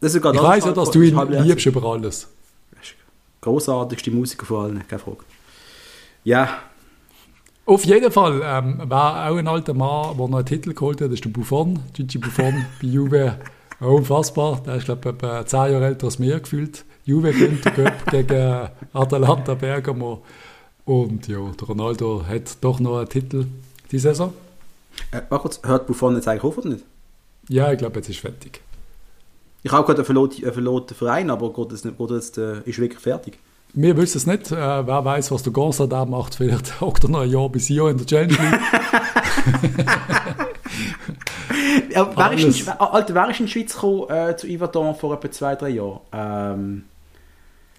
Das 0.00 0.14
ist 0.14 0.24
Ich 0.24 0.32
ist 0.32 0.64
ja, 0.66 0.72
dass 0.72 0.90
du 0.90 1.02
ihn 1.02 1.16
liebst 1.44 1.66
über 1.66 1.84
alles. 1.84 2.28
Großartigste 3.42 4.10
Musiker 4.10 4.46
von 4.46 4.64
allen, 4.64 4.88
keine 4.88 4.98
Frage. 4.98 5.18
Ja, 6.24 6.48
Auf 7.66 7.84
jeden 7.84 8.10
Fall 8.10 8.40
ähm, 8.44 8.80
war 8.84 9.30
auch 9.30 9.36
ein 9.36 9.46
alter 9.46 9.74
Mann, 9.74 10.16
der 10.16 10.28
noch 10.28 10.38
einen 10.38 10.46
Titel 10.46 10.74
geholt 10.74 11.00
hat, 11.00 11.06
das 11.06 11.14
ist 11.14 11.24
der 11.24 11.30
Buffon, 11.30 11.78
Gigi 11.92 12.18
Buffon 12.18 12.66
bei 12.82 12.88
Juve. 12.88 13.38
Unfassbar, 13.78 14.60
der 14.66 14.74
ist 14.74 14.86
glaube 14.86 15.08
ich 15.08 15.14
etwa 15.14 15.46
10 15.46 15.72
Jahre 15.72 15.86
älter 15.86 16.06
als 16.06 16.18
mir 16.18 16.40
gefühlt. 16.40 16.84
Juve 17.04 17.32
gewinnt 17.32 17.64
den 17.64 17.72
Cup 17.72 18.10
gegen 18.10 18.68
Atalanta 18.92 19.54
Bergamo. 19.54 20.22
Und 20.84 21.28
ja, 21.28 21.38
der 21.58 21.68
Ronaldo 21.68 22.24
hat 22.26 22.56
doch 22.62 22.80
noch 22.80 22.98
einen 22.98 23.08
Titel 23.08 23.46
die 23.90 23.98
Saison. 23.98 24.32
äh, 25.12 25.20
kurz, 25.28 25.60
hört 25.64 25.86
Buffon 25.86 26.16
jetzt 26.16 26.28
eigentlich 26.28 26.44
auf 26.44 26.58
oder 26.58 26.70
nicht? 26.70 26.84
Ja, 27.48 27.72
ich 27.72 27.78
glaube, 27.78 27.96
jetzt 27.96 28.08
ist 28.08 28.20
fertig. 28.20 28.60
Ich 29.62 29.72
habe 29.72 29.84
gerade 29.86 30.04
einen 30.06 30.52
verloten 30.52 30.94
Verein, 30.94 31.30
aber 31.30 31.52
geht 31.52 31.72
das 31.72 31.84
nicht, 31.84 31.96
das, 31.98 32.36
äh, 32.38 32.60
ist 32.64 32.78
wirklich 32.78 33.00
fertig. 33.00 33.38
Wir 33.72 33.96
wissen 33.96 34.18
es 34.18 34.26
nicht. 34.26 34.50
Äh, 34.50 34.56
wer 34.86 35.04
weiß, 35.04 35.30
was 35.30 35.42
der 35.42 35.52
Gonza 35.52 35.86
da 35.86 36.04
macht. 36.04 36.34
Vielleicht 36.34 36.80
hockt 36.80 37.04
er 37.04 37.10
noch 37.10 37.20
ein 37.20 37.30
Jahr 37.30 37.48
bis 37.48 37.66
hier 37.66 37.88
in 37.88 37.98
der 37.98 38.06
Challenge 38.06 38.32
League. 38.32 38.60
Ja, 41.92 42.10
wer 42.16 42.32
ist 42.32 42.60
in, 42.60 42.68
Alter, 42.68 43.14
wer 43.14 43.30
ist 43.30 43.40
in 43.40 43.46
die 43.46 43.52
Schweiz 43.52 43.74
gekommen 43.74 44.08
äh, 44.10 44.36
zu 44.36 44.46
Yverdon 44.46 44.94
vor 44.94 45.14
etwa 45.14 45.30
zwei, 45.30 45.56
drei 45.56 45.70
Jahren? 45.70 46.00
Ähm, 46.12 46.84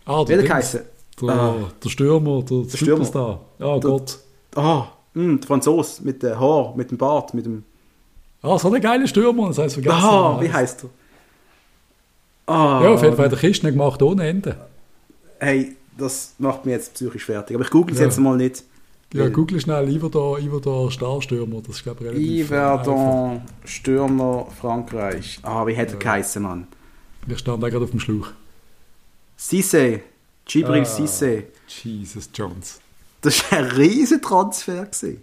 Ah, 0.06 0.28
wie 0.28 0.34
hat 0.34 0.42
er 0.42 0.56
Dings? 0.60 0.78
Der, 1.22 1.30
Ah. 1.30 1.56
der 1.84 1.90
Stürmer, 1.90 2.44
der, 2.44 2.62
der 2.64 2.78
Stürmer. 2.78 3.06
Superstar. 3.06 3.40
Oh 3.60 3.80
Der- 3.80 3.90
Gott. 3.90 4.20
Ah, 4.56 4.88
mh, 5.14 5.38
der 5.40 5.48
Franzose 5.48 6.04
mit 6.04 6.22
dem 6.24 6.40
Haar, 6.40 6.74
mit 6.76 6.92
dem 6.92 6.98
Bart, 6.98 7.34
mit 7.34 7.46
dem... 7.46 7.64
Ah, 8.42 8.58
so 8.58 8.72
ein 8.74 8.82
geiler 8.82 9.08
Stürmer, 9.08 9.48
das 9.48 9.58
heißt 9.60 9.76
vergessen. 9.76 9.98
Ah, 10.04 10.40
wie 10.40 10.46
wie 10.46 10.52
heißt 10.54 10.84
er? 10.86 10.90
Ah, 12.54 12.82
Ja, 12.84 12.90
auf 12.94 13.04
jeden 13.04 13.16
Fall 13.16 13.26
hat 13.26 13.34
er 13.34 13.38
Kisten 13.40 13.68
gemacht 13.68 14.02
ohne 14.02 14.28
Ende. 14.28 14.58
Hey, 15.40 15.76
das 15.98 16.34
macht 16.40 16.66
mich 16.66 16.74
jetzt 16.74 16.94
psychisch 16.96 17.26
fertig. 17.26 17.56
Aber 17.56 17.64
ich 17.64 17.72
google 17.72 17.94
es 17.94 18.00
Ja. 18.00 18.06
jetzt 18.08 18.18
mal 18.20 18.36
nicht. 18.38 18.64
Ja, 19.14 19.28
google 19.28 19.60
schnell 19.60 19.90
Iverdor, 19.90 20.40
Iverdor 20.40 20.90
Starstürmer, 20.90 21.62
das 21.62 21.76
ist 21.78 21.84
glaube 21.84 22.04
ich 22.06 22.10
relativ. 22.12 22.48
Yverdon, 22.48 23.42
Stürmer, 23.66 24.48
Frankreich. 24.60 25.40
Ah, 25.44 25.68
wie 25.68 25.76
hat 25.76 25.92
er 25.92 25.98
geheißen, 25.98 26.42
Mann? 26.42 26.68
Ich 27.28 27.38
stand 27.38 27.62
da 27.62 27.70
gerade 27.70 27.84
auf 27.84 27.92
dem 27.92 28.00
Schlauch. 28.00 28.30
Cisse, 29.38 30.00
Gibril 30.52 30.82
Ah. 30.82 30.86
Cisse. 30.86 31.44
Jesus 31.68 32.30
Jones. 32.34 32.80
Das 33.22 33.52
war 33.52 33.60
ein 33.60 33.66
riesen 33.66 34.22
Transfer. 34.22 34.86
Gewesen. 34.86 35.22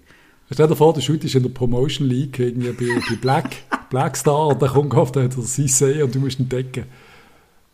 Stell 0.51 0.67
dir 0.67 0.77
vor, 0.77 0.95
der 0.95 1.03
Shoot 1.03 1.23
ist 1.25 1.35
in 1.35 1.43
der 1.43 1.51
Promotion 1.51 2.09
League 2.09 2.39
irgendwie 2.39 2.73
bei, 2.73 3.01
bei 3.09 3.17
Black, 3.17 3.57
Black 3.91 4.17
Star 4.17 4.47
und 4.49 4.63
dann 4.63 4.71
kommt 4.71 4.95
auf 4.95 5.13
der 5.13 5.29
Cissé 5.31 6.03
und 6.03 6.15
du 6.15 6.21
musst 6.21 6.39
ihn 6.41 6.49
decken. 6.49 6.85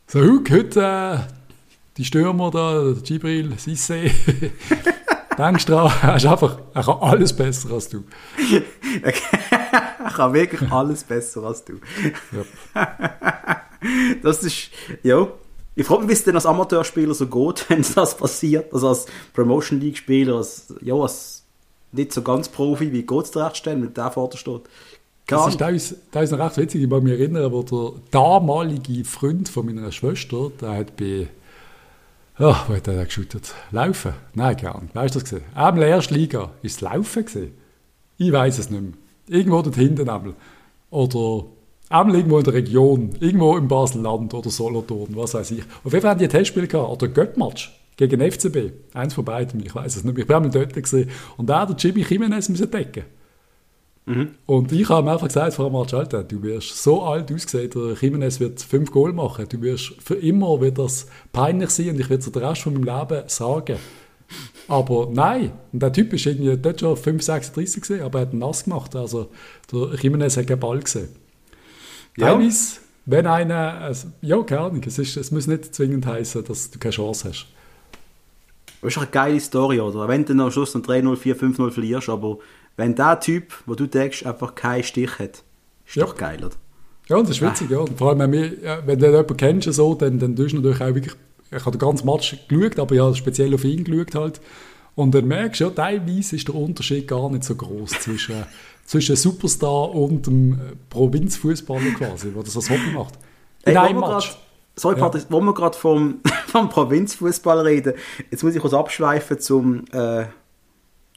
So, 0.08 0.20
Hug, 0.20 0.50
heute 0.50 0.80
äh, 0.80 1.18
die 1.96 2.04
Stürmer 2.04 2.50
da, 2.50 2.82
der 2.82 2.94
Gibril, 3.02 3.52
Cissé. 3.52 4.10
Denkst 5.38 5.66
dran, 5.66 5.92
er, 6.02 6.16
ist 6.16 6.26
einfach, 6.26 6.58
er 6.74 6.82
kann 6.82 6.98
alles 7.00 7.32
besser 7.32 7.70
als 7.72 7.88
du. 7.88 8.04
Er 10.04 10.10
kann 10.10 10.32
wirklich 10.34 10.70
alles 10.70 11.02
besser 11.02 11.42
als 11.42 11.64
du. 11.64 11.80
Ja. 12.30 12.96
Das 14.22 14.44
ist, 14.44 14.70
ja. 15.02 15.26
Ich 15.76 15.86
frage 15.86 16.02
mich, 16.02 16.10
wie 16.10 16.12
es 16.14 16.24
denn 16.24 16.34
als 16.34 16.46
Amateurspieler 16.46 17.14
so 17.14 17.26
geht, 17.26 17.66
wenn 17.68 17.84
das 17.94 18.16
passiert. 18.16 18.72
Also 18.72 18.88
als 18.88 19.06
Promotion 19.32 19.80
League 19.80 19.96
Spieler, 19.96 20.36
als, 20.36 20.72
ja, 20.80 20.94
als 20.94 21.44
nicht 21.92 22.12
so 22.12 22.22
ganz 22.22 22.48
Profi, 22.48 22.92
wie 22.92 23.02
geht 23.02 23.24
es 23.24 23.30
dir 23.30 23.44
recht 23.44 23.56
stellen, 23.56 23.82
wenn 23.82 23.94
der 23.94 24.10
vor 24.10 24.28
dir 24.28 24.38
steht? 24.38 24.62
Das 25.26 25.40
Keine 25.40 25.50
ist 25.50 25.58
teilweise, 25.58 25.96
teilweise 26.12 26.36
noch 26.36 26.44
recht 26.46 26.56
witzig. 26.58 26.82
Ich 26.82 26.90
kann 26.90 27.02
mich 27.02 27.18
erinnern, 27.18 27.50
wo 27.52 27.62
der 27.62 28.00
damalige 28.10 29.04
Freund 29.04 29.48
von 29.48 29.66
meiner 29.66 29.90
Schwester, 29.90 30.50
der 30.60 30.76
hat 30.76 30.96
bei, 30.96 31.28
ja, 32.38 32.64
wo 32.68 32.74
hat 32.74 32.88
er 32.88 33.04
geschootet? 33.04 33.54
Laufen? 33.70 34.12
Nein, 34.34 34.56
gern. 34.56 34.90
Weißt 34.92 35.14
du 35.14 35.20
das 35.20 35.30
gesehen? 35.30 35.44
Der 35.54 35.88
ersten 35.88 36.14
Liga. 36.14 36.50
Ist 36.62 36.76
es 36.76 36.80
Laufen 36.82 37.24
gesehen? 37.24 37.54
Ich 38.18 38.32
weiß 38.32 38.58
es 38.58 38.70
nicht 38.70 38.82
mehr. 38.82 38.92
Irgendwo 39.26 39.62
dort 39.62 39.76
hinten 39.76 40.08
einmal. 40.08 40.34
Oder 40.90 41.46
einmal 42.00 42.16
irgendwo 42.16 42.38
in 42.38 42.44
der 42.44 42.54
Region. 42.54 43.10
Irgendwo 43.20 43.56
im 43.56 43.68
Baselland 43.68 44.34
oder 44.34 44.50
Solothurn, 44.50 45.16
was 45.16 45.34
weiß 45.34 45.50
ich. 45.52 45.62
Auf 45.84 45.92
jeden 45.92 46.02
Fall 46.02 46.10
haben 46.10 46.18
die 46.18 46.24
ein 46.24 46.30
Testspiel 46.30 46.66
gehabt. 46.66 46.90
Oder 46.90 47.08
Göttmatch 47.08 47.72
gegen 47.96 48.20
FCB. 48.20 48.72
Eins 48.92 49.14
von 49.14 49.24
beiden, 49.24 49.64
ich 49.64 49.74
weiß 49.74 49.96
es 49.96 50.04
nicht. 50.04 50.18
Ich 50.18 50.26
bin 50.26 50.36
einmal 50.36 50.50
dort 50.50 50.74
gesehen. 50.74 51.10
Und 51.36 51.48
da 51.48 51.60
hat 51.60 51.70
der 51.70 51.76
Jimmy 51.76 52.02
Jimenez 52.02 52.48
müssen 52.48 52.70
decken. 52.70 53.04
Und 54.44 54.70
ich 54.70 54.88
habe 54.90 55.06
ihm 55.06 55.08
einfach 55.08 55.28
gesagt 55.28 55.54
vor 55.54 55.70
dem 55.70 55.78
Match, 55.78 55.94
Alter, 55.94 56.24
du 56.24 56.42
wirst 56.42 56.82
so 56.82 57.02
alt 57.02 57.32
aussehen, 57.32 57.70
der 57.70 57.94
Jimenez 57.98 58.38
wird 58.38 58.60
fünf 58.60 58.90
Goal 58.90 59.14
machen, 59.14 59.46
du 59.48 59.62
wirst 59.62 59.94
für 59.98 60.16
immer 60.16 60.60
wird 60.60 60.78
das 60.78 61.06
peinlich 61.32 61.70
sein 61.70 61.90
und 61.90 62.00
ich 62.00 62.10
werde 62.10 62.22
es 62.22 62.30
den 62.30 62.44
Rest 62.44 62.62
von 62.62 62.74
meinem 62.74 62.84
Leben 62.84 63.22
sagen. 63.28 63.78
Aber 64.68 65.08
nein, 65.10 65.52
und 65.72 65.80
der 65.82 65.92
Typ 65.92 66.12
ist 66.12 66.26
irgendwie 66.26 66.54
dort 66.56 66.80
schon 66.80 66.96
5, 66.98 67.22
36 67.22 67.80
gesehen, 67.80 68.02
aber 68.02 68.18
er 68.18 68.26
hat 68.26 68.34
ihn 68.34 68.40
nass 68.40 68.64
gemacht, 68.64 68.94
also 68.94 69.30
der 69.72 69.94
Jimenez 69.98 70.36
hat 70.36 70.48
keinen 70.48 70.60
Ball 70.60 70.80
gesehen. 70.80 71.08
Ja. 72.16 72.28
Teilweise, 72.32 72.78
wenn 73.06 73.26
einer, 73.26 73.74
also, 73.80 74.08
ja, 74.22 74.42
keine 74.42 74.60
Ahnung, 74.62 74.82
es, 74.86 74.98
ist, 74.98 75.16
es 75.16 75.30
muss 75.30 75.46
nicht 75.46 75.74
zwingend 75.74 76.06
heißen, 76.06 76.44
dass 76.44 76.70
du 76.70 76.78
keine 76.78 76.92
Chance 76.92 77.28
hast. 77.28 77.46
Das 78.80 78.92
ist 78.92 78.98
eine 78.98 79.06
geile 79.08 79.40
Story, 79.40 79.80
oder? 79.80 80.08
Wenn 80.08 80.24
du 80.24 80.32
am 80.42 80.50
Schluss 80.50 80.74
noch 80.74 80.82
3-0, 80.82 81.16
4-5-0 81.16 81.70
verlierst, 81.70 82.08
aber 82.08 82.38
wenn 82.76 82.94
der 82.94 83.18
Typ, 83.20 83.52
wo 83.66 83.74
du 83.74 83.86
denkst, 83.86 84.26
einfach 84.26 84.54
keinen 84.54 84.82
Stich 84.84 85.18
hat, 85.18 85.42
ist 85.86 85.96
Ja. 85.96 86.04
doch 86.04 86.16
geil, 86.16 86.38
oder? 86.44 86.54
Ja, 87.08 87.16
und 87.16 87.28
das 87.28 87.36
ist 87.36 87.42
witzig, 87.42 87.70
ja. 87.70 87.78
Und 87.78 87.98
vor 87.98 88.10
allem, 88.10 88.18
wenn, 88.20 88.32
wir, 88.32 88.62
ja, 88.62 88.86
wenn 88.86 88.98
du 88.98 89.06
jemanden 89.06 89.36
kennst, 89.36 89.72
so, 89.72 89.94
dann, 89.94 90.18
dann 90.18 90.34
tust 90.36 90.52
du 90.52 90.56
natürlich 90.56 90.80
auch 90.80 90.94
wirklich, 90.94 91.14
ich 91.50 91.64
habe 91.64 91.76
den 91.76 91.78
ganzen 91.78 92.06
Match 92.06 92.36
geschaut, 92.48 92.78
aber 92.78 92.96
habe 92.98 93.14
speziell 93.14 93.54
auf 93.54 93.64
ihn 93.64 93.84
geschaut 93.84 94.14
halt. 94.14 94.40
Und 94.94 95.14
dann 95.14 95.26
merkst 95.26 95.60
du, 95.60 95.64
ja, 95.64 95.70
teilweise 95.70 96.36
ist 96.36 96.48
der 96.48 96.54
Unterschied 96.54 97.08
gar 97.08 97.28
nicht 97.30 97.44
so 97.44 97.54
groß 97.54 97.90
zwischen, 98.00 98.44
zwischen 98.84 99.16
Superstar 99.16 99.94
und 99.94 100.26
dem 100.26 100.52
äh, 100.52 100.56
Provinzfußballer 100.90 101.90
quasi, 101.96 102.30
der 102.30 102.42
das 102.42 102.56
als 102.56 102.70
Hobby 102.70 102.90
macht. 102.94 103.14
In 103.64 103.76
Ey, 103.76 103.94
wo 103.94 104.00
Match. 104.00 104.36
Sorry, 104.76 104.96
Ja. 104.98 105.04
Patrick, 105.04 105.26
wo 105.28 105.40
wir 105.40 105.54
gerade 105.54 105.76
vom, 105.76 106.20
vom 106.48 106.68
Provinzfußball 106.68 107.60
reden, 107.60 107.94
jetzt 108.30 108.42
muss 108.42 108.54
ich 108.54 108.60
kurz 108.60 108.74
abschweifen 108.74 109.38
zum, 109.38 109.84
äh, 109.92 110.24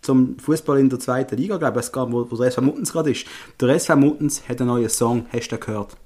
zum 0.02 0.38
Fußball 0.40 0.80
in 0.80 0.90
der 0.90 1.00
zweiten 1.00 1.36
Liga, 1.38 1.58
glaube 1.58 1.80
ich, 1.80 1.88
wo, 1.94 2.28
wo 2.30 2.36
der 2.38 2.48
SV 2.48 2.62
Muttens 2.62 2.94
gerade 2.94 3.12
ist. 3.12 3.26
Der 3.60 3.70
SV 3.70 3.96
Muttens 3.96 4.48
hat 4.48 4.62
einen 4.62 4.70
neuen 4.70 4.90
Song, 4.90 5.26
hast 5.34 5.50
du 5.50 5.58
gehört? 5.58 5.98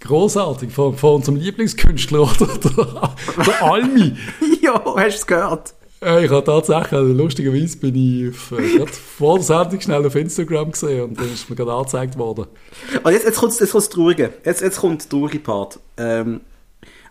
Großartig, 0.00 0.72
von, 0.72 0.96
von 0.96 1.16
unserem 1.16 1.36
Lieblingskünstler, 1.36 2.22
oder? 2.22 2.46
Der, 2.64 3.44
der 3.44 3.62
Almi. 3.62 4.16
ja, 4.62 4.82
hast 4.96 4.96
du 4.96 5.18
es 5.20 5.26
gehört? 5.26 5.74
Ich 6.02 6.30
habe 6.30 6.42
tatsächlich, 6.42 6.92
also 6.94 7.12
lustigerweise 7.12 7.76
bin 7.76 7.94
ich 7.94 8.30
auf, 8.30 8.52
äh, 8.52 8.86
vor 8.86 9.36
der 9.36 9.44
Sendung 9.44 9.80
schnell 9.82 10.06
auf 10.06 10.14
Instagram 10.14 10.72
gesehen 10.72 11.02
und 11.02 11.20
dann 11.20 11.30
ist 11.30 11.50
mir 11.50 11.56
gerade 11.56 11.74
angezeigt 11.74 12.16
worden. 12.16 12.46
Und 13.02 13.12
jetzt, 13.12 13.26
jetzt 13.26 13.38
kommt 13.38 13.60
jetzt 13.60 13.70
kommt's 13.70 13.90
Traurige. 13.90 14.32
Jetzt, 14.42 14.62
jetzt 14.62 14.80
kommt 14.80 15.02
der 15.02 15.10
traurige 15.10 15.40
Part. 15.40 15.78
Ähm, 15.98 16.40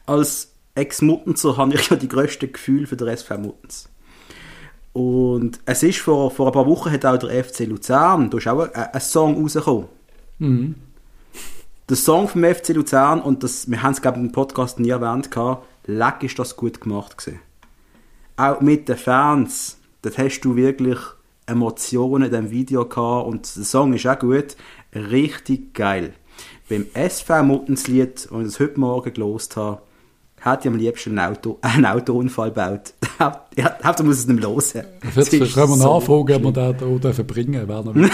als 0.08 0.54
Ex-Muttenser 0.74 1.56
habe 1.58 1.76
ich 1.76 1.88
ja 1.88 1.98
die 1.98 2.08
grössten 2.08 2.52
Gefühle 2.52 2.88
für 2.88 2.98
den 2.98 3.10
SV 3.10 3.38
Muttens. 3.38 3.90
Und 4.94 5.60
es 5.66 5.84
ist 5.84 6.00
vor, 6.00 6.32
vor 6.32 6.48
ein 6.48 6.54
paar 6.54 6.66
Wochen 6.66 6.92
hat 6.92 7.06
auch 7.06 7.18
der 7.18 7.44
FC 7.44 7.68
Luzern, 7.68 8.32
da 8.32 8.38
ist 8.40 8.48
auch 8.48 8.62
ein, 8.62 8.74
ein 8.74 9.02
Song 9.02 9.40
rausgekommen. 9.40 9.86
Der 11.88 11.96
Song 11.96 12.28
vom 12.28 12.44
FC 12.44 12.70
Luzern, 12.70 13.22
und 13.22 13.44
das, 13.44 13.70
wir 13.70 13.84
haben 13.84 13.92
es, 13.92 14.02
glaube 14.02 14.18
ich, 14.18 14.24
im 14.24 14.32
Podcast 14.32 14.80
nie 14.80 14.90
erwähnt, 14.90 15.30
gehabt, 15.30 15.68
leck 15.86 16.24
ist 16.24 16.40
das 16.40 16.56
gut 16.56 16.82
gemacht 16.82 17.18
gewesen. 17.20 17.40
Auch 18.40 18.62
mit 18.62 18.88
den 18.88 18.96
Fans, 18.96 19.78
dort 20.02 20.18
hast 20.18 20.40
du 20.40 20.56
wirklich 20.56 20.98
Emotionen 21.46 22.24
in 22.24 22.32
diesem 22.32 22.52
Video 22.52 22.86
gehabt 22.88 23.28
und 23.28 23.54
der 23.54 23.66
Song 23.66 23.92
ist 23.92 24.08
auch 24.08 24.18
gut, 24.18 24.56
richtig 24.96 25.74
geil. 25.74 26.14
Beim 26.70 26.86
SV 26.94 27.44
Muttenslied, 27.44 28.30
und 28.32 28.44
ich 28.44 28.48
das 28.54 28.62
heute 28.62 28.80
Morgen 28.80 29.14
gelost 29.14 29.58
habe, 29.58 29.82
hätte 30.42 30.60
ich 30.62 30.68
am 30.68 30.76
liebsten 30.78 31.18
einen, 31.18 31.34
Auto, 31.36 31.58
einen 31.62 31.86
Autounfall 31.86 32.50
gebaut. 32.50 32.94
ja, 33.20 33.76
Hauptsache 33.84 34.04
muss 34.04 34.18
es 34.20 34.28
nicht 34.28 34.44
hören. 34.46 34.56
Jetzt 35.16 35.32
können 35.32 35.70
wir 35.70 35.76
so 35.76 35.76
nachfragen, 35.76 36.46
ob 36.46 36.56
wir 36.56 36.74
den 36.74 37.00
hier 37.02 37.14
verbringen 37.14 37.68
dürfen. 37.68 38.12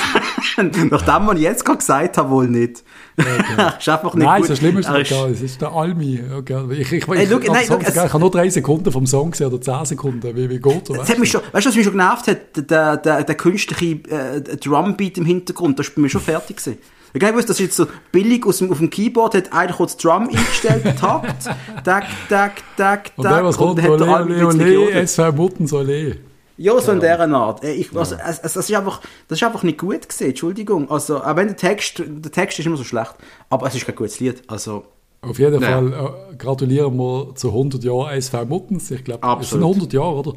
Nachdem 0.89 1.26
man 1.26 1.38
jetzt 1.38 1.65
gerade 1.65 1.78
gesagt 1.80 2.17
hat, 2.17 2.30
wohl 2.30 2.47
nicht. 2.47 2.84
Okay. 3.17 3.30
nicht 3.78 4.15
Nein, 4.15 4.41
gut. 4.41 4.47
so 4.47 4.55
schlimm 4.55 4.78
ist 4.78 4.88
es 4.88 4.93
nicht. 4.93 5.11
Es 5.11 5.41
ist 5.41 5.61
der 5.61 5.71
Almi. 5.71 6.21
Okay. 6.38 6.65
Ich, 6.71 6.91
ich, 6.91 6.93
ich, 6.93 7.07
Ey, 7.07 7.26
look, 7.26 7.43
ich, 7.43 7.51
nein, 7.51 7.63
ich, 7.63 7.69
look, 7.69 7.82
ich, 7.82 7.88
es- 7.89 7.97
habe 7.97 8.19
nur 8.19 8.32
drei 8.32 8.49
Sekunden 8.49 8.91
vom 8.91 9.05
Song 9.05 9.32
gesehen 9.32 9.47
oder 9.47 9.61
zehn 9.61 9.86
Sekunden. 9.86 10.36
Wie, 10.36 10.49
wie 10.49 10.59
geht? 10.59 10.89
Das 10.89 11.09
hat 11.09 11.19
mich 11.19 11.32
schon, 11.32 11.41
weißt 11.51 11.65
du, 11.65 11.69
was 11.69 11.76
mich 11.76 11.86
schon 11.86 11.93
genervt 11.93 12.28
hat? 12.28 12.69
Der, 12.69 12.97
der, 12.97 13.23
der 13.23 13.36
künstliche 13.36 13.86
äh, 14.09 14.41
Drumbeat 14.57 15.17
im 15.17 15.26
Hintergrund, 15.26 15.80
das 15.80 15.88
ist 15.88 15.95
bei 15.95 16.01
mir 16.01 16.09
schon 16.09 16.21
fertig 16.21 16.57
gewesen. 16.57 16.78
Ich 17.16 17.20
glaube, 17.22 17.39
das 17.39 17.49
ist 17.51 17.59
jetzt 17.59 17.78
so 17.78 17.88
billig 18.11 18.45
aus 18.45 18.57
dem, 18.57 18.70
auf 18.74 18.80
dem 18.80 18.89
Keyboard, 18.89 19.36
hat 19.36 19.53
einer 19.53 19.72
kurz 19.72 19.95
Drum 19.95 20.28
eingestellt, 20.28 20.84
Takt, 20.99 21.49
tak, 21.86 22.03
tak, 22.28 22.51
tak, 22.76 23.11
Und 23.16 23.24
dann 23.24 23.45
was 23.45 23.55
kommt? 23.55 23.82
Ole, 23.88 24.05
ole, 24.05 24.47
ole. 24.47 24.91
SV 24.91 25.32
Muttens, 25.32 25.72
ole. 25.72 26.18
Ja, 26.57 26.78
so 26.82 26.91
in 26.91 26.99
dieser 26.99 27.20
Art. 27.34 27.63
Äh, 27.63 27.72
Ich, 27.72 27.95
also, 27.95 28.16
es, 28.16 28.39
es, 28.39 28.53
das, 28.53 28.70
ist 28.70 28.76
einfach, 28.76 28.99
das 29.30 29.39
ist 29.39 29.43
einfach 29.45 29.63
nicht 29.63 29.78
gut 29.78 30.01
gewesen, 30.01 30.28
Entschuldigung. 30.28 30.91
Also, 30.91 31.24
auch 31.24 31.36
wenn 31.38 31.47
der 31.47 31.55
Text, 31.55 32.03
der 32.05 32.32
Text 32.34 32.59
ist 32.59 32.66
immer 32.66 32.76
so 32.76 32.84
schlecht, 32.84 33.16
aber 33.49 33.66
es 33.68 33.76
ist 33.76 33.86
kein 33.86 33.95
gutes 33.95 34.20
Lied. 34.20 34.43
Also, 34.47 34.84
Auf 35.22 35.39
jeden 35.39 35.61
Ja. 35.61 35.70
Fall 35.70 35.93
äh, 35.93 36.36
gratulieren 36.36 36.97
wir 36.97 37.34
zu 37.36 37.47
100 37.47 37.82
Jahren 37.82 38.11
SV 38.18 38.45
Muttens. 38.45 38.91
Ich 38.91 39.05
glaube, 39.05 39.22
es 39.39 39.49
sind 39.49 39.63
Absolut. 39.63 39.76
100 39.76 39.93
Jahre, 39.93 40.16
oder? 40.16 40.34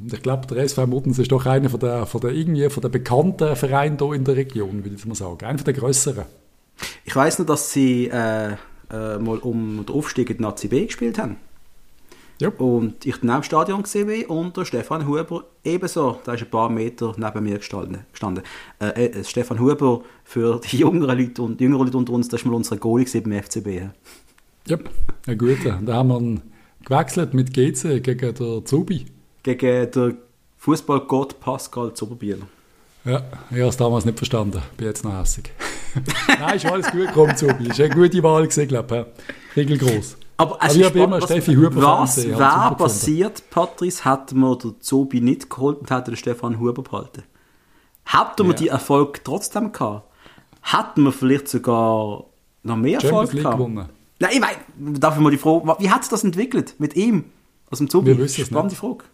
Und 0.00 0.12
ich 0.12 0.22
glaube, 0.22 0.46
der 0.46 0.64
SV 0.64 0.86
Muttens 0.86 1.18
ist 1.18 1.30
doch 1.30 1.46
einer 1.46 1.70
von 1.70 1.80
der, 1.80 2.06
von 2.06 2.20
der, 2.20 2.32
irgendwie 2.32 2.68
von 2.68 2.80
der 2.80 2.88
bekannten 2.88 3.54
Vereine 3.56 3.96
hier 3.98 4.12
in 4.12 4.24
der 4.24 4.36
Region, 4.36 4.84
würde 4.84 4.96
ich 4.96 5.06
mal 5.06 5.14
sagen. 5.14 5.44
Einer 5.44 5.58
von 5.58 5.64
der 5.64 5.74
grösseren. 5.74 6.24
ich 7.04 7.14
weiß 7.14 7.38
nur, 7.38 7.46
dass 7.46 7.72
sie 7.72 8.08
äh, 8.08 8.52
äh, 8.90 9.18
mal 9.18 9.38
um 9.38 9.84
den 9.86 9.94
Aufstieg 9.94 10.30
in 10.30 10.38
die 10.38 10.42
Nazi 10.42 10.68
B 10.68 10.86
gespielt 10.86 11.18
haben. 11.18 11.36
Ja. 12.40 12.48
Und 12.48 13.06
ich 13.06 13.22
auch 13.22 13.36
im 13.36 13.42
Stadion 13.44 13.82
gesehen 13.84 14.08
bin 14.08 14.24
und 14.26 14.56
der 14.56 14.64
Stefan 14.64 15.06
Huber 15.06 15.44
ebenso. 15.62 16.18
Da 16.24 16.34
ist 16.34 16.42
ein 16.42 16.50
paar 16.50 16.68
Meter 16.68 17.14
neben 17.16 17.44
mir 17.44 17.58
gestanden. 17.58 18.00
gestanden. 18.10 18.42
Äh, 18.80 19.06
äh, 19.06 19.24
Stefan 19.24 19.60
Huber, 19.60 20.02
für 20.24 20.60
die 20.60 20.78
jüngeren 20.78 21.16
Leute 21.16 21.42
und 21.42 21.60
jüngeren 21.60 21.86
Leute 21.86 21.98
unter 21.98 22.12
uns, 22.12 22.28
das 22.28 22.40
ist 22.40 22.46
mal 22.46 22.54
unsere 22.54 22.78
Goalie 22.78 23.06
beim 23.20 23.40
FCB. 23.40 23.66
ja. 23.68 23.90
Ja, 24.66 24.78
ein 25.26 25.36
guter. 25.38 25.78
Da 25.84 25.94
haben 25.94 26.08
wir 26.08 26.18
ihn 26.18 26.40
gewechselt 26.86 27.34
mit 27.34 27.52
GC 27.52 28.02
gegen 28.02 28.34
der 28.34 28.64
Zubi. 28.64 29.06
Gegen 29.44 29.90
den 29.92 30.18
Fußballgott 30.58 31.38
Pascal 31.38 31.92
Zuberbieler. 31.94 32.46
Ja, 33.04 33.22
ich 33.50 33.56
habe 33.58 33.68
es 33.68 33.76
damals 33.76 34.04
nicht 34.06 34.16
verstanden. 34.18 34.62
Bin 34.76 34.86
jetzt 34.86 35.04
noch 35.04 35.16
hässig. 35.16 35.52
Nein, 36.40 36.56
ist 36.56 36.66
alles 36.66 36.90
gut 36.90 37.06
gekommen, 37.06 37.36
Zubi. 37.36 37.68
Ist 37.68 37.78
eine 37.80 37.90
gute 37.94 38.22
Wahl 38.22 38.42
gewesen, 38.48 38.66
glaube 38.66 39.06
ich. 39.54 39.56
Regelgroß. 39.56 40.16
Aber, 40.38 40.60
Aber 40.60 40.74
ich 40.74 40.82
habe 40.84 40.98
immer 40.98 41.18
was, 41.20 41.24
Steffi 41.24 41.54
Huber 41.54 41.82
Was 41.82 42.16
wäre 42.26 42.74
passiert, 42.76 43.42
Patrice, 43.50 44.04
hätten 44.04 44.38
wir 44.40 44.56
den 44.56 44.80
Zobi 44.80 45.20
nicht 45.20 45.48
geholt 45.50 45.78
und 45.78 45.90
hätten 45.90 46.10
den 46.12 46.16
Stefan 46.16 46.58
Huber 46.58 46.82
behalten? 46.82 47.22
Hätten 48.06 48.38
wir 48.44 48.46
Ja. 48.48 48.52
die 48.54 48.68
Erfolg 48.68 49.22
trotzdem 49.22 49.70
gehabt? 49.70 50.10
Hätten 50.62 51.02
wir 51.04 51.12
vielleicht 51.12 51.48
sogar 51.48 52.24
noch 52.62 52.76
mehr 52.76 53.00
Erfolg 53.00 53.32
League 53.34 53.42
gehabt? 53.42 53.58
gewonnen. 53.58 53.88
Nein, 54.18 54.30
ich 54.32 54.40
meine, 54.40 54.98
darf 54.98 55.14
ich 55.16 55.20
mal 55.22 55.30
die 55.30 55.36
Frage, 55.38 55.76
wie 55.78 55.90
hat 55.90 56.02
sich 56.02 56.10
das 56.10 56.24
entwickelt 56.24 56.74
mit 56.78 56.96
ihm? 56.96 57.26
Aus 57.70 57.78
dem 57.78 57.88
Zobi? 57.90 58.06
Wir 58.08 58.18
wissen 58.18 58.40
es 58.40 58.46
Spannende 58.48 58.72
nicht. 58.72 58.80
Frage. 58.80 59.04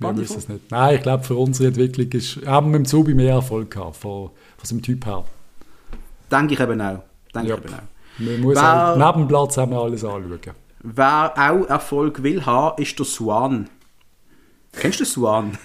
Wir 0.00 0.16
wissen 0.16 0.38
es 0.38 0.48
nicht. 0.48 0.70
Nein, 0.70 0.96
ich 0.96 1.02
glaube, 1.02 1.24
für 1.24 1.34
unsere 1.36 1.68
Entwicklung 1.68 2.08
ist, 2.12 2.44
haben 2.46 2.68
wir 2.72 2.78
mit 2.78 2.86
dem 2.86 2.90
Zubi 2.90 3.14
mehr 3.14 3.34
Erfolg 3.34 3.70
gehabt, 3.70 3.96
von, 3.96 4.30
von 4.56 4.64
seinem 4.64 4.82
Typ 4.82 5.04
her. 5.06 5.24
Denke 6.32 6.54
ich 6.54 6.60
eben 6.60 6.80
auch. 6.80 7.02
Denke 7.34 7.48
Ja. 7.50 7.56
ich 7.56 7.64
eben 7.64 7.74
auch. 7.74 7.80
Man 8.18 8.40
muss 8.40 8.56
Wer- 8.56 8.92
auch, 8.92 8.96
neben 8.96 9.24
dem 9.24 9.28
Platz 9.28 9.56
haben 9.56 9.72
wir 9.72 9.78
alles 9.80 10.04
anschauen. 10.04 10.40
Wer 10.82 11.32
auch 11.36 11.68
Erfolg 11.68 12.22
will 12.22 12.44
haben, 12.46 12.82
ist 12.82 12.98
der 12.98 13.04
Swan. 13.06 13.68
Kennst 14.72 15.00
du 15.00 15.04
den 15.04 15.10
Swan? 15.10 15.58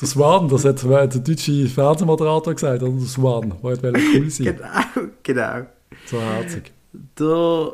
Der 0.00 0.08
Swan, 0.08 0.48
das 0.48 0.64
hat 0.64 0.82
der 0.82 1.06
deutsche 1.06 1.66
Fernsehmoderator 1.68 2.52
gesagt, 2.54 2.82
oder 2.82 2.90
der 2.92 3.06
Swan, 3.06 3.50
der 3.50 3.62
wollte 3.62 3.92
cool 4.16 4.30
sein. 4.30 4.46
Genau, 4.46 5.08
genau. 5.22 5.66
So 6.06 6.20
herzig. 6.20 6.72
Der 7.18 7.72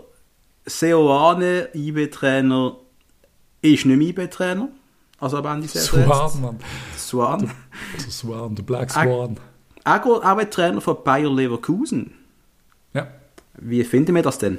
Seoane 0.67 1.69
IB-Trainer 1.75 2.77
ist 3.63 3.87
nicht 3.87 3.97
mehr 3.99 4.09
IB-Trainer. 4.09 4.69
Also 5.21 5.37
am 5.37 5.47
Ende 5.47 5.69
sehr 5.69 5.83
Swan, 5.83 6.41
Mann. 6.41 6.59
Swan. 6.97 7.51
Der 7.95 8.11
Swan, 8.11 8.55
der 8.55 8.63
Black. 8.63 8.91
Swan. 8.91 9.37
Er 9.85 10.07
auch 10.07 10.23
ein 10.23 10.51
Trainer 10.51 10.81
von 10.81 10.97
Bayer 11.05 11.31
Leverkusen. 11.31 12.13
Ja. 12.95 13.07
Wie 13.59 13.85
finden 13.85 14.15
wir 14.15 14.23
das 14.23 14.39
denn? 14.39 14.59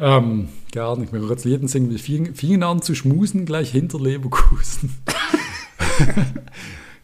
Ähm, 0.00 0.48
gar 0.72 0.96
nicht. 0.96 1.12
Wir 1.12 1.22
jetzt 1.22 1.44
Lieden 1.44 1.68
singen. 1.68 1.90
Wir 1.90 1.98
fingen, 2.34 2.62
an 2.62 2.82
zu 2.82 2.94
schmusen 2.94 3.44
gleich 3.46 3.70
hinter 3.70 4.00
Leverkusen. 4.00 4.96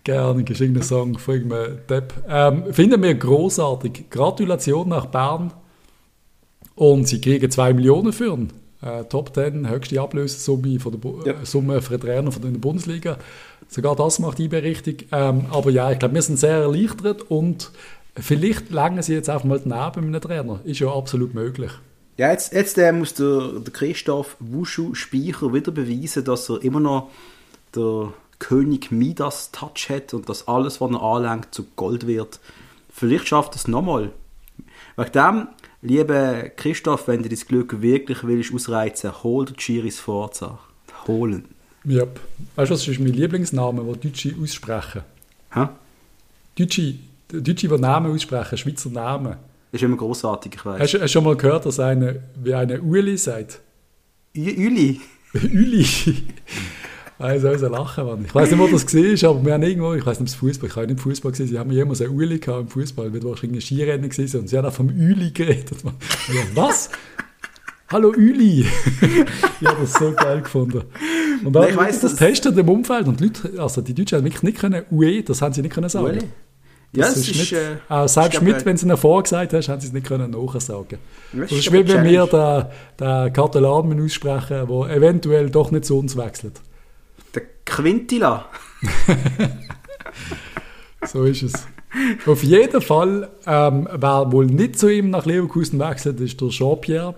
Gerne, 0.04 0.42
irgendein 0.42 0.82
Song 0.82 1.18
von 1.18 1.34
irgendeinem 1.34 1.78
Depp. 1.88 2.14
Ähm, 2.28 2.72
finden 2.72 3.02
wir 3.02 3.14
großartig. 3.14 4.08
Gratulation 4.10 4.88
nach 4.88 5.06
Bern. 5.06 5.52
Und 6.74 7.06
sie 7.06 7.20
kriegen 7.20 7.50
2 7.50 7.74
Millionen 7.74 8.12
für 8.12 8.32
ihn. 8.32 8.52
Äh, 8.86 9.04
Top 9.04 9.34
10, 9.34 9.68
höchste 9.68 10.00
Ablösesumme 10.00 10.78
von 10.78 11.00
der 11.00 11.34
Ja. 11.34 11.40
äh, 11.40 11.44
Summe 11.46 11.82
für 11.82 11.94
einen 11.94 12.00
Trainer 12.00 12.32
von 12.32 12.42
der 12.42 12.50
Bundesliga. 12.58 13.18
Sogar 13.68 13.96
das 13.96 14.18
macht 14.18 14.38
IB 14.38 14.56
richtig. 14.58 15.08
Ähm, 15.12 15.46
aber 15.50 15.70
ja, 15.70 15.90
ich 15.90 15.98
glaube, 15.98 16.14
wir 16.14 16.22
sind 16.22 16.38
sehr 16.38 16.58
erleichtert 16.58 17.22
und 17.22 17.72
vielleicht 18.16 18.70
langen 18.70 19.02
sie 19.02 19.14
jetzt 19.14 19.28
einfach 19.28 19.44
mal 19.44 19.60
daneben 19.64 20.10
mit 20.10 20.14
einem 20.14 20.20
Trainer. 20.20 20.60
Ist 20.64 20.78
ja 20.80 20.88
absolut 20.92 21.34
möglich. 21.34 21.72
Ja, 22.16 22.30
jetzt, 22.30 22.52
jetzt 22.52 22.78
äh, 22.78 22.92
muss 22.92 23.14
der, 23.14 23.48
der 23.58 23.72
Christoph 23.72 24.36
Wuschu 24.40 24.94
Speicher 24.94 25.52
wieder 25.52 25.72
beweisen, 25.72 26.24
dass 26.24 26.48
er 26.48 26.62
immer 26.62 26.80
noch 26.80 27.10
der 27.74 28.12
König 28.38 28.90
Midas 28.92 29.50
Touch 29.50 29.88
hat 29.90 30.14
und 30.14 30.28
dass 30.28 30.46
alles, 30.48 30.80
was 30.80 30.90
er 30.92 31.02
anlenkt, 31.02 31.54
zu 31.54 31.64
Gold 31.74 32.06
wird. 32.06 32.38
Vielleicht 32.90 33.28
schafft 33.28 33.52
er 33.52 33.56
es 33.56 33.68
nochmal. 33.68 34.12
Wegen 34.96 35.12
dem, 35.12 35.48
lieber 35.82 36.50
Christoph, 36.56 37.08
wenn 37.08 37.22
du 37.22 37.28
das 37.28 37.46
Glück 37.46 37.80
wirklich 37.80 38.24
willst 38.24 38.52
ausreizen, 38.52 39.22
hol 39.22 39.46
dir 39.46 39.54
Giris 39.54 40.00
Forza. 40.00 40.58
Holen. 41.06 41.44
Ja. 41.84 42.04
Weißt 42.56 42.70
du, 42.70 42.74
was 42.74 42.88
ist 42.88 42.98
mein 42.98 43.12
Lieblingsname, 43.12 43.82
den 43.82 44.00
Deutsche 44.00 44.34
aussprechen? 44.42 45.02
Hä? 45.52 45.68
Deutsche, 46.58 46.94
Deutsche, 47.28 47.68
die 47.68 47.78
Namen 47.78 48.12
aussprechen, 48.12 48.58
Schweizer 48.58 48.90
Namen. 48.90 49.36
Ist 49.72 49.82
immer 49.82 49.96
großartig, 49.96 50.54
ich 50.54 50.64
weiß. 50.64 50.80
Hast 50.80 50.94
du 50.94 51.08
schon 51.08 51.24
mal 51.24 51.36
gehört, 51.36 51.66
dass 51.66 51.78
eine, 51.78 52.22
wie 52.42 52.54
eine 52.54 52.80
Uli 52.80 53.16
sagt? 53.16 53.60
Uli. 54.34 55.00
Uli. 55.34 55.86
Also, 57.18 57.48
also 57.48 57.68
lachen, 57.68 58.06
Mann. 58.06 58.24
Ich 58.26 58.34
weiß 58.34 58.50
nicht, 58.50 58.58
wo 58.58 58.66
das 58.66 58.84
war, 58.94 59.30
aber 59.30 59.46
wir 59.46 59.54
haben 59.54 59.62
irgendwo, 59.62 59.94
ich 59.94 60.04
weiß 60.04 60.20
nicht, 60.20 60.28
ob 60.28 60.34
es 60.34 60.34
Fußball, 60.34 60.68
ich 60.68 60.76
habe 60.76 60.86
nicht 60.86 61.00
Fußball 61.00 61.32
gesehen, 61.32 61.48
sie 61.48 61.58
haben 61.58 61.70
jemals 61.70 62.02
ein 62.02 62.10
Uli 62.10 62.38
gehabt 62.38 62.60
im 62.60 62.68
Fußball, 62.68 63.12
weil 63.12 63.24
wahrscheinlich 63.24 63.58
ein 63.58 63.66
Skirennen 63.66 64.10
gewesen 64.10 64.40
und 64.40 64.48
sie 64.48 64.58
haben 64.58 64.66
auch 64.66 64.72
vom 64.72 64.88
Uli 64.88 65.30
geredet. 65.30 65.70
Ich 65.70 65.82
dachte, 65.82 66.48
was? 66.54 66.90
Hallo 67.90 68.08
Uli! 68.08 68.66
ich 69.60 69.66
habe 69.66 69.80
das 69.80 69.94
so 69.94 70.12
geil 70.12 70.42
gefunden. 70.42 70.82
Und 71.44 71.52
dann 71.52 71.62
Nein, 71.62 71.70
ich 71.70 71.76
weiss, 71.76 72.00
das 72.00 72.16
testet 72.16 72.58
im 72.58 72.68
Umfeld 72.68 73.06
und 73.06 73.20
die 73.20 73.24
Leute, 73.24 73.62
also 73.62 73.80
die 73.80 73.94
Deutschen 73.94 74.18
haben 74.18 74.24
wirklich 74.24 74.42
nicht 74.42 74.58
können, 74.58 74.82
UE, 74.90 75.22
das 75.22 75.40
haben 75.40 75.54
sie 75.54 75.62
nicht 75.62 75.72
können 75.72 75.88
sagen. 75.88 76.18
Ja, 76.92 77.06
Das 77.06 77.16
es 77.16 77.28
ist, 77.28 77.36
nicht, 77.38 77.52
äh, 77.52 78.08
selbst 78.08 78.42
mit, 78.42 78.56
äh, 78.56 78.66
wenn 78.66 78.76
sie 78.76 78.86
ihn 78.86 78.96
vorgesagt 78.96 79.52
hast, 79.52 79.68
haben 79.68 79.80
sie 79.80 79.86
es 79.86 79.92
nicht 79.92 80.06
können 80.06 80.32
nachsagen. 80.32 80.98
Das 81.32 81.48
Das 81.48 81.52
ist 81.52 81.66
ist 81.66 81.72
wie 81.72 81.88
wenn 81.88 81.98
eine 81.98 82.10
wir 82.10 82.26
den, 82.26 82.66
den 83.00 83.32
Katalanen 83.32 84.04
aussprechen, 84.04 84.66
der 84.68 84.96
eventuell 84.96 85.50
doch 85.50 85.70
nicht 85.70 85.84
zu 85.84 85.98
uns 85.98 86.16
wechselt. 86.16 86.60
Der 87.36 87.42
Quintila. 87.64 88.46
So 91.04 91.24
ist 91.24 91.42
es. 91.42 91.52
Auf 92.26 92.42
jeden 92.42 92.80
Fall, 92.82 93.28
ähm, 93.46 93.88
wer 93.92 94.32
wohl 94.32 94.46
nicht 94.46 94.78
zu 94.78 94.88
ihm 94.92 95.10
nach 95.10 95.24
Leverkusen 95.24 95.78
wechselt, 95.78 96.20
ist 96.20 96.40
der 96.40 96.48
Jean-Pierre. 96.48 97.14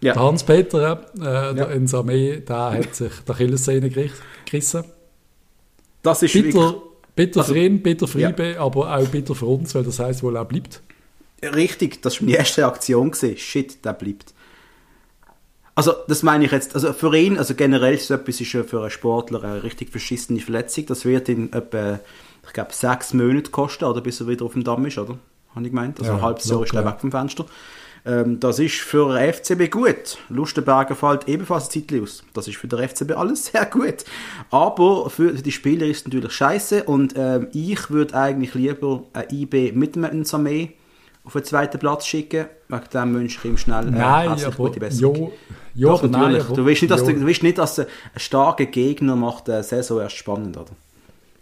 Ja. 0.00 0.14
Der 0.14 0.22
Hans-Peter 0.22 1.02
äh, 1.14 1.20
der 1.20 1.54
Ja. 1.56 1.64
ins 1.66 1.94
Armee, 1.94 2.38
der 2.40 2.72
hat 2.72 2.94
sich 2.94 3.12
die 3.26 3.30
Achillessehne 3.30 3.88
geri- 3.88 4.10
gerissen. 4.46 4.84
Das 6.02 6.22
ist 6.22 6.32
Bitter, 6.32 6.54
wirklich 6.58 6.82
bitter 7.14 7.40
Also, 7.40 7.52
für 7.52 7.58
ihn, 7.60 7.82
bitter 7.82 8.08
für 8.08 8.20
IB, 8.20 8.56
aber 8.56 8.96
auch 8.96 9.06
bitter 9.08 9.34
für 9.34 9.46
uns, 9.46 9.74
weil 9.74 9.84
das 9.84 9.98
heißt 10.00 10.22
wohl 10.22 10.36
auch 10.36 10.46
bleibt. 10.46 10.80
richtig. 11.42 12.02
Das 12.02 12.18
war 12.20 12.24
meine 12.26 12.38
erste 12.38 12.62
Reaktion. 12.62 13.10
Gewesen. 13.12 13.36
Shit, 13.36 13.84
der 13.84 13.92
bleibt. 13.92 14.32
Also, 15.74 15.94
das 16.06 16.22
meine 16.22 16.44
ich 16.44 16.52
jetzt. 16.52 16.74
Also, 16.74 16.92
für 16.92 17.16
ihn, 17.16 17.38
also 17.38 17.54
generell 17.54 17.94
ist 17.94 18.08
so 18.08 18.14
etwas 18.14 18.40
ist 18.40 18.52
ja 18.52 18.62
für 18.62 18.80
einen 18.80 18.90
Sportler 18.90 19.42
eine 19.42 19.62
richtig 19.62 19.90
verschissene 19.90 20.40
Verletzung. 20.40 20.86
Das 20.86 21.04
wird 21.04 21.28
ihn 21.28 21.52
etwa, 21.52 22.00
ich 22.46 22.52
glaube, 22.52 22.72
sechs 22.74 23.14
Monate 23.14 23.50
kosten, 23.50 23.84
oder 23.84 24.00
bis 24.00 24.20
er 24.20 24.28
wieder 24.28 24.44
auf 24.44 24.52
dem 24.52 24.64
Damm 24.64 24.84
ist, 24.86 24.98
oder? 24.98 25.18
Habe 25.54 25.64
ich 25.64 25.70
gemeint. 25.70 25.98
Also, 25.98 26.12
Ja, 26.12 26.18
ein 26.18 26.22
halbes 26.22 26.44
Jahr 26.48 26.62
ist 26.62 26.74
er 26.74 26.84
weg 26.84 26.96
vom 27.00 27.10
Fenster. 27.10 27.46
Ähm, 28.04 28.40
das 28.40 28.58
ist 28.58 28.80
für 28.80 29.14
den 29.14 29.32
FCB 29.32 29.70
gut. 29.70 30.18
Lustenberger 30.28 30.96
fällt 30.96 31.28
ebenfalls 31.28 31.68
Zeitchen 31.68 32.02
aus. 32.02 32.24
Das 32.34 32.48
ist 32.48 32.56
für 32.56 32.66
den 32.66 32.88
FCB 32.88 33.12
alles 33.12 33.46
sehr 33.52 33.64
gut. 33.66 34.04
Aber 34.50 35.08
für 35.08 35.32
die 35.32 35.52
Spieler 35.52 35.86
ist 35.86 35.98
es 35.98 36.04
natürlich 36.06 36.32
scheiße 36.32 36.84
und 36.84 37.14
ähm, 37.16 37.48
ich 37.52 37.90
würde 37.90 38.14
eigentlich 38.14 38.54
lieber 38.54 39.04
ein 39.12 39.26
IB 39.30 39.72
mit 39.72 39.96
einem 39.96 40.24
Armee 40.32 40.72
auf 41.24 41.32
den 41.32 41.44
zweiten 41.44 41.78
Platz 41.78 42.06
schicken. 42.06 42.46
Wegen 42.68 42.82
dem 42.92 43.14
wünsche 43.14 43.38
ich 43.38 43.44
ihm 43.44 43.56
schnell 43.56 43.88
äh, 43.88 43.90
Nein, 43.90 44.28
herzlich 44.28 44.46
aber 44.46 44.56
gute 44.56 44.80
Besserung. 44.80 45.16
jo, 45.16 45.32
jo, 45.74 45.88
Doch, 45.88 46.02
aber 46.02 46.08
nein, 46.08 46.20
natürlich. 46.20 46.44
aber, 46.46 46.56
du, 46.56 46.66
willst 46.66 46.82
nicht, 46.82 46.90
dass, 46.90 47.00
jo. 47.00 47.12
du, 47.12 47.26
willst 47.26 47.42
nicht, 47.42 47.58
dass 47.58 47.78
ein 47.78 47.86
starker 48.16 48.66
Gegner 48.66 49.16
macht 49.16 49.48
die 49.48 49.62
Saison 49.62 50.00
erst 50.00 50.16
spannend, 50.16 50.56
oder? 50.56 50.70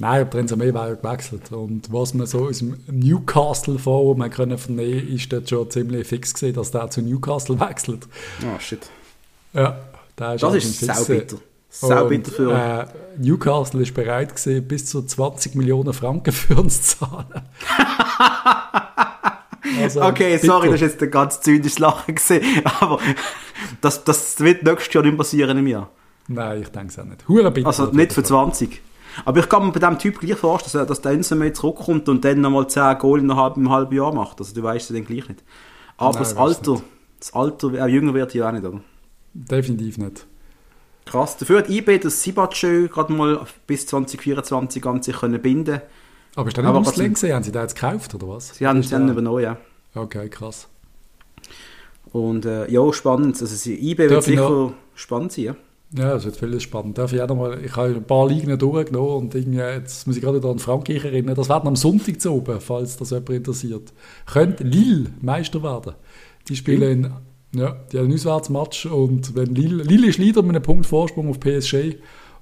Nein, 0.01 0.23
aber 0.23 0.31
Theresa 0.31 0.57
May 0.57 0.73
wäre 0.73 0.89
ja 0.89 0.95
gewechselt. 0.95 1.53
Und 1.53 1.93
was 1.93 2.15
man 2.15 2.27
so 2.27 2.47
aus 2.47 2.59
dem 2.59 2.79
Newcastle-Forum 2.91 4.19
man 4.19 4.31
können 4.31 4.57
vernehmen, 4.57 5.09
ist 5.09 5.31
dort 5.33 5.49
schon 5.49 5.71
ziemlich 5.71 6.07
fix 6.07 6.33
gesehen, 6.33 6.55
dass 6.55 6.71
der 6.71 6.89
zu 6.91 7.03
Newcastle 7.03 7.61
wechselt. 7.61 8.09
Ah, 8.43 8.59
shit. 8.59 8.89
Ja, 9.53 9.79
der 10.19 10.35
ist 10.35 10.43
Das 10.43 10.55
ist 10.55 10.81
saubitter. 10.81 11.37
Saubitter 11.73 12.33
für 12.33 12.53
äh, 12.53 12.87
Newcastle 13.19 13.83
ist 13.83 13.95
bereit 13.95 14.35
gewesen, 14.35 14.67
bis 14.67 14.87
zu 14.87 15.03
20 15.03 15.55
Millionen 15.55 15.93
Franken 15.93 16.33
für 16.33 16.57
uns 16.57 16.83
zu 16.83 16.99
zahlen. 16.99 17.27
Also, 19.83 20.03
Okay, 20.03 20.35
bitte. 20.35 20.47
sorry, 20.47 20.67
das 20.67 20.77
ist 20.77 20.81
jetzt 20.93 21.03
ein 21.03 21.11
ganz 21.11 21.41
zynisches 21.41 21.79
Lachen 21.79 22.15
gesehen, 22.15 22.63
aber 22.81 22.99
das, 23.81 24.05
das 24.05 24.41
wird 24.41 24.63
nächstes 24.63 24.93
Jahr 24.95 25.05
nicht 25.05 25.17
passieren 25.17 25.59
im 25.59 25.67
Jahr. 25.67 25.91
Nein, 26.29 26.63
ich 26.63 26.69
denke 26.69 26.89
es 26.89 26.99
auch 26.99 27.05
nicht. 27.05 27.27
Hure 27.29 27.51
bitte. 27.51 27.67
Also 27.67 27.87
nicht 27.87 28.13
für 28.13 28.23
20. 28.23 28.81
Aber 29.25 29.41
ich 29.41 29.49
kann 29.49 29.67
mir 29.67 29.73
bei 29.73 29.81
diesem 29.81 29.99
Typ 29.99 30.21
gleich 30.21 30.39
vorstellen, 30.39 30.87
dass, 30.87 31.01
der 31.01 31.37
mehr 31.37 31.55
zurückkommt 31.55 32.09
und 32.09 32.25
dann 32.25 32.41
nochmal 32.41 32.69
10 32.69 32.99
Goal 32.99 33.19
in 33.19 33.31
einem 33.31 33.41
halben, 33.41 33.63
im 33.63 33.71
halben 33.71 33.95
Jahr 33.97 34.15
macht. 34.15 34.39
Also 34.39 34.55
du 34.55 34.63
weißt 34.63 34.91
es 34.91 34.97
dann 34.97 35.05
gleich 35.05 35.29
nicht. 35.29 35.43
Aber 35.97 36.13
Nein, 36.13 36.23
das 36.23 36.37
Alter, 36.37 36.83
das 37.19 37.35
Alter, 37.35 37.67
auch 37.69 37.89
jünger 37.89 38.15
wird 38.15 38.33
ja 38.35 38.49
auch 38.49 38.53
nicht, 38.53 38.65
oder? 38.65 38.81
Definitiv 39.35 39.99
nicht. 39.99 40.27
Krass. 41.05 41.37
Dafür 41.37 41.59
hat 41.59 41.69
IB 41.69 41.99
das 41.99 42.23
Sibatschö 42.23 42.89
gerade 42.89 43.13
mal 43.13 43.45
bis 43.67 43.87
2024 43.87 44.87
an 44.87 45.03
sich 45.03 45.17
können 45.17 45.43
binden 45.43 45.81
Aber 46.37 46.49
ist 46.49 46.57
der 46.57 46.65
nicht 46.65 46.85
trotzdem- 46.85 47.15
gewesen? 47.15 47.33
Haben 47.35 47.43
Sie 47.45 47.53
den 47.53 47.63
jetzt 47.63 47.75
gekauft, 47.75 48.15
oder 48.15 48.29
was? 48.29 48.49
Sie 48.57 48.67
haben 48.67 48.79
es 48.81 48.91
dann 48.91 49.09
übernommen, 49.09 49.43
ja. 49.43 49.57
Okay, 49.95 50.29
krass. 50.29 50.69
Und 52.13 52.45
äh, 52.45 52.71
ja, 52.71 52.93
spannend. 52.93 53.41
Also 53.41 53.55
sie- 53.55 53.75
IB 53.91 53.99
wird 53.99 54.13
Darf 54.13 54.19
ich 54.29 54.35
sicher 54.37 54.49
noch- 54.51 54.73
spannend 54.95 55.33
sein. 55.33 55.45
Ja? 55.45 55.57
Ja, 55.93 56.11
das 56.15 56.25
wird 56.25 56.37
vieles 56.37 56.63
spannend. 56.63 56.99
Darf 56.99 57.13
ich 57.13 57.21
auch 57.21 57.27
noch 57.29 57.35
mal, 57.37 57.61
ich 57.65 57.75
habe 57.75 57.89
ein 57.95 58.05
paar 58.05 58.29
Ligen 58.29 58.57
durchgenommen 58.57 59.11
und 59.25 59.35
irgendwie, 59.35 59.59
jetzt 59.59 60.07
muss 60.07 60.17
ich 60.17 60.23
gerade 60.23 60.39
wieder 60.39 60.49
an 60.51 60.61
Frankreich 60.61 61.05
erinnern. 61.05 61.35
Das 61.35 61.49
werden 61.49 61.67
am 61.67 61.75
Sonntag 61.77 62.21
zu 62.21 62.33
oben, 62.33 62.61
falls 62.61 62.97
das 62.97 63.11
jemand 63.11 63.31
interessiert. 63.31 63.93
Könnte 64.27 64.63
Lille 64.65 65.07
Meister 65.21 65.63
werden. 65.65 65.95
Die 66.49 66.55
spielen 66.55 67.05
in, 67.53 67.59
ja, 67.61 67.77
die 67.93 67.99
haben 67.99 68.05
einen 68.07 68.15
Auswärtsmatch 68.15 68.87
und 68.87 69.35
wenn 69.35 69.53
Lille, 69.55 69.83
Lille 69.83 70.07
ist 70.09 70.19
Leader 70.19 70.43
mit 70.43 70.51
einem 70.55 70.63
Punkt 70.63 70.87
Vorsprung 70.87 71.29
auf 71.29 71.41
PSG 71.41 71.97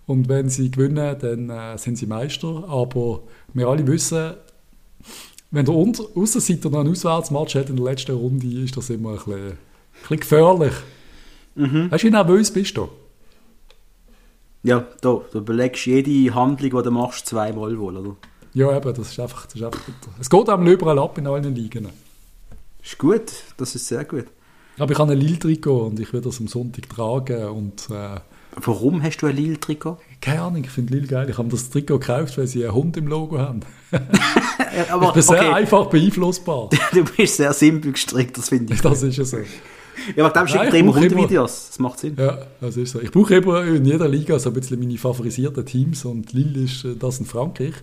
und 0.06 0.28
wenn 0.28 0.50
sie 0.50 0.70
gewinnen, 0.70 1.16
dann 1.18 1.48
äh, 1.48 1.78
sind 1.78 1.96
sie 1.96 2.06
Meister. 2.06 2.64
Aber 2.68 3.22
wir 3.54 3.68
alle 3.68 3.86
wissen, 3.86 4.34
wenn 5.50 5.64
der 5.64 5.74
Aussenseiter 5.74 6.70
noch 6.70 6.80
einen 6.80 6.90
Auswärtsmatch 6.90 7.54
hat 7.54 7.70
in 7.70 7.76
der 7.76 7.84
letzten 7.86 8.16
Runde, 8.16 8.46
ist 8.46 8.76
das 8.76 8.90
immer 8.90 9.10
ein 9.10 9.16
bisschen, 9.16 9.34
ein 9.34 9.58
bisschen 10.00 10.20
gefährlich. 10.20 10.74
Weißt 11.54 12.04
du, 12.04 12.06
wie 12.06 12.10
nervös 12.10 12.52
bist 12.52 12.76
du? 12.76 12.88
Ja, 14.62 14.86
da, 15.00 15.20
du 15.32 15.52
jede 15.52 16.34
Handlung, 16.34 16.70
die 16.70 16.82
du 16.82 16.90
machst, 16.90 17.26
zweimal 17.26 17.78
wohl, 17.78 17.96
oder? 17.96 18.16
Ja, 18.54 18.76
eben, 18.76 18.94
das 18.94 19.10
ist 19.10 19.20
einfach, 19.20 19.46
das 19.46 19.54
ist 19.54 19.62
einfach. 19.62 19.80
Es 20.20 20.28
geht 20.28 20.48
einem 20.48 20.66
überall 20.66 20.98
ab 20.98 21.16
in 21.16 21.26
allen 21.26 21.54
Ligen. 21.54 21.88
Ist 22.82 22.98
gut, 22.98 23.32
das 23.56 23.74
ist 23.74 23.86
sehr 23.86 24.04
gut. 24.04 24.26
Aber 24.78 24.92
ich 24.92 24.98
habe 24.98 25.12
ein 25.12 25.18
Lille-Trikot 25.18 25.86
und 25.86 26.00
ich 26.00 26.12
will 26.12 26.20
das 26.20 26.40
am 26.40 26.48
Sonntag 26.48 26.88
tragen 26.88 27.48
und 27.48 27.88
äh, 27.90 28.20
Warum 28.56 29.02
hast 29.02 29.18
du 29.18 29.26
ein 29.26 29.36
Lille-Trikot? 29.36 29.98
Keine 30.20 30.42
Ahnung, 30.42 30.64
ich 30.64 30.70
finde 30.70 30.94
Lille 30.94 31.06
geil. 31.06 31.28
Ich 31.30 31.38
habe 31.38 31.48
das 31.48 31.70
Trikot 31.70 31.98
gekauft, 31.98 32.38
weil 32.38 32.46
sie 32.46 32.64
einen 32.64 32.74
Hund 32.74 32.96
im 32.96 33.06
Logo 33.06 33.38
haben. 33.38 33.60
Ja, 34.76 34.82
Ich 34.84 34.90
aber 34.90 35.12
bin 35.12 35.22
sehr 35.22 35.38
okay, 35.40 35.52
einfach 35.52 35.86
beeinflussbar. 35.86 36.68
du 36.92 37.04
bist 37.04 37.36
sehr 37.36 37.52
simpel 37.52 37.92
gestrickt, 37.92 38.36
das 38.36 38.50
finde 38.50 38.74
ich. 38.74 38.80
Das 38.82 39.02
ist 39.02 39.16
ja 39.16 39.24
so. 39.24 39.38
Ja, 40.14 40.24
aber 40.24 40.40
dem 40.40 40.46
schickt 40.46 40.72
dir 40.72 40.78
immer 40.78 40.94
Hundevideos, 40.94 41.68
das 41.68 41.78
macht 41.78 41.98
Sinn. 41.98 42.14
Ja, 42.18 42.38
das 42.60 42.76
ist 42.76 42.92
so. 42.92 43.00
Ich 43.00 43.10
brauche 43.10 43.36
immer 43.36 43.64
in 43.64 43.84
jeder 43.84 44.08
Liga 44.08 44.38
so 44.38 44.50
ein 44.50 44.54
bisschen 44.54 44.78
meine 44.78 44.98
favorisierten 44.98 45.64
Teams 45.64 46.04
und 46.04 46.32
Lille 46.32 46.64
ist 46.64 46.84
äh, 46.84 46.94
das 46.96 47.18
in 47.18 47.26
Frankreich. 47.26 47.74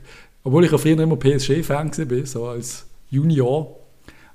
Obwohl 0.44 0.64
ich 0.66 0.72
ja 0.72 0.78
früher 0.78 1.00
immer 1.00 1.18
PSG-Fan 1.18 1.92
war, 1.98 2.26
so 2.26 2.46
als 2.46 2.86
Junior. 3.10 3.76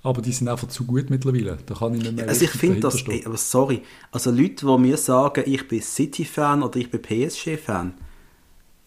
Aber 0.02 0.22
die 0.22 0.32
sind 0.32 0.48
einfach 0.48 0.68
zu 0.68 0.84
gut 0.86 1.10
mittlerweile. 1.10 1.58
Da 1.66 1.74
kann 1.74 1.94
ich 1.94 2.02
nicht 2.02 2.16
mehr 2.16 2.28
Also 2.28 2.44
ich 2.44 2.50
finde 2.52 2.80
das, 2.80 3.02
ey, 3.06 3.22
aber 3.26 3.36
sorry, 3.36 3.82
also 4.12 4.30
Leute, 4.30 4.66
die 4.66 4.78
mir 4.78 4.96
sagen, 4.96 5.44
ich 5.46 5.68
bin 5.68 5.82
City-Fan 5.82 6.62
oder 6.62 6.78
ich 6.78 6.90
bin 6.90 7.02
PSG-Fan, 7.02 7.94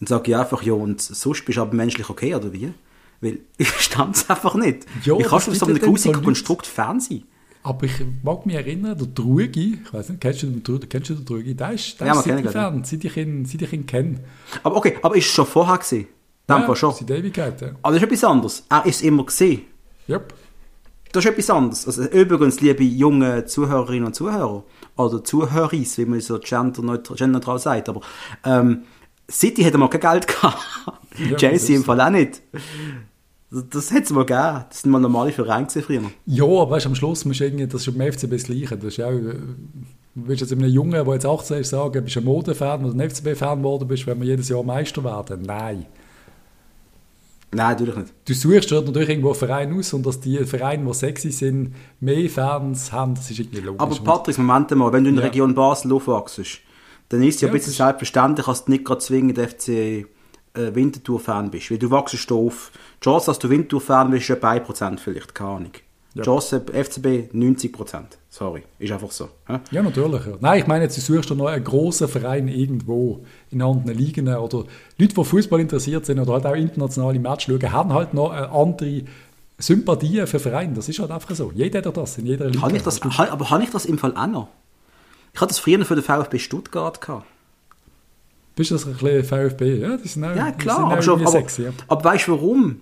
dann 0.00 0.06
sage 0.06 0.30
ich 0.32 0.36
einfach, 0.36 0.62
ja, 0.62 0.72
und 0.72 1.00
sonst 1.00 1.44
bist 1.44 1.56
du 1.56 1.62
aber 1.62 1.74
menschlich 1.74 2.08
okay, 2.10 2.34
oder 2.34 2.52
wie? 2.52 2.72
Weil 3.20 3.38
ich 3.58 3.68
stand 3.68 4.16
es 4.16 4.28
einfach 4.28 4.54
nicht. 4.56 4.86
Ja, 5.04 5.16
ich 5.16 5.26
kann 5.26 5.40
schon 5.40 5.52
gibt 5.52 5.60
so 5.60 5.66
einem 5.66 5.76
ja 5.76 5.82
grusigen 5.86 6.22
Konstrukt 6.22 6.66
Fan 6.66 7.00
sein. 7.00 7.22
Aber 7.62 7.86
ich 7.86 7.94
mag 8.22 8.44
mich 8.44 8.56
erinnern, 8.56 8.98
der 8.98 9.06
Drugi, 9.06 9.78
ich 9.82 9.92
weiß 9.92 10.10
nicht, 10.10 10.20
kennst 10.20 10.42
du 10.42 10.48
den, 10.48 10.62
Dru- 10.62 10.86
kennst 10.86 11.08
du 11.10 11.14
den 11.14 11.24
Drugi? 11.24 11.54
Der 11.54 11.72
ist, 11.72 11.98
der 11.98 12.08
Ja, 12.08 12.12
ist 12.14 12.24
City-Fan, 12.24 12.84
seit 12.84 13.04
ich 13.04 13.16
ihn, 13.16 13.46
seit 13.46 13.62
ich 13.62 13.72
ihn 13.72 13.86
kenne. 13.86 14.20
Aber 14.62 14.76
okay, 14.76 14.98
aber 15.00 15.16
ist 15.16 15.26
es 15.26 15.32
schon 15.32 15.46
vorher 15.46 15.78
gewesen? 15.78 16.08
Fall 16.46 16.76
schon. 16.76 16.92
Seit 16.92 17.08
ja. 17.62 17.70
Aber 17.80 17.94
das 17.94 18.02
ist 18.02 18.02
etwas 18.02 18.24
anderes. 18.24 18.66
Er 18.68 18.84
ist 18.84 18.96
es 18.96 19.02
immer 19.02 19.24
gesehen. 19.24 19.62
Yep. 20.08 20.34
Das 21.14 21.24
ist 21.24 21.30
etwas 21.30 21.48
anderes. 21.50 21.86
Also 21.86 22.02
übrigens, 22.06 22.60
liebe 22.60 22.82
junge 22.82 23.44
Zuhörerinnen 23.44 24.06
und 24.06 24.16
Zuhörer, 24.16 24.64
oder 24.96 25.22
Zuhöris, 25.22 25.96
wie 25.96 26.06
man 26.06 26.20
so 26.20 26.40
genderneutral, 26.40 27.16
genderneutral 27.16 27.60
sagt, 27.60 27.88
aber 27.88 28.00
ähm, 28.44 28.82
City 29.30 29.62
hätte 29.62 29.78
mal 29.78 29.88
kein 29.88 30.00
Geld 30.00 30.26
gehabt. 30.26 30.58
Ja, 31.40 31.50
ist 31.50 31.70
im 31.70 31.78
so. 31.78 31.82
Fall 31.84 32.00
auch 32.00 32.10
nicht. 32.10 32.42
Das, 33.48 33.92
hätte 33.92 34.02
es 34.02 34.10
mal 34.10 34.26
gegeben. 34.26 34.64
Das 34.68 34.82
sind 34.82 34.90
mal 34.90 34.98
normale 34.98 35.30
Vereine 35.30 35.68
früher. 35.68 36.02
Ja, 36.26 36.44
aber 36.44 36.70
weißt, 36.70 36.86
am 36.86 36.96
Schluss 36.96 37.24
musst 37.24 37.38
du 37.38 37.44
irgendwie, 37.44 37.68
das 37.68 37.86
ist 37.86 37.96
beim 37.96 38.12
FCB 38.12 38.32
das 38.32 38.42
Gleiche. 38.42 38.76
Das 38.76 38.84
ist 38.86 38.96
ja 38.96 39.06
auch, 39.06 39.12
äh, 39.12 39.22
du 39.22 40.26
willst 40.26 40.40
jetzt 40.40 40.50
einem 40.50 40.68
Jungen, 40.68 41.04
der 41.04 41.14
jetzt 41.14 41.26
18 41.26 41.58
ist, 41.58 41.70
sagen, 41.70 42.02
bist 42.02 42.16
du 42.16 42.20
ein 42.20 42.24
Modefan 42.24 42.84
oder 42.84 42.92
ein 42.92 43.08
FCB-Fan 43.08 43.58
geworden 43.58 43.86
bist, 43.86 44.04
wenn 44.08 44.18
wir 44.18 44.26
jedes 44.26 44.48
Jahr 44.48 44.64
Meister 44.64 45.04
werden? 45.04 45.42
Nein. 45.42 45.86
Nein, 47.54 47.70
natürlich 47.70 47.96
nicht. 47.96 48.14
Du 48.26 48.34
suchst 48.34 48.70
dort 48.70 48.86
natürlich 48.86 49.08
irgendwo 49.10 49.28
einen 49.30 49.38
Verein 49.38 49.78
aus 49.78 49.92
und 49.92 50.04
dass 50.04 50.20
die 50.20 50.44
Vereine, 50.44 50.84
die 50.84 50.94
sexy 50.94 51.30
sind, 51.30 51.74
mehr 52.00 52.28
Fans 52.28 52.92
haben, 52.92 53.14
das 53.14 53.30
ist 53.30 53.38
irgendwie 53.38 53.60
logisch. 53.60 53.80
Aber 53.80 53.96
Patrick, 53.96 54.38
Moment 54.38 54.70
mal, 54.72 54.92
wenn 54.92 55.04
du 55.04 55.10
in 55.10 55.16
der 55.16 55.24
Ja. 55.24 55.30
Region 55.30 55.54
Basel 55.54 55.92
aufwachst, 55.92 56.40
dann 57.08 57.22
ist 57.22 57.36
es 57.36 57.40
ja 57.42 57.48
ein 57.48 57.52
bisschen 57.52 57.72
selbstverständlich, 57.72 58.46
dass 58.46 58.64
du 58.64 58.72
nicht 58.72 58.84
gerade 58.84 59.00
zwingend 59.00 59.38
FC 59.38 59.68
äh, 59.68 60.04
Winterthur-Fan 60.54 61.50
bist. 61.50 61.70
Weil 61.70 61.78
du 61.78 61.90
wachst 61.90 62.32
auf. 62.32 62.72
Die 63.00 63.04
Chance, 63.04 63.26
dass 63.26 63.38
du 63.38 63.50
Winterthur-Fan 63.50 64.10
bist, 64.10 64.22
ist 64.22 64.28
ja 64.28 64.34
bei 64.36 64.60
Prozent 64.60 65.00
vielleicht, 65.00 65.34
keine 65.34 65.50
Ahnung. 65.50 65.72
Ja. 66.14 66.22
Chance 66.22 66.60
FCB 66.72 67.32
90%. 67.34 68.02
Sorry, 68.30 68.62
ist 68.78 68.92
einfach 68.92 69.10
so. 69.10 69.28
hä? 69.48 69.58
Ja, 69.72 69.82
natürlich. 69.82 70.24
Ja. 70.26 70.32
Nein, 70.40 70.60
ich 70.60 70.66
meine, 70.68 70.84
jetzt, 70.84 70.96
du 70.96 71.00
suchst 71.00 71.30
doch 71.30 71.36
noch 71.36 71.46
einen 71.46 71.64
grossen 71.64 72.06
Verein 72.08 72.46
irgendwo 72.48 73.24
in 73.50 73.60
anderen 73.62 73.98
Ligen 73.98 74.28
oder 74.28 74.58
Leute, 74.98 75.14
die 75.14 75.24
Fußball 75.24 75.60
interessiert 75.60 76.06
sind 76.06 76.20
oder 76.20 76.34
halt 76.34 76.46
auch 76.46 76.54
internationale 76.54 77.18
Matches 77.18 77.44
schauen, 77.60 77.72
haben 77.72 77.92
halt 77.92 78.14
noch 78.14 78.30
eine 78.30 78.48
andere 78.50 79.02
Sympathie 79.58 80.24
für 80.26 80.38
Vereine. 80.38 80.74
Das 80.74 80.88
ist 80.88 80.98
halt 81.00 81.10
einfach 81.10 81.34
so. 81.34 81.50
Jeder 81.54 81.82
hat 81.82 81.96
das 81.96 82.18
in 82.18 82.26
jeder 82.26 82.46
Liga. 82.46 82.62
Habe 82.62 82.76
ich 82.76 82.82
das, 82.82 83.00
Du- 83.00 83.08
aber 83.08 83.50
habe 83.50 83.62
ich 83.64 83.70
das 83.70 83.84
im 83.84 83.98
Fall 83.98 84.16
auch 84.16 84.26
noch? 84.26 84.48
Ich 85.32 85.40
hatte 85.40 85.48
das 85.48 85.58
früher 85.58 85.84
für 85.84 85.96
den 85.96 86.04
VfB 86.04 86.38
Stuttgart 86.38 87.00
gehabt. 87.00 87.26
Bist 88.56 88.70
du 88.70 88.76
das 88.76 88.86
ein 88.86 88.92
bisschen 88.94 89.24
VfB? 89.24 89.80
Ja, 89.80 89.96
die 89.96 90.06
sind 90.06 90.24
auch, 90.24 90.36
Ja, 90.36 90.52
klar, 90.52 90.92
aber, 90.92 91.02
schon, 91.02 91.20
aber, 91.20 91.30
sexy. 91.30 91.62
Ja. 91.64 91.70
aber 91.88 92.04
weißt 92.04 92.28
du 92.28 92.32
warum? 92.32 92.80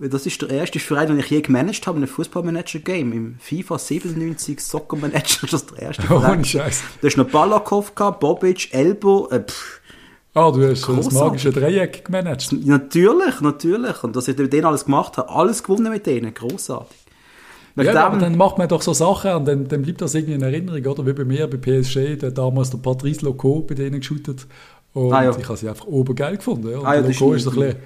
Das 0.00 0.24
ist 0.24 0.40
der 0.40 0.48
erste 0.50 0.78
Verein, 0.78 1.08
den 1.08 1.18
ich 1.18 1.28
je 1.30 1.42
gemanagt 1.42 1.86
habe, 1.86 1.98
in 1.98 2.04
einem 2.04 2.12
Fußballmanager-Game. 2.12 3.12
Im 3.12 3.36
FIFA 3.38 3.78
97 3.78 4.58
Soccer 4.60 4.96
Manager 4.96 5.44
ist 5.44 5.52
das 5.52 5.66
der 5.66 5.82
erste 5.82 6.02
Verein. 6.06 6.32
Ohne 6.38 6.44
Scheiß. 6.44 6.82
Da 7.02 7.06
ist 7.08 7.16
noch 7.18 7.28
Balakov, 7.28 7.92
Bobic, 7.94 8.72
Elbo. 8.72 9.28
Äh, 9.30 9.44
Ah, 10.32 10.52
du 10.52 10.62
hast 10.70 10.88
das 10.88 11.10
magische 11.10 11.50
Dreieck 11.50 12.04
gemanagt. 12.04 12.52
natürlich, 12.52 13.40
natürlich. 13.40 14.04
Und 14.04 14.14
dass 14.14 14.28
ich 14.28 14.38
mit 14.38 14.52
denen 14.52 14.64
alles 14.66 14.84
gemacht 14.84 15.18
habe, 15.18 15.28
alles 15.28 15.60
gewonnen 15.64 15.90
mit 15.92 16.06
denen. 16.06 16.32
Großartig. 16.32 16.96
Ja, 17.76 18.06
aber 18.06 18.18
dann 18.18 18.36
macht 18.36 18.56
man 18.56 18.68
doch 18.68 18.80
so 18.82 18.92
Sachen 18.92 19.32
und 19.32 19.44
dann, 19.48 19.66
dann 19.66 19.82
bleibt 19.82 20.00
das 20.00 20.14
irgendwie 20.14 20.34
in 20.34 20.42
Erinnerung, 20.42 20.84
oder? 20.86 21.04
Wie 21.06 21.12
bei 21.14 21.24
mir, 21.24 21.48
bei 21.48 21.56
PSG, 21.56 22.16
der 22.16 22.30
damals 22.30 22.70
der 22.70 22.78
Patrice 22.78 23.24
Loco 23.24 23.60
bei 23.62 23.74
denen 23.74 23.98
geschootet. 24.00 24.46
Und 24.92 25.12
Ah, 25.12 25.24
ja. 25.24 25.36
ich 25.36 25.44
habe 25.48 25.56
sie 25.56 25.68
einfach 25.68 25.86
obergeil 25.86 26.36
gefunden. 26.36 26.70
Ja. 26.70 26.78
Ah, 26.82 26.94
ja, 26.94 27.00
Loco 27.00 27.32
ist 27.34 27.48
ein 27.48 27.54
bisschen 27.54 27.76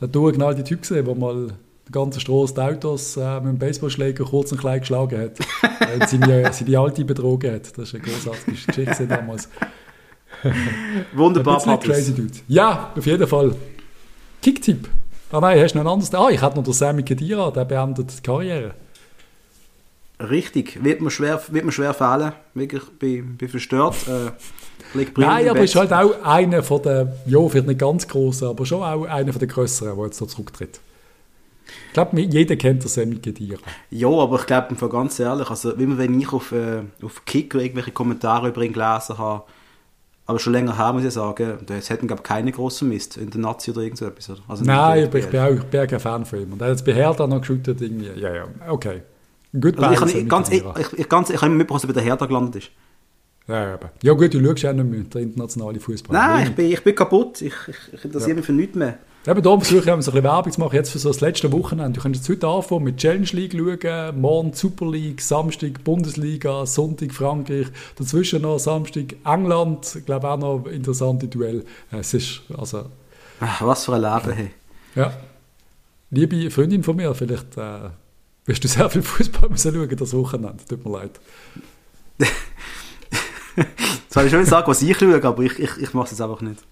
der 0.00 0.08
durchgeknallte 0.08 0.64
Typ 0.64 0.82
gesehen, 0.82 1.04
der 1.04 1.14
mal 1.14 1.48
die 1.86 1.92
ganze 1.92 2.20
Straße 2.20 2.54
die 2.54 2.60
Autos 2.60 3.16
äh, 3.16 3.40
mit 3.40 3.46
dem 3.46 3.58
Baseballschläger 3.58 4.24
kurz 4.24 4.52
und 4.52 4.58
klein 4.58 4.80
geschlagen 4.80 5.20
hat. 5.20 5.38
weil 5.80 6.08
seine, 6.08 6.52
seine 6.52 6.78
Alte 6.78 7.04
betrogen 7.04 7.54
hat. 7.54 7.76
Das 7.76 7.88
ist 7.88 7.94
eine 7.94 8.04
großartige 8.04 8.56
Geschichte 8.66 9.06
damals. 9.06 9.48
Wunderbar, 11.14 11.62
Patrice. 11.62 11.92
crazy 11.92 12.14
Dude. 12.14 12.34
Ja, 12.48 12.92
auf 12.96 13.06
jeden 13.06 13.26
Fall. 13.26 13.54
Kicktipp. 14.42 14.88
Ah 15.30 15.40
nein, 15.40 15.60
hast 15.60 15.72
du 15.72 15.78
noch 15.78 15.84
ein 15.84 15.92
anderes? 15.92 16.14
Ah, 16.14 16.28
ich 16.30 16.40
hatte 16.40 16.56
noch 16.56 16.64
den 16.64 16.72
Sammy 16.72 17.02
Kedira, 17.02 17.50
der 17.50 17.64
beendet 17.64 18.18
die 18.18 18.22
Karriere. 18.22 18.74
Richtig. 20.20 20.82
Wird 20.82 21.00
mir 21.00 21.10
schwer, 21.10 21.42
wird 21.48 21.64
mir 21.64 21.72
schwer 21.72 21.92
fehlen. 21.92 22.32
Wirklich, 22.54 22.84
bin, 22.98 23.36
bin 23.36 23.48
verstört. 23.48 23.96
Äh, 24.06 24.30
Nein, 25.16 25.48
aber 25.48 25.60
ist 25.60 25.74
halt 25.74 25.92
auch 25.92 26.22
einer 26.22 26.62
von 26.62 26.82
den, 26.82 27.08
ja, 27.26 27.48
vielleicht 27.48 27.66
nicht 27.66 27.80
ganz 27.80 28.06
großen, 28.06 28.48
aber 28.48 28.64
schon 28.64 28.82
auch 28.82 29.04
einer 29.04 29.32
von 29.32 29.40
den 29.40 29.48
grösseren, 29.48 29.96
der 29.96 30.04
jetzt 30.06 30.18
so 30.18 30.26
zurücktritt. 30.26 30.80
Ich 31.88 31.92
glaube, 31.94 32.20
jeder 32.20 32.56
kennt 32.56 32.82
den 32.82 32.88
Sammy 32.88 33.16
Kedira. 33.16 33.58
Ja, 33.90 34.08
aber 34.08 34.38
ich 34.38 34.46
glaube, 34.46 34.74
ganz 34.88 35.18
ehrlich, 35.18 35.48
also 35.50 35.72
immer 35.72 35.98
wenn 35.98 36.20
ich 36.20 36.32
auf, 36.32 36.52
äh, 36.52 36.82
auf 37.02 37.24
Kicker 37.24 37.58
irgendwelche 37.58 37.92
Kommentare 37.92 38.48
über 38.48 38.62
ihn 38.62 38.72
gelesen 38.72 39.18
habe, 39.18 39.44
Aber 40.26 40.38
schon 40.38 40.54
länger 40.54 40.78
her, 40.78 40.92
muss 40.92 41.04
ich 41.04 41.12
sagen, 41.12 41.58
es 41.68 41.90
hätten, 41.90 42.06
glaube 42.06 42.22
ich, 42.22 42.28
keine 42.28 42.50
grossen 42.50 42.88
Mist 42.88 43.18
in 43.18 43.28
der 43.28 43.40
Nazi 43.40 43.70
oder 43.70 43.82
irgend 43.82 43.98
so 43.98 44.06
etwas. 44.06 44.30
Oder? 44.30 44.40
Also 44.48 44.64
Nein, 44.64 45.06
aber 45.06 45.18
ich 45.18 45.26
bin, 45.28 45.40
auch, 45.40 45.50
ich 45.50 45.64
bin 45.64 45.86
kein 45.86 46.00
Fan 46.00 46.24
von 46.24 46.40
ihm. 46.40 46.52
Und 46.52 46.62
er 46.62 46.68
hat 46.68 46.76
es 46.76 46.84
bei 46.84 46.94
Hertha 46.94 47.26
noch 47.26 47.40
geschüttet 47.40 47.80
irgendwie. 47.82 48.18
Ja, 48.18 48.34
ja, 48.34 48.44
okay. 48.68 49.02
Gut 49.60 49.78
also 49.78 50.06
ich, 50.06 50.22
ich, 50.22 50.28
ganz, 50.28 50.50
ich, 50.50 50.64
ich, 50.64 50.98
ich, 50.98 51.08
ganz, 51.08 51.28
ich 51.28 51.36
habe 51.36 51.46
immer 51.46 51.56
mitbekommen, 51.56 51.82
dass 51.82 51.84
er 51.84 51.94
bei 51.94 52.00
der 52.00 52.02
Hertha 52.02 52.26
gelandet 52.26 52.56
ist. 52.56 52.70
Ja, 53.46 53.74
aber. 53.74 53.90
ja 54.02 54.12
gut, 54.14 54.32
du 54.32 54.42
schaust 54.42 54.62
ja 54.62 54.72
nicht 54.72 54.90
mehr, 54.90 55.00
der 55.00 55.20
internationale 55.22 55.78
Fußball. 55.78 56.16
Nein, 56.16 56.46
ich 56.48 56.54
bin, 56.54 56.72
ich 56.72 56.82
bin 56.82 56.94
kaputt. 56.94 57.42
Ich, 57.42 57.52
ich 57.92 58.04
interessiere 58.04 58.30
ja. 58.30 58.36
mich 58.36 58.46
für 58.46 58.52
nichts 58.52 58.74
mehr. 58.74 58.98
Eben 59.26 59.42
darum 59.42 59.62
versuche 59.62 59.78
ich, 59.78 59.84
so 59.86 59.92
ein 59.92 59.98
bisschen 59.98 60.22
Werbung 60.22 60.52
zu 60.52 60.60
machen, 60.60 60.74
jetzt 60.74 60.90
für 60.90 60.98
so 60.98 61.08
das 61.08 61.22
letzte 61.22 61.50
Wochenende. 61.50 61.92
Du 61.92 62.02
kannst 62.02 62.20
jetzt 62.20 62.28
heute 62.28 62.46
anfangen 62.46 62.84
mit 62.84 62.98
Challenge 62.98 63.28
League 63.32 63.54
schauen, 63.54 64.20
morgen 64.20 64.52
Super 64.52 64.90
League, 64.90 65.22
Samstag 65.22 65.82
Bundesliga, 65.82 66.66
Sonntag 66.66 67.12
Frankreich, 67.12 67.68
dazwischen 67.96 68.42
noch 68.42 68.58
Samstag 68.58 69.14
England, 69.24 69.96
ich 69.96 70.04
glaube 70.04 70.28
auch 70.28 70.38
noch 70.38 70.66
interessante 70.66 71.26
Duell. 71.26 71.64
Es 71.90 72.12
ist, 72.12 72.42
also... 72.56 72.84
Ach, 73.40 73.62
was 73.62 73.86
für 73.86 73.94
ein 73.94 74.02
Leben, 74.02 74.32
hey. 74.36 74.50
Ja. 74.94 75.12
Liebe 76.10 76.50
Freundin 76.50 76.82
von 76.82 76.96
mir, 76.96 77.14
vielleicht 77.14 77.56
äh, 77.56 77.90
wirst 78.44 78.62
du 78.62 78.68
sehr 78.68 78.90
viel 78.90 79.02
Fußball 79.02 79.48
müssen 79.50 79.74
schauen 79.74 79.96
das 79.96 80.12
Wochenende, 80.12 80.64
tut 80.68 80.84
mir 80.84 80.92
leid. 80.92 81.18
Habe 84.14 84.26
ich 84.26 84.32
schon 84.32 84.44
sagen, 84.44 84.66
was 84.68 84.82
ich 84.82 84.96
schaue, 84.96 85.22
aber 85.22 85.42
ich, 85.42 85.58
ich, 85.58 85.76
ich 85.78 85.94
mache 85.94 86.04
es 86.04 86.10
jetzt 86.12 86.20
einfach 86.20 86.40
nicht. 86.40 86.62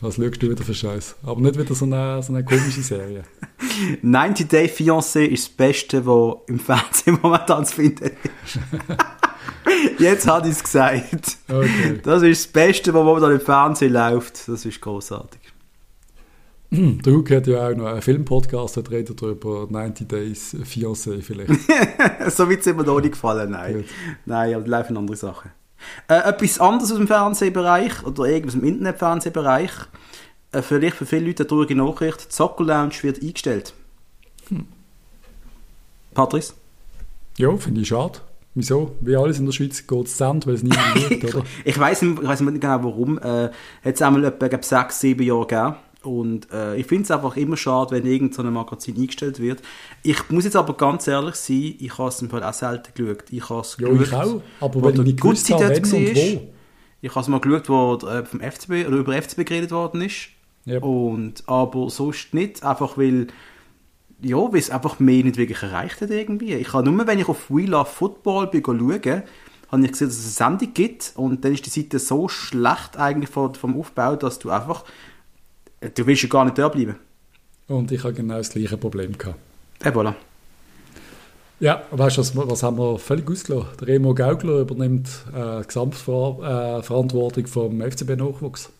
Was 0.00 0.16
schaust 0.16 0.42
du 0.42 0.50
wieder 0.50 0.62
für 0.62 0.74
Scheiß? 0.74 1.16
Aber 1.24 1.40
nicht 1.40 1.58
wieder 1.58 1.74
so 1.74 1.86
eine, 1.86 2.22
so 2.22 2.32
eine 2.32 2.44
komische 2.44 2.82
Serie. 2.82 3.22
90 4.02 4.48
Day 4.48 4.66
Fiancé 4.66 5.24
ist 5.24 5.48
das 5.48 5.54
Beste, 5.54 6.04
was 6.06 6.36
im 6.48 6.58
Fernsehen 6.58 7.18
momentan 7.22 7.64
zu 7.64 7.76
finden 7.76 8.10
ist. 8.44 8.58
Jetzt 9.98 10.26
hat 10.26 10.44
ich 10.44 10.52
es 10.52 10.62
gesagt. 10.62 11.38
Okay. 11.48 12.00
Das 12.02 12.22
ist 12.22 12.44
das 12.44 12.52
Beste, 12.52 12.92
was 12.92 13.04
momentan 13.04 13.32
im 13.32 13.40
Fernsehen 13.40 13.92
läuft. 13.92 14.48
Das 14.48 14.66
ist 14.66 14.80
großartig. 14.80 15.40
Der 16.70 17.12
Huck 17.12 17.30
hat 17.30 17.46
ja 17.46 17.68
auch 17.68 17.74
noch 17.74 17.86
einen 17.86 18.02
Filmpodcast, 18.02 18.76
der 18.76 18.90
redet 18.90 19.22
darüber 19.22 19.66
90 19.70 20.08
Days 20.08 20.56
Fiancé 20.64 21.22
vielleicht. 21.22 21.52
so 22.28 22.50
weit 22.50 22.62
sind 22.64 22.76
mir 22.76 22.84
noch 22.84 23.00
nicht 23.00 23.12
gefallen, 23.12 23.50
nein. 23.50 23.76
Gut. 23.76 23.84
Nein, 24.24 24.54
aber 24.54 24.64
da 24.64 24.70
laufen 24.70 24.96
andere 24.96 25.16
Sachen. 25.16 25.50
Äh, 26.08 26.28
etwas 26.28 26.60
anderes 26.60 26.90
aus 26.90 26.98
dem 26.98 27.06
Fernsehbereich 27.06 28.04
oder 28.04 28.24
irgendwas 28.24 28.54
im 28.54 28.64
Internetfernsehbereich. 28.64 29.70
Äh, 30.52 30.62
vielleicht 30.62 30.96
für 30.96 31.06
viele 31.06 31.26
Leute 31.26 31.42
eine 31.42 31.48
traurige 31.48 31.76
Nachricht. 31.76 32.28
Die 32.30 32.34
Soccer 32.34 32.64
Lounge 32.64 32.94
wird 33.02 33.22
eingestellt. 33.22 33.74
Hm. 34.48 34.66
Patrice? 36.14 36.54
Ja, 37.36 37.54
finde 37.56 37.82
ich 37.82 37.88
schade. 37.88 38.20
Wieso? 38.54 38.96
Wie 39.00 39.14
alles 39.14 39.38
in 39.38 39.44
der 39.44 39.52
Schweiz 39.52 39.86
geht 39.86 40.06
es 40.06 40.18
weil 40.18 40.54
es 40.54 40.62
niemand 40.62 41.10
wird, 41.10 41.34
oder? 41.34 41.44
ich 41.62 41.78
weiß 41.78 42.02
nicht, 42.02 42.22
nicht 42.22 42.60
genau 42.60 42.84
warum. 42.84 43.18
Äh, 43.18 43.50
hat 43.50 43.94
es 43.94 44.00
einmal 44.00 44.24
etwa 44.24 44.62
sechs, 44.62 45.00
sieben 45.00 45.24
Jahre 45.24 45.46
gegeben. 45.46 45.74
Und 46.06 46.50
äh, 46.52 46.76
ich 46.76 46.86
finde 46.86 47.04
es 47.04 47.10
einfach 47.10 47.36
immer 47.36 47.56
schade, 47.56 47.90
wenn 47.94 48.06
irgendein 48.06 48.32
so 48.32 48.42
Magazin 48.44 48.96
eingestellt 48.96 49.40
wird. 49.40 49.60
Ich 50.02 50.30
muss 50.30 50.44
jetzt 50.44 50.56
aber 50.56 50.74
ganz 50.74 51.06
ehrlich 51.06 51.34
sein, 51.34 51.74
ich 51.78 51.98
habe 51.98 52.08
es 52.08 52.22
im 52.22 52.30
Fall 52.30 52.42
auch 52.42 52.54
selten 52.54 52.92
geschaut. 52.94 53.24
Ich 53.30 53.48
habe 53.48 53.60
es 53.60 53.76
geschaut, 53.76 54.00
ich 54.00 54.12
auch, 54.12 54.42
aber 54.60 54.82
wenn 54.82 54.94
ich 54.94 55.06
nicht 55.06 55.20
gewusst 55.20 55.50
habe, 55.50 55.68
wenn 55.68 55.82
und 55.82 55.92
wo. 55.92 56.48
Ich 57.02 57.10
habe 57.10 57.20
es 57.20 57.28
mal 57.28 57.40
geschaut, 57.40 57.68
wo 57.68 58.08
äh, 58.08 58.24
vom 58.24 58.40
FCB, 58.40 58.86
oder 58.86 58.96
über 58.96 59.20
FCB 59.20 59.44
geredet 59.44 59.70
worden 59.70 60.00
ist. 60.00 60.28
Yep. 60.66 60.82
Und, 60.82 61.44
aber 61.46 61.90
sonst 61.90 62.34
nicht, 62.34 62.64
einfach 62.64 62.96
weil 62.96 63.28
ja, 64.22 64.36
weil 64.36 64.58
es 64.58 64.70
einfach 64.70 64.98
mehr 64.98 65.22
nicht 65.24 65.36
wirklich 65.36 65.62
erreicht 65.62 66.00
hat 66.00 66.10
irgendwie. 66.10 66.54
Ich 66.54 66.72
habe 66.72 66.90
nur, 66.90 67.06
wenn 67.06 67.18
ich 67.18 67.28
auf 67.28 67.50
We 67.50 67.62
Love 67.62 67.90
Football 67.90 68.46
bin, 68.46 68.64
schauen, 68.64 69.22
habe 69.70 69.84
ich 69.84 69.92
gesehen, 69.92 70.08
dass 70.08 70.18
es 70.18 70.40
eine 70.40 70.50
Sendung 70.58 70.74
gibt 70.74 71.12
und 71.16 71.44
dann 71.44 71.52
ist 71.52 71.66
die 71.66 71.70
Seite 71.70 71.98
so 71.98 72.28
schlecht 72.28 72.96
eigentlich 72.96 73.30
vom 73.30 73.78
Aufbau, 73.78 74.16
dass 74.16 74.38
du 74.38 74.50
einfach 74.50 74.84
du 75.94 76.06
willst 76.06 76.22
ja 76.22 76.28
gar 76.28 76.44
nicht 76.44 76.58
da 76.58 76.68
bleiben. 76.68 76.96
Und 77.68 77.90
ich 77.90 78.02
habe 78.04 78.14
genau 78.14 78.38
das 78.38 78.50
gleiche 78.50 78.76
Problem 78.76 79.16
gehabt. 79.16 79.38
Et 79.84 79.94
voilà. 79.94 80.14
Ja, 81.58 81.84
weißt 81.90 82.18
du, 82.18 82.20
was, 82.20 82.36
was 82.36 82.62
haben 82.62 82.78
wir 82.78 82.98
völlig 82.98 83.28
ausgelassen? 83.30 83.70
Der 83.80 83.88
Remo 83.88 84.14
Gaugler 84.14 84.60
übernimmt 84.60 85.08
äh, 85.34 85.60
die 85.60 85.66
Gesamtverantwortung 85.66 87.44
äh, 87.44 87.48
vom 87.48 87.80
FCB-Nachwuchs. 87.80 88.70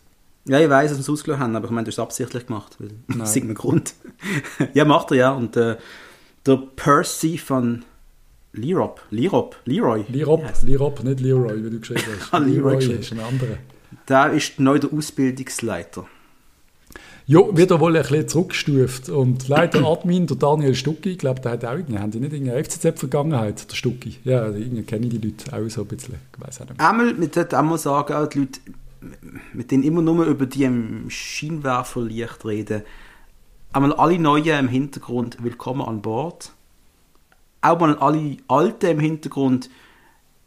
Ja, 0.45 0.59
ich 0.59 0.69
weiß, 0.69 0.91
dass 0.91 0.99
wir 0.99 1.01
es 1.01 1.09
ausgelassen 1.09 1.43
haben, 1.43 1.55
aber 1.55 1.65
ich 1.65 1.71
meine, 1.71 1.85
du 1.85 1.89
hast 1.89 1.95
es 1.95 1.99
absichtlich 1.99 2.45
gemacht. 2.45 2.77
Weil 2.79 2.91
das 3.17 3.35
ist 3.35 3.43
ein 3.43 3.55
Grund. 3.55 3.95
ja, 4.73 4.85
macht 4.85 5.11
er 5.11 5.17
ja. 5.17 5.31
Und 5.31 5.57
äh, 5.57 5.77
der 6.45 6.63
Percy 6.75 7.37
von 7.37 7.83
Lirop, 8.53 9.01
Lirop, 9.09 9.57
Leroy. 9.65 10.05
Lirop. 10.07 10.43
Lirop, 10.63 11.03
nicht 11.03 11.19
Leroy, 11.19 11.63
wie 11.63 11.69
du 11.69 11.79
geschrieben 11.79 12.01
hast. 12.19 12.29
Ah, 12.33 12.37
Leroy, 12.37 12.79
Leroy 12.79 12.99
ist 12.99 13.11
ein 13.11 13.19
anderer. 13.19 13.57
Der 14.07 14.31
ist 14.31 14.59
neu 14.59 14.79
der 14.79 14.93
Ausbildungsleiter. 14.93 16.05
Ja, 17.29 17.41
wird 17.51 17.71
er 17.71 17.81
wohl 17.81 17.93
ein 17.97 18.01
bisschen 18.03 18.25
zurückgestuft. 18.29 19.09
Und 19.09 19.49
leider 19.49 19.85
Admin, 19.85 20.27
der 20.27 20.37
Daniel 20.37 20.73
Stucki, 20.73 21.09
ich 21.09 21.17
glaube, 21.17 21.41
der 21.41 21.51
hat 21.51 21.65
auch 21.65 21.73
irgendwie, 21.73 21.99
haben 21.99 22.09
die 22.09 22.21
nicht 22.21 22.31
irgendeine 22.31 22.63
FCZ-Vergangenheit, 22.63 23.69
der 23.69 23.75
Stucki? 23.75 24.15
Ja, 24.23 24.47
irgendwie 24.47 24.83
kenne 24.83 25.07
ich 25.07 25.19
die 25.19 25.27
Leute 25.27 25.51
auch 25.51 25.69
so 25.69 25.81
ein 25.81 25.87
bisschen. 25.87 26.15
Ich 26.33 26.47
weiß 26.47 26.61
auch 26.61 26.69
nicht. 26.69 26.79
Einmal, 26.79 27.13
mit 27.15 27.33
sollte 27.33 27.59
auch 27.59 27.77
sagen, 27.77 28.13
auch 28.13 28.27
die 28.27 28.39
Leute, 28.39 28.61
mit 29.51 29.71
denen 29.71 29.83
immer 29.83 30.01
nur 30.01 30.23
über 30.23 30.45
die 30.45 30.63
im 30.63 31.09
Scheinwerferlicht 31.09 32.45
reden, 32.45 32.83
einmal 33.73 33.91
alle 33.91 34.17
Neuen 34.17 34.59
im 34.59 34.69
Hintergrund, 34.69 35.43
willkommen 35.43 35.81
an 35.81 36.01
Bord. 36.01 36.53
Auch 37.59 37.77
mal 37.77 37.97
alle 37.97 38.37
Alten 38.47 38.85
im 38.85 38.99
Hintergrund, 39.01 39.69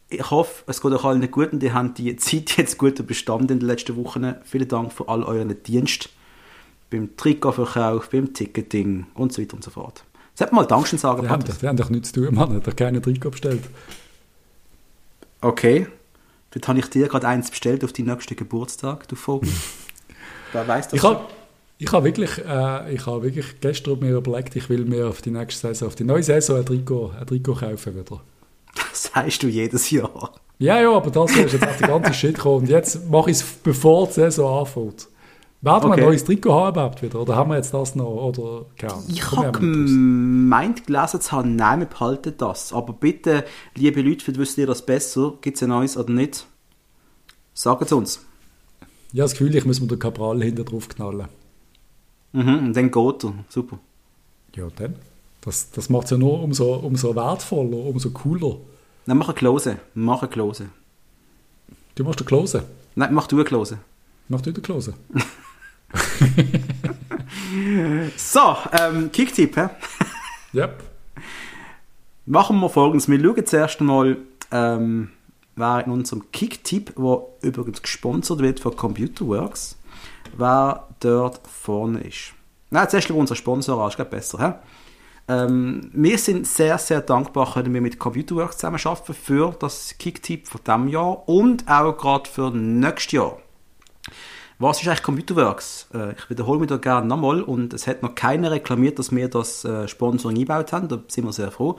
ich 0.08 0.30
hoffe, 0.30 0.64
es 0.66 0.80
geht 0.80 0.92
euch 0.92 1.04
allen 1.04 1.30
gut 1.30 1.52
und 1.52 1.62
ihr 1.62 1.74
habt 1.74 1.98
die 1.98 2.16
Zeit 2.16 2.56
jetzt 2.56 2.78
gut 2.78 2.98
überstanden 2.98 3.52
in 3.52 3.58
den 3.60 3.68
letzten 3.68 3.96
Wochen. 3.96 4.34
Vielen 4.44 4.66
Dank 4.66 4.94
für 4.94 5.08
all 5.08 5.22
euren 5.24 5.62
Dienst 5.62 6.08
beim 6.90 7.16
Trikotverkauf, 7.16 8.10
beim 8.10 8.34
Ticketing 8.34 9.06
und 9.14 9.32
so 9.32 9.40
weiter 9.40 9.54
und 9.54 9.64
so 9.64 9.70
fort. 9.70 10.04
Sollte 10.34 10.54
mal 10.54 10.66
Dankeschön 10.66 10.98
sagen, 10.98 11.22
die 11.22 11.28
haben, 11.28 11.44
die 11.44 11.66
haben 11.66 11.76
doch 11.76 11.90
nichts 11.90 12.12
zu 12.12 12.24
tun, 12.24 12.34
Mann. 12.34 12.54
Hat 12.54 12.66
doch 12.66 12.76
keine 12.76 13.00
Trikot 13.00 13.30
bestellt. 13.30 13.62
Okay. 15.40 15.86
Dort 16.50 16.66
habe 16.66 16.78
ich 16.80 16.86
dir 16.86 17.08
gerade 17.08 17.28
eins 17.28 17.50
bestellt 17.50 17.84
auf 17.84 17.92
deinen 17.92 18.06
nächsten 18.06 18.36
Geburtstag, 18.36 19.06
du 19.08 19.16
Vogel. 19.16 19.50
Wer 20.52 20.66
weiß 20.66 20.88
das? 20.88 20.94
Ich 20.94 21.04
habe 21.04 21.26
habe 21.92 22.04
wirklich, 22.04 22.38
äh, 22.38 22.94
ich 22.94 23.06
habe 23.06 23.22
wirklich 23.22 23.60
gestern 23.60 24.00
mir 24.00 24.16
überlegt, 24.16 24.56
ich 24.56 24.68
will 24.68 24.84
mir 24.84 25.08
auf 25.08 25.22
die 25.22 25.30
nächste 25.30 25.68
Saison, 25.68 25.88
auf 25.88 25.94
die 25.94 26.04
neue 26.04 26.22
Saison 26.22 26.58
ein 26.58 26.66
Trikot, 26.66 27.12
ein 27.18 27.26
Trikot 27.26 27.54
kaufen 27.54 27.94
wieder. 27.94 28.20
Das 28.74 29.10
sagst 29.14 29.42
du 29.42 29.48
jedes 29.48 29.90
Jahr. 29.90 30.32
Ja, 30.58 30.80
ja, 30.80 30.92
aber 30.92 31.10
das 31.10 31.30
ist 31.34 31.54
jetzt 31.54 31.66
auch 31.66 31.76
die 31.76 31.84
ganze 31.84 32.14
Shit 32.14 32.36
gekommen. 32.36 32.60
Und 32.60 32.68
jetzt 32.68 33.10
mache 33.10 33.30
ich 33.30 33.38
es, 33.38 33.42
bevor 33.42 34.06
die 34.06 34.12
Saison 34.12 34.60
anfängt. 34.60 35.08
Werden 35.62 35.82
wir 35.84 35.90
okay. 35.90 36.00
ein 36.00 36.06
neues 36.06 36.24
Trikot 36.24 36.54
haben 36.54 36.72
überhaupt 36.74 37.02
wieder? 37.02 37.20
Oder 37.20 37.36
haben 37.36 37.50
wir 37.50 37.56
jetzt 37.56 37.74
das 37.74 37.94
noch? 37.94 38.06
Oder, 38.06 38.64
keine 38.78 39.02
Ich 39.08 39.30
habe 39.30 39.52
gemeint, 39.52 40.86
gelesen 40.86 41.20
zu 41.20 41.32
haben, 41.32 41.54
nein, 41.54 41.80
wir 41.80 41.86
behalten 41.86 42.34
das. 42.38 42.72
Aber 42.72 42.94
bitte, 42.94 43.44
liebe 43.74 44.00
Leute, 44.00 44.24
vielleicht 44.24 44.40
wisst 44.40 44.58
ihr 44.58 44.66
das 44.66 44.86
besser. 44.86 45.34
Gibt 45.42 45.58
es 45.58 45.62
ein 45.62 45.68
neues 45.68 45.98
oder 45.98 46.12
nicht? 46.12 46.46
Sagt 47.52 47.82
es 47.82 47.92
uns. 47.92 48.24
Ja, 49.12 49.24
das 49.24 49.32
Gefühl, 49.32 49.54
ich 49.54 49.66
muss 49.66 49.80
mir 49.80 49.86
den 49.86 49.98
Cabral 49.98 50.42
hinter 50.42 50.64
drauf 50.64 50.88
knallen. 50.88 51.28
Mhm, 52.32 52.58
und 52.66 52.76
dann 52.76 52.90
geht 52.90 53.24
er. 53.24 53.34
Super. 53.50 53.78
Ja, 54.56 54.68
dann. 54.76 54.96
Das, 55.42 55.70
das 55.72 55.90
macht 55.90 56.04
es 56.04 56.10
ja 56.10 56.16
nur 56.16 56.42
umso, 56.42 56.74
umso 56.74 57.14
wertvoller, 57.14 57.84
umso 57.84 58.10
cooler. 58.10 58.56
Dann 59.04 59.18
mach 59.18 59.28
eine 59.28 59.34
Klose. 59.34 59.78
Mach 59.92 60.22
eine 60.22 60.30
Klose. 60.30 60.70
Du 61.96 62.04
machst 62.04 62.20
eine 62.20 62.26
Klose? 62.26 62.64
Nein, 62.94 63.12
mach 63.12 63.26
du 63.26 63.36
eine 63.36 63.44
Klose. 63.44 63.78
Mach 64.28 64.40
du 64.40 64.50
eine 64.50 64.60
Klose. 64.60 64.94
so, 68.16 68.56
ähm, 68.72 69.12
Kicktipp, 69.12 69.56
hä? 69.56 69.68
Yep. 70.52 70.82
Machen 72.26 72.58
wir 72.58 72.68
folgendes. 72.68 73.08
Wir 73.08 73.20
schauen 73.20 73.46
zuerst 73.46 73.80
einmal, 73.80 74.16
ähm, 74.50 75.12
wer 75.54 75.86
in 75.86 75.92
unserem 75.92 76.32
Kicktipp, 76.32 76.94
der 76.96 77.22
übrigens 77.42 77.82
gesponsert 77.82 78.40
wird 78.40 78.58
von 78.58 78.74
Computerworks, 78.74 79.76
wer 80.36 80.88
dort 80.98 81.40
vorne 81.46 82.00
ist. 82.00 82.32
Nein, 82.70 82.88
zuerst 82.88 83.10
über 83.10 83.18
unseren 83.18 83.36
Sponsor 83.36 83.80
an, 83.80 83.88
ist 83.88 83.96
glaube 83.96 84.10
besser, 84.10 84.38
hä? 84.38 84.54
Ähm, 85.28 85.90
wir 85.92 86.18
sind 86.18 86.46
sehr, 86.46 86.76
sehr 86.78 87.00
dankbar, 87.00 87.52
können 87.52 87.72
wir 87.72 87.80
mit 87.80 88.00
Computerworks 88.00 88.58
zusammenarbeiten 88.58 89.14
für 89.14 89.54
das 89.58 89.96
Kicktipp 89.98 90.48
von 90.48 90.60
diesem 90.66 90.88
Jahr 90.88 91.28
und 91.28 91.68
auch 91.68 91.96
gerade 91.96 92.28
für 92.28 92.50
nächstes 92.50 93.12
Jahr. 93.12 93.38
Was 94.60 94.82
ist 94.82 94.88
eigentlich 94.88 95.02
Computerworks? 95.02 95.88
Äh, 95.94 96.12
ich 96.12 96.28
wiederhole 96.28 96.60
mich 96.60 96.68
da 96.68 96.76
gerne 96.76 97.06
nochmal 97.06 97.40
und 97.40 97.72
es 97.72 97.86
hat 97.86 98.02
noch 98.02 98.14
keiner 98.14 98.50
reklamiert, 98.50 98.98
dass 98.98 99.10
wir 99.10 99.26
das 99.28 99.64
äh, 99.64 99.88
Sponsoring 99.88 100.36
eingebaut 100.36 100.74
haben. 100.74 100.86
Da 100.86 101.00
sind 101.08 101.24
wir 101.24 101.32
sehr 101.32 101.50
froh. 101.50 101.78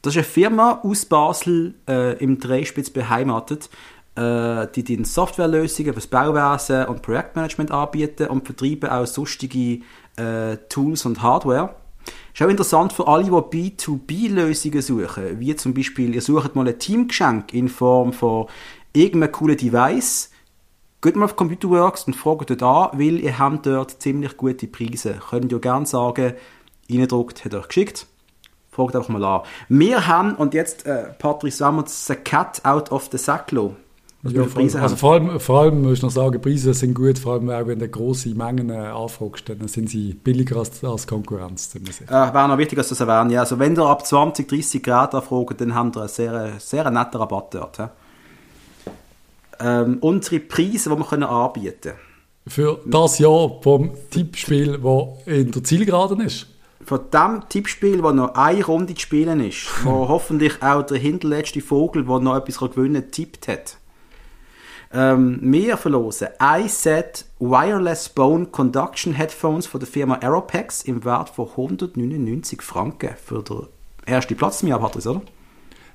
Das 0.00 0.14
ist 0.14 0.18
eine 0.18 0.24
Firma 0.24 0.80
aus 0.84 1.04
Basel 1.06 1.74
äh, 1.88 2.16
im 2.22 2.38
Dreispitz 2.38 2.88
beheimatet, 2.88 3.68
äh, 4.14 4.68
die 4.76 4.84
die 4.84 5.04
Softwarelösungen 5.04 5.92
fürs 5.92 6.06
Bauwesen 6.06 6.86
und 6.86 7.02
Projektmanagement 7.02 7.72
anbieten 7.72 8.28
und 8.28 8.46
vertreiben 8.46 8.88
auch 8.88 9.06
sonstige 9.06 9.80
äh, 10.14 10.56
Tools 10.68 11.04
und 11.06 11.22
Hardware. 11.22 11.74
Ist 12.32 12.42
auch 12.42 12.48
interessant 12.48 12.92
für 12.92 13.08
alle, 13.08 13.24
die 13.24 13.30
B2B-Lösungen 13.30 14.82
suchen, 14.82 15.40
wie 15.40 15.56
zum 15.56 15.74
Beispiel, 15.74 16.14
ihr 16.14 16.22
sucht 16.22 16.54
mal 16.54 16.68
ein 16.68 16.78
Teamgeschenk 16.78 17.52
in 17.52 17.68
Form 17.68 18.12
von 18.12 18.46
irgendeinem 18.92 19.32
coolen 19.32 19.56
Device, 19.56 20.30
geht 21.02 21.16
mal 21.16 21.24
auf 21.24 21.36
Computerworks 21.36 22.04
und 22.04 22.14
fragt 22.14 22.50
dort 22.50 22.62
an, 22.62 22.98
weil 22.98 23.20
ihr 23.20 23.38
habt 23.38 23.66
dort 23.66 24.02
ziemlich 24.02 24.36
gute 24.36 24.66
Preise. 24.66 25.16
Könnt 25.30 25.52
ihr 25.52 25.58
gerne 25.58 25.86
sagen, 25.86 26.34
reindruckt, 26.90 27.44
hat 27.44 27.54
euch 27.54 27.68
geschickt. 27.68 28.06
Fragt 28.70 28.94
einfach 28.94 29.08
mal 29.08 29.24
an. 29.24 29.40
Wir 29.68 30.06
haben, 30.06 30.34
und 30.34 30.54
jetzt, 30.54 30.86
äh, 30.86 31.08
wenn 31.20 31.76
wir 31.76 31.84
the 31.86 32.14
cat 32.14 32.60
out 32.64 32.92
of 32.92 33.08
the 33.10 33.18
sack 33.18 33.50
lassen, 33.50 33.76
was 34.22 34.34
Ja, 34.34 34.44
vor, 34.44 34.60
Preise 34.60 34.82
also 34.82 34.96
vor 34.96 35.14
allem, 35.14 35.40
vor 35.40 35.60
allem 35.62 35.80
muss 35.80 35.94
ich 35.94 36.02
noch 36.02 36.10
sagen, 36.10 36.42
Preise 36.42 36.74
sind 36.74 36.92
gut, 36.92 37.18
vor 37.18 37.34
allem 37.34 37.48
auch 37.48 37.66
wenn 37.66 37.78
du 37.78 37.88
grosse 37.88 38.34
Mengen 38.34 38.68
äh, 38.68 38.74
anfragst, 38.74 39.48
dann 39.48 39.66
sind 39.66 39.88
sie 39.88 40.12
billiger 40.12 40.58
als, 40.58 40.84
als 40.84 41.06
Konkurrenz. 41.06 41.74
Äh, 41.74 42.10
wäre 42.10 42.48
noch 42.48 42.58
wichtig, 42.58 42.76
dass 42.76 42.90
das 42.90 43.00
erwähnen. 43.00 43.30
Ja, 43.30 43.40
also 43.40 43.58
wenn 43.58 43.74
ihr 43.74 43.86
ab 43.86 44.06
20, 44.06 44.46
30 44.46 44.82
Grad 44.82 45.14
anfragt, 45.14 45.60
dann 45.62 45.74
habt 45.74 45.96
ihr 45.96 46.00
einen 46.00 46.08
sehr, 46.10 46.52
sehr 46.58 46.90
netten 46.90 47.18
Rabatt 47.18 47.54
dort. 47.54 47.78
hä? 47.78 47.88
Ähm, 49.60 49.98
unsere 50.00 50.40
Preise, 50.40 50.90
die 50.90 50.96
wir 50.98 51.28
anbieten 51.28 51.80
können. 51.82 51.96
Für 52.46 52.80
das 52.86 53.18
Jahr 53.18 53.60
vom 53.62 53.92
Tippspiel, 54.10 54.78
das 54.78 55.26
in 55.26 55.50
der 55.50 55.62
Zielgeraden 55.62 56.20
ist. 56.20 56.46
Von 56.84 57.00
dem 57.12 57.42
Tippspiel, 57.48 58.02
wo 58.02 58.10
noch 58.10 58.34
eine 58.34 58.64
Runde 58.64 58.94
zu 58.94 59.00
spielen 59.00 59.40
ist, 59.40 59.68
wo 59.84 60.08
hoffentlich 60.08 60.62
auch 60.62 60.82
der 60.82 60.98
hinterletzte 60.98 61.60
Vogel, 61.60 62.04
der 62.04 62.18
noch 62.20 62.36
etwas 62.36 62.58
gewinnen 62.58 63.02
kann, 63.02 63.10
tippt 63.12 63.48
hat. 63.48 63.76
Ähm, 64.92 65.38
wir 65.40 65.76
verlosen 65.76 66.28
ein 66.38 66.68
Set 66.68 67.24
Wireless 67.38 68.08
Bone 68.08 68.46
Conduction 68.46 69.12
Headphones 69.12 69.66
von 69.66 69.78
der 69.78 69.88
Firma 69.88 70.16
Aeropex 70.16 70.82
im 70.82 71.04
Wert 71.04 71.28
von 71.28 71.48
199 71.48 72.60
Franken 72.60 73.14
für 73.22 73.42
den 73.42 73.68
ersten 74.04 74.36
Platz 74.36 74.62
im 74.62 74.68
Jahr, 74.68 74.80
Patrice, 74.80 75.10
oder? 75.10 75.22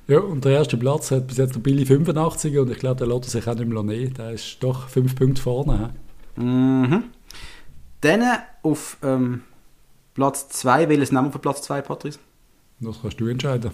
Ja, 0.08 0.20
und 0.20 0.44
der 0.44 0.52
erste 0.52 0.76
Platz 0.76 1.10
hat 1.10 1.26
bis 1.26 1.36
jetzt 1.36 1.54
der 1.54 1.60
Billy 1.60 1.84
85 1.84 2.58
und 2.58 2.70
ich 2.70 2.78
glaube, 2.78 2.96
der 2.96 3.08
lässt 3.08 3.30
sich 3.30 3.46
auch 3.48 3.54
nicht 3.54 3.68
mehr 3.68 3.82
nehmen. 3.82 4.14
Der 4.14 4.32
ist 4.32 4.58
doch 4.60 4.88
fünf 4.88 5.16
Punkte 5.16 5.42
vorne. 5.42 5.90
Mhm. 6.36 7.04
Dann 8.02 8.22
auf 8.62 8.98
ähm, 9.02 9.42
Platz 10.14 10.48
2, 10.48 10.88
welches 10.88 11.10
nehmen 11.10 11.26
wir 11.26 11.32
für 11.32 11.38
Platz 11.40 11.62
2, 11.62 11.82
Patrice? 11.82 12.18
Das 12.78 13.00
kannst 13.02 13.18
du 13.18 13.26
entscheiden. 13.26 13.72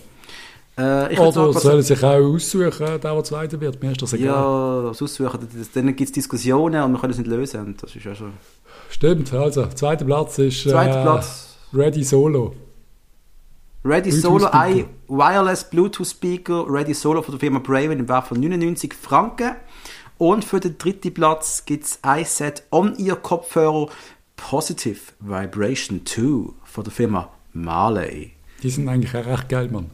Äh, 0.76 1.18
Oder 1.18 1.32
sagen, 1.32 1.52
soll 1.52 1.76
er 1.76 1.82
sich 1.82 2.02
auch 2.02 2.34
aussuchen, 2.34 2.72
der, 2.78 2.98
der 2.98 3.24
Zweiter 3.24 3.60
wird? 3.60 3.82
Mir 3.82 3.90
ist 3.90 4.00
das 4.00 4.14
egal. 4.14 4.28
ja, 4.28 4.88
das 4.88 5.02
aussuchen, 5.02 5.40
dann 5.74 5.86
gibt 5.96 6.00
es 6.00 6.12
Diskussionen 6.12 6.82
und 6.82 6.92
wir 6.92 6.98
können 6.98 7.12
es 7.12 7.18
nicht 7.18 7.28
lösen. 7.28 7.76
Das 7.78 7.94
ist 7.94 8.04
ja 8.04 8.14
schon... 8.14 8.32
Stimmt, 8.88 9.34
also, 9.34 9.66
zweiter 9.66 10.06
Platz 10.06 10.38
ist 10.38 10.62
Zweiter 10.62 11.00
äh, 11.00 11.02
Platz. 11.02 11.56
Ready 11.74 12.02
Solo. 12.02 12.54
Ready 13.84 14.10
Bluetooth 14.10 14.40
Solo, 14.40 14.46
ein 14.52 14.84
Wireless 15.08 15.64
Bluetooth 15.68 16.06
Speaker, 16.06 16.64
Ready 16.68 16.94
Solo 16.94 17.20
von 17.22 17.32
der 17.32 17.40
Firma 17.40 17.58
Braven 17.58 17.98
im 17.98 18.08
Wert 18.08 18.28
von 18.28 18.38
99 18.38 18.94
Franken. 18.94 19.56
Und 20.18 20.44
für 20.44 20.60
den 20.60 20.78
dritten 20.78 21.12
Platz 21.12 21.64
gibt 21.66 21.84
es 21.84 21.98
ein 22.02 22.24
Set 22.24 22.62
On-Ear-Kopfhörer 22.70 23.88
Positive 24.36 25.00
Vibration 25.18 26.06
2 26.06 26.52
von 26.64 26.84
der 26.84 26.92
Firma 26.92 27.28
Marley. 27.52 28.32
Die 28.62 28.70
sind 28.70 28.88
eigentlich 28.88 29.16
auch 29.16 29.26
recht 29.26 29.48
geil, 29.48 29.68
Mann. 29.68 29.90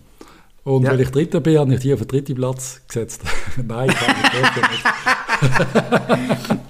Und 0.65 0.83
Ja. 0.83 0.91
weil 0.91 1.01
ich 1.01 1.11
Dritter 1.11 1.41
bin, 1.41 1.59
habe 1.59 1.73
ich 1.73 1.81
die 1.81 1.95
auf 1.95 2.01
den 2.01 2.09
dritten 2.09 2.35
Platz 2.35 2.83
gesetzt. 2.87 3.23
Nein, 3.57 3.89
ich 3.89 4.01
wirklich 4.43 4.71
nicht. 4.71 4.85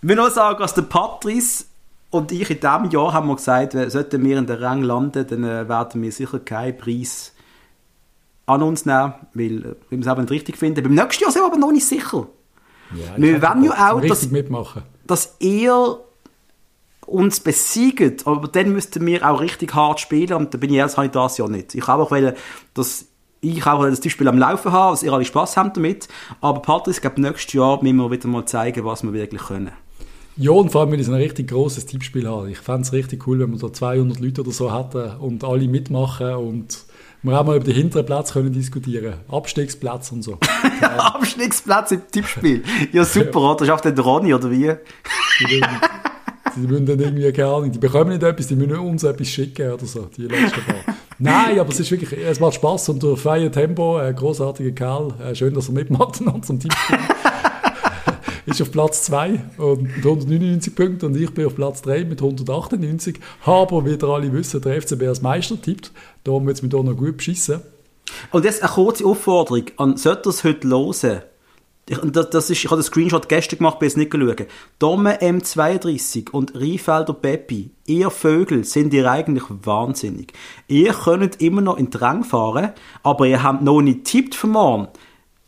Ich 0.00 0.08
will 0.08 0.14
noch 0.14 0.30
sagen, 0.30 0.60
dass 0.60 0.74
der 0.74 0.82
Patrice 0.82 1.64
und 2.10 2.32
ich 2.32 2.48
in 2.50 2.60
diesem 2.60 2.90
Jahr 2.90 3.12
haben 3.12 3.28
wir 3.28 3.36
gesagt, 3.36 3.74
wenn- 3.74 3.90
sollten 3.90 4.24
wir 4.24 4.38
in 4.38 4.46
der 4.46 4.60
Rang 4.60 4.82
landen, 4.82 5.26
dann 5.26 5.44
äh, 5.44 5.68
werden 5.68 6.00
wir 6.02 6.10
sicher 6.12 6.38
keinen 6.38 6.76
Preis 6.76 7.34
an 8.46 8.62
uns 8.62 8.86
nehmen, 8.86 9.12
weil 9.34 9.58
äh, 9.64 9.74
wir 9.90 9.98
es 10.00 10.06
eben 10.06 10.20
nicht 10.22 10.30
richtig 10.30 10.56
finden. 10.56 10.82
Beim 10.82 10.94
nächsten 10.94 11.22
Jahr 11.24 11.32
sind 11.32 11.42
wir 11.42 11.46
aber 11.46 11.58
noch 11.58 11.72
nicht 11.72 11.86
sicher. 11.86 12.26
Ja, 12.94 13.16
Wir 13.22 13.42
wollen 13.42 13.64
ja 13.64 13.92
auch, 13.92 14.00
dass- 14.00 14.30
mitmachen. 14.30 14.82
dass 15.06 15.36
ihr 15.40 15.98
uns 17.06 17.40
besiegt, 17.40 18.26
aber 18.26 18.48
dann 18.48 18.72
müssten 18.72 19.04
wir 19.06 19.28
auch 19.28 19.40
richtig 19.40 19.74
hart 19.74 20.00
spielen 20.00 20.32
und 20.34 20.52
da 20.54 20.58
bin 20.58 20.72
ich 20.72 20.78
das 20.80 20.96
habe 20.96 21.06
ich 21.06 21.12
das 21.12 21.38
Jahr 21.38 21.48
nicht. 21.48 21.74
Ich 21.74 21.86
habe 21.86 22.02
auch 22.02 22.10
wollen, 22.10 22.34
dass 22.74 23.06
ich 23.40 23.66
auch 23.66 23.84
das 23.84 24.00
Tischspiel 24.00 24.28
am 24.28 24.36
Laufen 24.38 24.72
habe, 24.72 24.92
dass 24.92 25.02
ihr 25.02 25.12
alle 25.12 25.24
Spaß 25.24 25.56
habt 25.56 25.76
damit, 25.76 26.08
aber 26.40 26.60
Patrice, 26.60 26.96
ich 26.98 27.00
glaube, 27.02 27.20
nächstes 27.20 27.52
Jahr 27.52 27.82
müssen 27.82 27.96
wir 27.96 28.10
wieder 28.10 28.28
mal 28.28 28.44
zeigen, 28.46 28.84
was 28.84 29.02
wir 29.04 29.12
wirklich 29.12 29.40
können. 29.42 29.72
Ja, 30.40 30.52
und 30.52 30.70
vor 30.70 30.82
allem, 30.82 30.92
weil 30.92 31.00
ich 31.00 31.08
ein 31.08 31.14
richtig 31.14 31.48
grosses 31.48 31.84
Tippspiel 31.84 32.28
habe. 32.28 32.48
Ich 32.52 32.58
fände 32.58 32.82
es 32.82 32.92
richtig 32.92 33.26
cool, 33.26 33.40
wenn 33.40 33.50
wir 33.50 33.58
da 33.58 33.72
200 33.72 34.20
Leute 34.20 34.42
oder 34.42 34.52
so 34.52 34.72
hätten 34.72 35.16
und 35.18 35.42
alle 35.42 35.66
mitmachen 35.66 36.34
und 36.34 36.78
wir 37.22 37.40
auch 37.40 37.44
mal 37.44 37.56
über 37.56 37.64
die 37.64 37.72
hinteren 37.72 38.06
Plätze 38.06 38.34
können 38.34 38.52
diskutieren. 38.52 39.14
Abstiegsplätze 39.26 40.14
und 40.14 40.22
so. 40.22 40.38
Abstiegsplatz 40.80 41.90
im 41.90 42.02
Tippspiel. 42.12 42.62
Ja, 42.92 43.04
super, 43.04 43.40
oder? 43.40 43.66
Schafft 43.66 43.86
der 43.86 43.98
Ronny, 43.98 44.32
oder 44.32 44.48
wie? 44.48 44.72
Die 45.40 45.44
müssen, 45.44 45.66
die 46.54 46.66
müssen 46.68 46.86
dann 46.86 47.00
irgendwie, 47.00 47.32
keine 47.32 47.48
Ahnung, 47.48 47.72
die 47.72 47.78
bekommen 47.80 48.10
nicht 48.10 48.22
etwas, 48.22 48.46
die 48.46 48.54
müssen 48.54 48.78
uns 48.78 49.02
etwas 49.02 49.26
schicken 49.26 49.72
oder 49.72 49.86
so, 49.86 50.08
die 50.16 50.22
letzten 50.22 50.62
paar. 50.62 50.94
Nein, 51.18 51.58
aber 51.58 51.70
es 51.70 51.80
ist 51.80 51.90
wirklich, 51.90 52.12
es 52.16 52.38
macht 52.38 52.54
Spaß 52.54 52.90
und 52.90 53.02
der 53.02 53.16
Feier 53.16 53.50
Tempo, 53.50 53.96
ein 53.96 54.14
großartiger 54.14 54.70
Kerl, 54.70 55.14
äh, 55.20 55.34
schön, 55.34 55.52
dass 55.52 55.66
er 55.66 55.74
mitmacht 55.74 56.20
in 56.20 56.28
unserem 56.28 56.60
Tippspiel. 56.60 56.98
Ist 58.48 58.62
auf 58.62 58.72
Platz 58.72 59.04
2 59.04 59.40
und 59.58 59.82
mit 59.82 60.04
199 60.04 60.74
Punkten 60.74 61.06
und 61.06 61.16
ich 61.16 61.32
bin 61.32 61.46
auf 61.46 61.54
Platz 61.54 61.82
3 61.82 62.04
mit 62.04 62.20
198. 62.20 63.18
Aber 63.44 63.84
wie 63.84 63.94
ihr 63.94 64.02
alle 64.04 64.32
wissen, 64.32 64.60
der 64.60 64.80
FCB 64.80 65.02
als 65.02 65.22
Meister 65.22 65.60
tippt. 65.60 65.92
Da 66.24 66.32
haben 66.32 66.46
wir 66.46 66.54
mit 66.62 66.72
noch 66.72 66.96
gut 66.96 67.18
beschissen. 67.18 67.60
Und 68.32 68.44
jetzt 68.44 68.62
eine 68.62 68.72
kurze 68.72 69.04
Aufforderung 69.04 69.66
an, 69.76 69.96
sollt 69.96 70.26
ihr 70.26 70.30
es 70.30 70.44
heute 70.44 70.68
hören? 70.68 71.22
Ich, 71.90 71.98
das, 71.98 72.28
das 72.30 72.50
ist, 72.50 72.64
ich 72.64 72.70
habe 72.70 72.80
den 72.80 72.84
Screenshot 72.84 73.28
gestern 73.28 73.58
gemacht, 73.58 73.78
bin 73.78 73.88
jetzt 73.88 73.96
nicht 73.96 74.12
schauen. 74.12 74.46
Domme 74.78 75.20
M32 75.20 76.30
und 76.30 76.54
Rheinfelder 76.54 77.14
Peppi, 77.14 77.70
ihr 77.86 78.10
Vögel, 78.10 78.64
sind 78.64 78.92
ihr 78.92 79.10
eigentlich 79.10 79.44
wahnsinnig. 79.48 80.34
Ihr 80.66 80.92
könnt 80.92 81.40
immer 81.40 81.62
noch 81.62 81.78
in 81.78 81.88
den 81.88 81.98
Rang 81.98 82.24
fahren, 82.24 82.72
aber 83.02 83.26
ihr 83.26 83.42
habt 83.42 83.62
noch 83.62 83.80
nicht 83.80 84.04
tippt 84.04 84.34
für 84.34 84.48
morgen. 84.48 84.88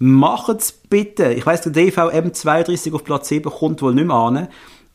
Macht's 0.02 0.72
bitte. 0.72 1.34
Ich 1.34 1.44
weiss, 1.44 1.60
der 1.60 1.72
DV 1.72 2.08
M32 2.08 2.94
auf 2.94 3.04
Platz 3.04 3.28
7 3.28 3.50
kommt 3.50 3.82
wohl 3.82 3.94
nicht 3.94 4.06
mehr 4.06 4.16
an. 4.16 4.48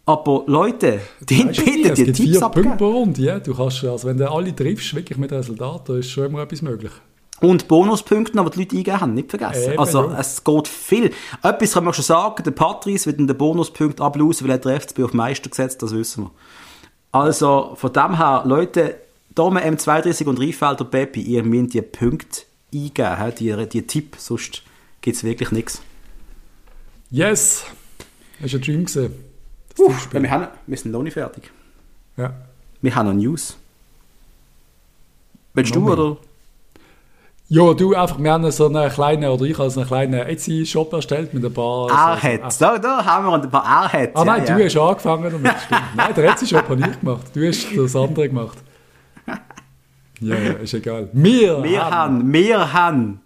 Aber 0.08 0.44
Leute, 0.48 1.00
die 1.22 1.44
du 1.44 1.46
nie, 1.46 1.84
bitte 1.84 1.94
die 1.94 2.06
Tipps 2.06 2.20
vier 2.20 2.44
abgeben. 2.44 2.70
Punkte 2.70 2.84
pro 2.84 2.92
Runde. 2.92 3.22
Ja. 3.22 3.40
Du 3.40 3.56
kannst, 3.56 3.84
also 3.84 4.08
wenn 4.08 4.18
du 4.18 4.30
alle 4.30 4.56
triffst, 4.56 4.96
wirklich 4.96 5.18
mit 5.20 5.32
Resultaten, 5.32 6.00
ist 6.00 6.10
schon 6.10 6.26
immer 6.26 6.42
etwas 6.42 6.64
möglich. 6.64 6.92
Und 7.40 7.68
Bonuspunkte, 7.68 8.40
aber 8.40 8.50
die 8.50 8.60
Leute 8.60 8.78
eingeben 8.78 9.02
haben, 9.02 9.14
nicht 9.14 9.30
vergessen. 9.30 9.74
Eben, 9.74 9.80
also, 9.80 10.10
ja. 10.10 10.20
es 10.20 10.44
geht 10.44 10.68
viel. 10.68 11.12
Etwas 11.44 11.74
kann 11.74 11.84
man 11.84 11.94
schon 11.94 12.04
sagen, 12.04 12.44
der 12.44 12.52
Patrice 12.52 13.06
wird 13.06 13.20
in 13.20 13.28
den 13.28 13.38
Bonuspunkt 13.38 14.02
ablausen, 14.02 14.48
weil 14.48 14.56
er 14.56 14.58
der 14.58 14.82
FCB 14.82 15.04
auf 15.04 15.14
Meister 15.14 15.50
gesetzt, 15.50 15.84
das 15.84 15.94
wissen 15.94 16.24
wir. 16.24 16.32
Also, 17.12 17.74
von 17.76 17.94
dem 17.94 18.18
her, 18.18 18.44
Leute, 18.46 18.96
Dome 19.36 19.64
M32 19.64 20.26
und 20.26 20.40
Rheinfelder 20.40 20.86
Peppi, 20.86 21.22
ihr 21.22 21.44
müsst 21.44 21.76
die 21.76 21.82
Punkte 21.84 22.42
eingeben, 22.74 23.34
die, 23.38 23.70
die 23.70 23.86
Tipp, 23.86 24.16
sonst 24.18 24.64
gibt 25.06 25.18
es 25.18 25.24
wirklich 25.24 25.52
nichts. 25.52 25.84
Yes! 27.12 27.64
Das 28.42 28.52
war 28.52 28.60
ein 28.60 28.64
Dream. 28.64 28.86
Gewesen, 28.86 29.14
Tippspiel. 29.76 30.24
wir, 30.24 30.32
haben, 30.32 30.48
wir 30.66 30.78
sind 30.78 30.92
noch 30.92 31.04
nicht 31.04 31.14
fertig. 31.14 31.52
Ja. 32.18 32.34
Wir 32.82 32.96
haben 32.96 33.06
noch 33.06 33.14
News. 33.14 33.56
Willst 35.54 35.76
du, 35.76 35.80
Noch 35.80 35.96
mehr. 35.96 36.00
oder? 36.00 36.18
Ja, 37.50 37.74
du 37.76 37.94
einfach, 37.94 38.18
wir 38.18 38.34
haben 38.34 38.50
so 38.50 38.66
einen 38.66 38.90
kleinen, 38.90 39.30
oder 39.30 39.46
ich 39.46 39.56
habe 39.60 39.70
so 39.70 39.82
einen 39.82 39.88
kleinen 39.88 40.16
Etsy-Shop 40.16 40.92
erstellt 40.92 41.36
mit 41.36 41.46
ein 41.46 41.54
paar... 41.54 41.92
Airheads. 41.92 42.58
Da, 42.58 42.80
da 42.80 43.06
haben 43.06 43.28
wir 43.28 43.34
ein 43.34 43.52
paar 43.52 43.64
Airheads. 43.84 44.16
Ah 44.16 44.26
nein, 44.26 44.44
ja, 44.48 44.56
du 44.56 44.60
ja. 44.60 44.66
hast 44.66 44.78
angefangen 44.78 45.32
damit, 45.32 45.62
stimmt. 45.66 45.82
Nein, 45.96 46.16
der 46.16 46.32
Etsy-Shop 46.32 46.68
habe 46.68 46.80
ich 46.82 47.00
gemacht. 47.00 47.28
Du 47.32 47.48
hast 47.48 47.68
das 47.78 47.96
andere 47.96 48.28
gemacht. 48.28 48.58
Ja, 50.22 50.34
ja, 50.34 50.52
ist 50.54 50.74
egal. 50.74 51.10
Wir, 51.12 51.62
Wir 51.62 51.84
haben, 51.84 51.94
haben, 51.94 52.34
wir 52.34 52.74
haben, 52.74 53.22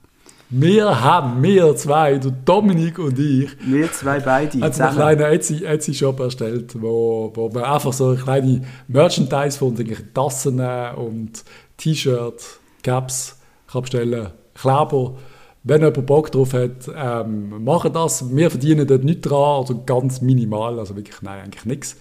wir 0.50 1.04
haben, 1.04 1.44
wir 1.44 1.76
zwei, 1.76 2.18
der 2.18 2.32
Dominik 2.32 2.98
und 2.98 3.20
ich, 3.20 3.50
wir 3.66 3.92
zwei 3.92 4.20
beide 4.20 4.60
hat 4.62 4.82
einen 4.82 4.96
kleinen 4.96 5.22
Etsy- 5.22 5.64
Etsy-Shop 5.64 6.20
erstellt, 6.20 6.82
wo, 6.82 7.32
wo 7.36 7.50
man 7.50 7.64
einfach 7.64 7.94
so 7.94 8.16
kleine 8.16 8.64
Merchandise 8.88 9.58
von 9.60 9.76
Tassen 10.14 10.60
und 10.60 11.44
T-Shirts, 11.78 12.60
Caps 12.84 13.40
kann 13.72 13.82
bestellen, 13.82 14.30
Kleber. 14.56 15.16
Wenn 15.64 15.82
jemand 15.82 16.06
Bock 16.06 16.32
drauf 16.32 16.54
hat, 16.54 16.90
ähm, 16.96 17.64
machen 17.64 17.92
das. 17.94 18.34
Wir 18.36 18.50
verdienen 18.50 18.88
dort 18.88 19.04
nichts 19.04 19.28
dran, 19.28 19.60
also 19.60 19.84
ganz 19.86 20.22
minimal, 20.22 20.80
also 20.80 20.96
wirklich, 20.96 21.22
nein, 21.22 21.42
eigentlich 21.44 21.66
nichts. 21.66 21.98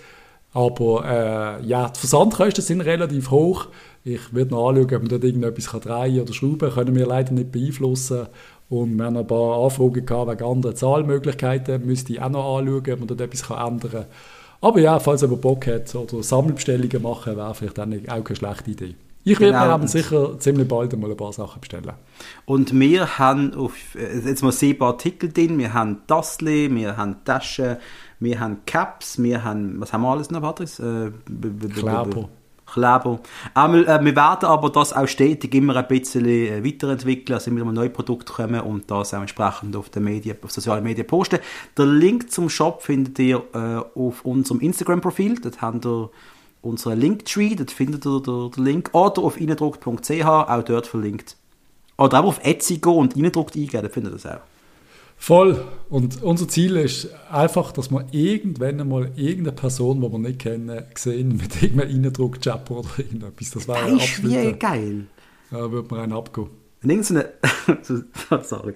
Aber 0.55 1.05
äh, 1.05 1.67
ja, 1.67 1.89
die 1.89 1.99
Versandkosten 1.99 2.65
sind 2.65 2.81
relativ 2.81 3.31
hoch. 3.31 3.67
Ich 4.09 4.35
werde 4.35 4.53
noch 4.53 4.69
anschauen, 4.69 4.85
ob 4.87 5.03
man 5.03 5.09
dort 5.09 5.25
irgendetwas 5.25 5.69
kann 5.71 5.81
drehen 5.81 6.21
oder 6.23 6.33
schrauben 6.33 6.71
können 6.71 6.95
wir 6.95 7.07
leider 7.07 7.33
nicht 7.33 7.53
beeinflussen. 7.53 8.27
Und 8.71 8.97
wir 8.97 9.05
haben 9.05 9.17
ein 9.17 9.27
paar 9.27 9.65
Anfragen 9.65 10.05
gehabt 10.07 10.31
wegen 10.31 10.51
anderen 10.51 10.77
Zahlmöglichkeiten. 10.77 11.85
Müsste 11.87 12.13
ich 12.15 12.23
auch 12.23 12.31
noch 12.31 12.59
anschauen, 12.59 12.93
ob 12.93 12.99
man 13.01 13.09
dort 13.09 13.21
etwas 13.21 13.43
kann 13.43 13.67
ändern 13.75 13.91
kann. 13.91 14.05
Aber 14.61 14.81
ja, 14.81 14.99
falls 14.99 15.21
jemand 15.21 15.41
Bock 15.43 15.67
hat 15.67 15.95
oder 15.95 16.23
Sammelbestellungen 16.23 17.03
machen, 17.03 17.37
wäre 17.37 17.55
vielleicht 17.55 17.79
auch, 17.79 17.85
keine 18.25 18.37
schlechte 18.37 18.71
Idee. 18.71 18.95
Ich 19.25 19.39
werde 19.41 19.59
Genau. 19.59 19.79
mir 19.79 19.89
sicher 19.89 20.39
ziemlich 20.39 20.67
bald 20.67 20.95
einmal 20.95 21.11
ein 21.11 21.17
paar 21.17 21.33
Sachen 21.33 21.61
bestellen. 21.61 21.93
Und 22.47 22.79
wir 22.79 23.19
haben 23.19 23.55
auf, 23.55 23.75
jetzt 23.95 24.43
mal 24.43 24.53
sieben 24.53 24.83
Artikel 24.83 25.31
drin. 25.31 25.59
Wir 25.59 25.75
haben 25.75 25.99
Tassli, 26.07 26.75
wir 26.75 26.97
haben 26.97 27.17
Taschen, 27.25 27.77
wir 28.21 28.41
haben 28.41 28.59
Caps, 28.65 29.23
wir 29.23 29.45
haben, 29.45 29.81
was 29.81 29.93
haben 29.93 30.03
wir 30.03 30.09
alles 30.11 30.31
noch, 30.31 30.41
Patrick? 30.41 30.71
Äh, 30.79 31.11
Kleber. 31.75 32.29
Kleber. 32.73 33.21
Einmal, 33.55 33.87
äh, 33.87 34.05
wir 34.05 34.17
werden 34.17 34.45
aber 34.45 34.71
das 34.71 34.93
auch 34.93 35.07
stetig 35.07 35.55
immer 35.55 35.77
ein 35.77 35.89
bisschen 35.89 36.27
äh, 36.27 36.65
weiterentwickeln, 36.65 37.35
also 37.35 37.51
immer 37.51 37.73
neue 37.73 37.91
Produkte 37.91 38.33
kommen 38.33 38.61
und 38.61 38.91
das 38.91 39.15
auch 39.15 39.21
entsprechend 39.21 39.75
auf 39.77 39.89
den 39.91 40.05
Medien, 40.05 40.37
auf 40.43 40.51
sozialen 40.51 40.85
Medien 40.85 41.07
posten. 41.07 41.39
Der 41.77 41.87
Link 41.87 42.31
zum 42.31 42.49
Shop 42.51 42.83
findet 42.83 43.19
ihr 43.19 43.43
äh, 43.55 43.99
auf 43.99 44.25
unserem 44.25 44.61
Instagram-Profil. 44.61 45.41
Dort 45.41 45.63
habt 45.63 45.87
ihr 45.87 46.11
unseren 46.63 47.01
Linktree, 47.01 47.55
dort 47.55 47.71
findet 47.71 48.07
ihr 48.07 48.21
den, 48.21 48.65
Link. 48.65 48.91
Oder 48.93 49.23
auf 49.23 49.37
eindruckt.ch, 49.37 50.25
auch 50.25 50.63
dort 50.63 50.87
verlinkt. 50.87 51.37
Oder 51.97 52.21
auch 52.21 52.27
auf 52.27 52.45
Etsy 52.45 52.79
gehen 52.79 52.93
und 52.93 53.17
eindruckt 53.17 53.57
eingeben, 53.57 53.83
dann 53.83 53.91
findet 53.91 54.13
ihr 54.13 54.17
das 54.17 54.27
auch. 54.27 54.58
Voll. 55.19 55.63
Und 55.91 56.23
unser 56.23 56.49
Ziel 56.49 56.77
ist 56.77 57.09
einfach, 57.31 57.73
dass 57.73 57.91
wir 57.91 58.07
irgendwann 58.13 58.81
einmal 58.81 59.11
irgendeine 59.17 59.53
Person, 59.53 60.01
die 60.01 60.11
wir 60.11 60.19
nicht 60.19 60.39
kennen, 60.39 60.85
sehen, 60.95 61.37
mit 61.37 61.63
irgendeinem 61.63 62.05
Eindruck-Chapper 62.05 62.79
oder 62.79 62.89
irgendetwas. 62.99 63.51
Das 63.51 63.69
wäre 63.69 63.91
Das 63.91 64.03
absolut... 64.03 64.61
geil. 64.61 65.07
Ja, 65.51 65.71
würde 65.71 65.89
man 65.91 66.01
einen 66.01 66.13
abgehen. 66.13 66.49
Wenn 66.81 66.91
irgendeine... 66.91 67.31
Sorry. 68.45 68.73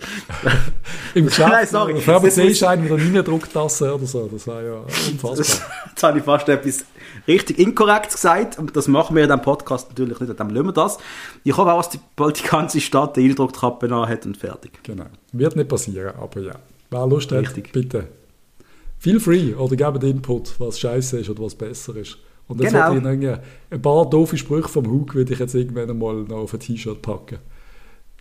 Im 1.15 1.27
Geschäft, 1.27 1.49
Nein, 1.49 1.67
sorry. 1.67 1.95
Muss- 1.95 2.05
du 2.05 2.67
einen 2.69 2.83
mit 2.83 2.93
einer 2.93 3.19
Eindrucktasse 3.21 3.95
oder 3.95 4.07
so. 4.07 4.27
Das 4.27 4.47
wäre 4.47 4.67
ja 4.67 4.75
unfassbar. 5.11 5.69
Jetzt 5.91 6.03
habe 6.03 6.19
ich 6.19 6.25
fast 6.25 6.49
etwas 6.49 6.85
richtig 7.29 7.59
inkorrekt 7.59 8.13
gesagt. 8.13 8.59
Und 8.59 8.77
das 8.77 8.89
machen 8.89 9.15
wir 9.15 9.23
in 9.23 9.29
diesem 9.29 9.43
Podcast 9.43 9.89
natürlich 9.91 10.19
nicht. 10.19 10.39
Dann 10.41 10.51
lassen 10.51 10.67
wir 10.67 10.73
das. 10.73 10.99
Ich 11.45 11.57
hoffe 11.57 11.73
auch, 11.73 11.79
dass 11.79 11.91
die, 11.91 12.01
bald 12.17 12.43
die 12.43 12.49
ganze 12.49 12.81
Stadt 12.81 13.17
eine 13.17 13.29
Eindruckkappe 13.29 13.89
hat 14.09 14.27
und 14.27 14.37
fertig. 14.37 14.73
Genau. 14.83 15.07
Wird 15.33 15.55
nicht 15.57 15.69
passieren, 15.69 16.15
aber 16.21 16.41
ja. 16.41 16.55
Wer 16.91 17.07
Lust 17.07 17.31
hat, 17.33 17.39
Richtig. 17.41 17.73
bitte. 17.73 18.09
Feel 18.99 19.21
free 19.21 19.55
oder 19.55 19.77
gebt 19.77 20.05
Input, 20.05 20.59
was 20.61 20.79
scheiße 20.79 21.21
ist 21.21 21.31
oder 21.31 21.43
was 21.43 21.55
besser 21.55 21.97
ist. 21.97 22.19
Und 22.49 22.61
jetzt 22.61 22.73
Genau. 22.73 22.95
ich 22.95 23.29
ein 23.71 23.83
paar 23.83 24.09
doofe 24.09 24.37
Sprüche 24.37 24.69
vom 24.69 24.87
Hug 24.91 25.15
würde 25.15 25.33
ich 25.33 25.39
jetzt 25.39 25.55
irgendwann 25.55 25.89
einmal 25.89 26.17
noch 26.17 26.39
auf 26.39 26.53
ein 26.55 26.61
T-Shirt 26.61 27.01
packen. 27.01 27.39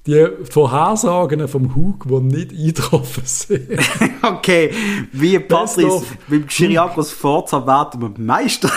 Die 0.08 0.28
Vorhersagen 0.50 1.48
vom 1.48 1.76
Hug, 1.76 2.08
die 2.08 2.20
nicht 2.22 2.52
eingetroffen 2.52 3.24
sind. 3.26 3.70
Okay, 4.24 4.72
wie 5.12 5.40
Patrice 5.40 6.04
beim 6.28 6.48
Chiriakos 6.48 7.12
Forza 7.12 7.66
werden 7.66 8.02
wir 8.02 8.12
Meister. 8.24 8.70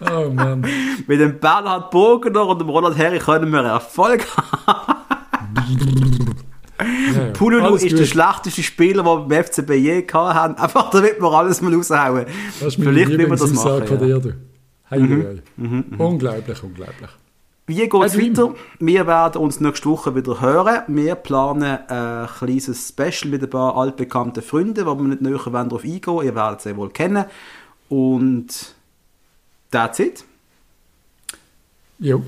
oh 0.00 0.30
Mann. 0.30 0.64
Mit 1.06 1.20
dem 1.20 1.40
Bernhard 1.40 1.90
Bogener 1.90 2.46
und 2.46 2.60
dem 2.60 2.68
Ronald 2.68 2.96
Herri 2.96 3.18
können 3.18 3.50
wir 3.50 3.60
Erfolg 3.60 4.24
haben. 4.66 4.96
Ja. 6.78 7.32
Pululu 7.32 7.76
ist 7.76 7.88
gut. 7.88 7.98
der 8.00 8.04
schlechteste 8.04 8.62
Spieler, 8.62 9.02
den 9.02 9.06
wir 9.06 9.20
beim 9.20 9.44
FCB 9.44 9.70
je 9.70 10.02
gehabt 10.02 10.34
haben. 10.34 10.54
Einfach 10.56 10.90
damit 10.90 11.18
wir 11.18 11.32
alles 11.32 11.62
mal 11.62 11.74
raushauen. 11.74 12.26
Das 12.60 12.68
ist 12.68 12.74
Vielleicht 12.74 13.08
müssen 13.08 13.30
wir 13.30 13.36
das 13.36 13.52
machen. 13.54 13.86
von. 13.86 13.96
Mhm. 13.96 14.04
dir. 14.04 14.18
Du. 14.20 14.34
Hey, 14.84 15.00
hey. 15.00 15.82
Unglaublich, 15.96 16.62
unglaublich. 16.62 17.08
Wie 17.68 17.88
geht 17.88 17.92
es 17.92 18.16
weiter? 18.16 18.54
Wir 18.78 19.06
werden 19.08 19.42
uns 19.42 19.58
nächste 19.58 19.88
Woche 19.88 20.14
wieder 20.14 20.40
hören. 20.40 20.82
Wir 20.86 21.16
planen 21.16 21.78
ein 21.88 22.28
kleines 22.28 22.88
Special 22.88 23.28
mit 23.30 23.42
ein 23.42 23.50
paar 23.50 23.76
altbekannten 23.76 24.42
Freunden, 24.42 24.86
wo 24.86 24.94
wir 24.94 25.02
nicht 25.02 25.20
näher 25.20 25.44
wollen 25.46 25.68
darauf 25.68 25.82
eingehen 25.82 26.24
Ihr 26.24 26.34
werdet 26.36 26.60
sie 26.60 26.76
wohl 26.76 26.90
kennen. 26.90 27.24
Und 27.88 28.74
that's 29.72 29.98
it. 29.98 30.24
Jo. 31.98 32.22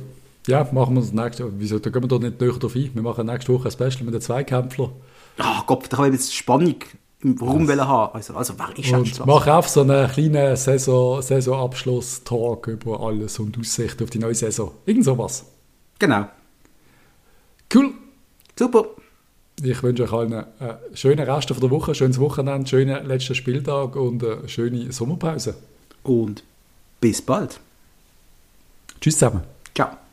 Ja, 0.48 0.66
machen 0.72 0.94
wir 0.94 1.02
das 1.02 1.12
nächste 1.12 1.44
Woche. 1.44 1.52
Wieso, 1.58 1.78
da 1.78 1.90
gehen 1.90 2.02
wir 2.02 2.08
doch 2.08 2.18
nicht 2.18 2.40
näher 2.40 2.52
drauf 2.52 2.74
ein. 2.74 2.90
Wir 2.92 3.02
machen 3.02 3.26
nächste 3.26 3.52
Woche 3.52 3.68
ein 3.68 3.70
Special 3.70 4.04
mit 4.04 4.14
den 4.14 4.20
Zweikämpflern. 4.20 4.90
Ah 5.38 5.62
Gott, 5.66 5.86
da 5.88 5.98
kann 5.98 6.06
ich 6.06 6.14
jetzt 6.14 6.34
Spannung 6.34 6.76
Raum 7.24 7.66
wollen 7.66 7.80
haben. 7.86 8.14
Also, 8.14 8.34
also 8.34 8.54
wer 8.56 8.78
ist 8.78 8.92
Und 8.92 9.06
jetzt 9.06 9.20
was? 9.20 9.26
mach 9.26 9.46
auf 9.48 9.68
so 9.68 9.80
einen 9.80 10.08
kleinen 10.08 10.56
Saison, 10.56 11.20
Saisonabschluss-Talk 11.20 12.68
über 12.68 13.00
alles 13.00 13.38
und 13.40 13.58
Aussicht 13.58 14.00
auf 14.02 14.10
die 14.10 14.20
neue 14.20 14.34
Saison. 14.34 14.70
Irgend 14.86 15.04
sowas. 15.04 15.44
Genau. 15.98 16.28
Cool. 17.74 17.92
Super. 18.56 18.84
Ich 19.60 19.82
wünsche 19.82 20.04
euch 20.04 20.12
allen 20.12 20.32
einen 20.34 20.78
schönen 20.94 21.28
Rest 21.28 21.48
von 21.48 21.60
der 21.60 21.70
Woche, 21.70 21.94
schönes 21.94 22.20
Wochenende, 22.20 22.68
schönen 22.68 23.04
letzten 23.06 23.34
Spieltag 23.34 23.96
und 23.96 24.22
eine 24.24 24.48
schöne 24.48 24.92
Sommerpause. 24.92 25.56
Und 26.04 26.44
bis 27.00 27.20
bald. 27.20 27.58
Tschüss 29.00 29.18
zusammen. 29.18 29.42
Ciao. 29.74 30.07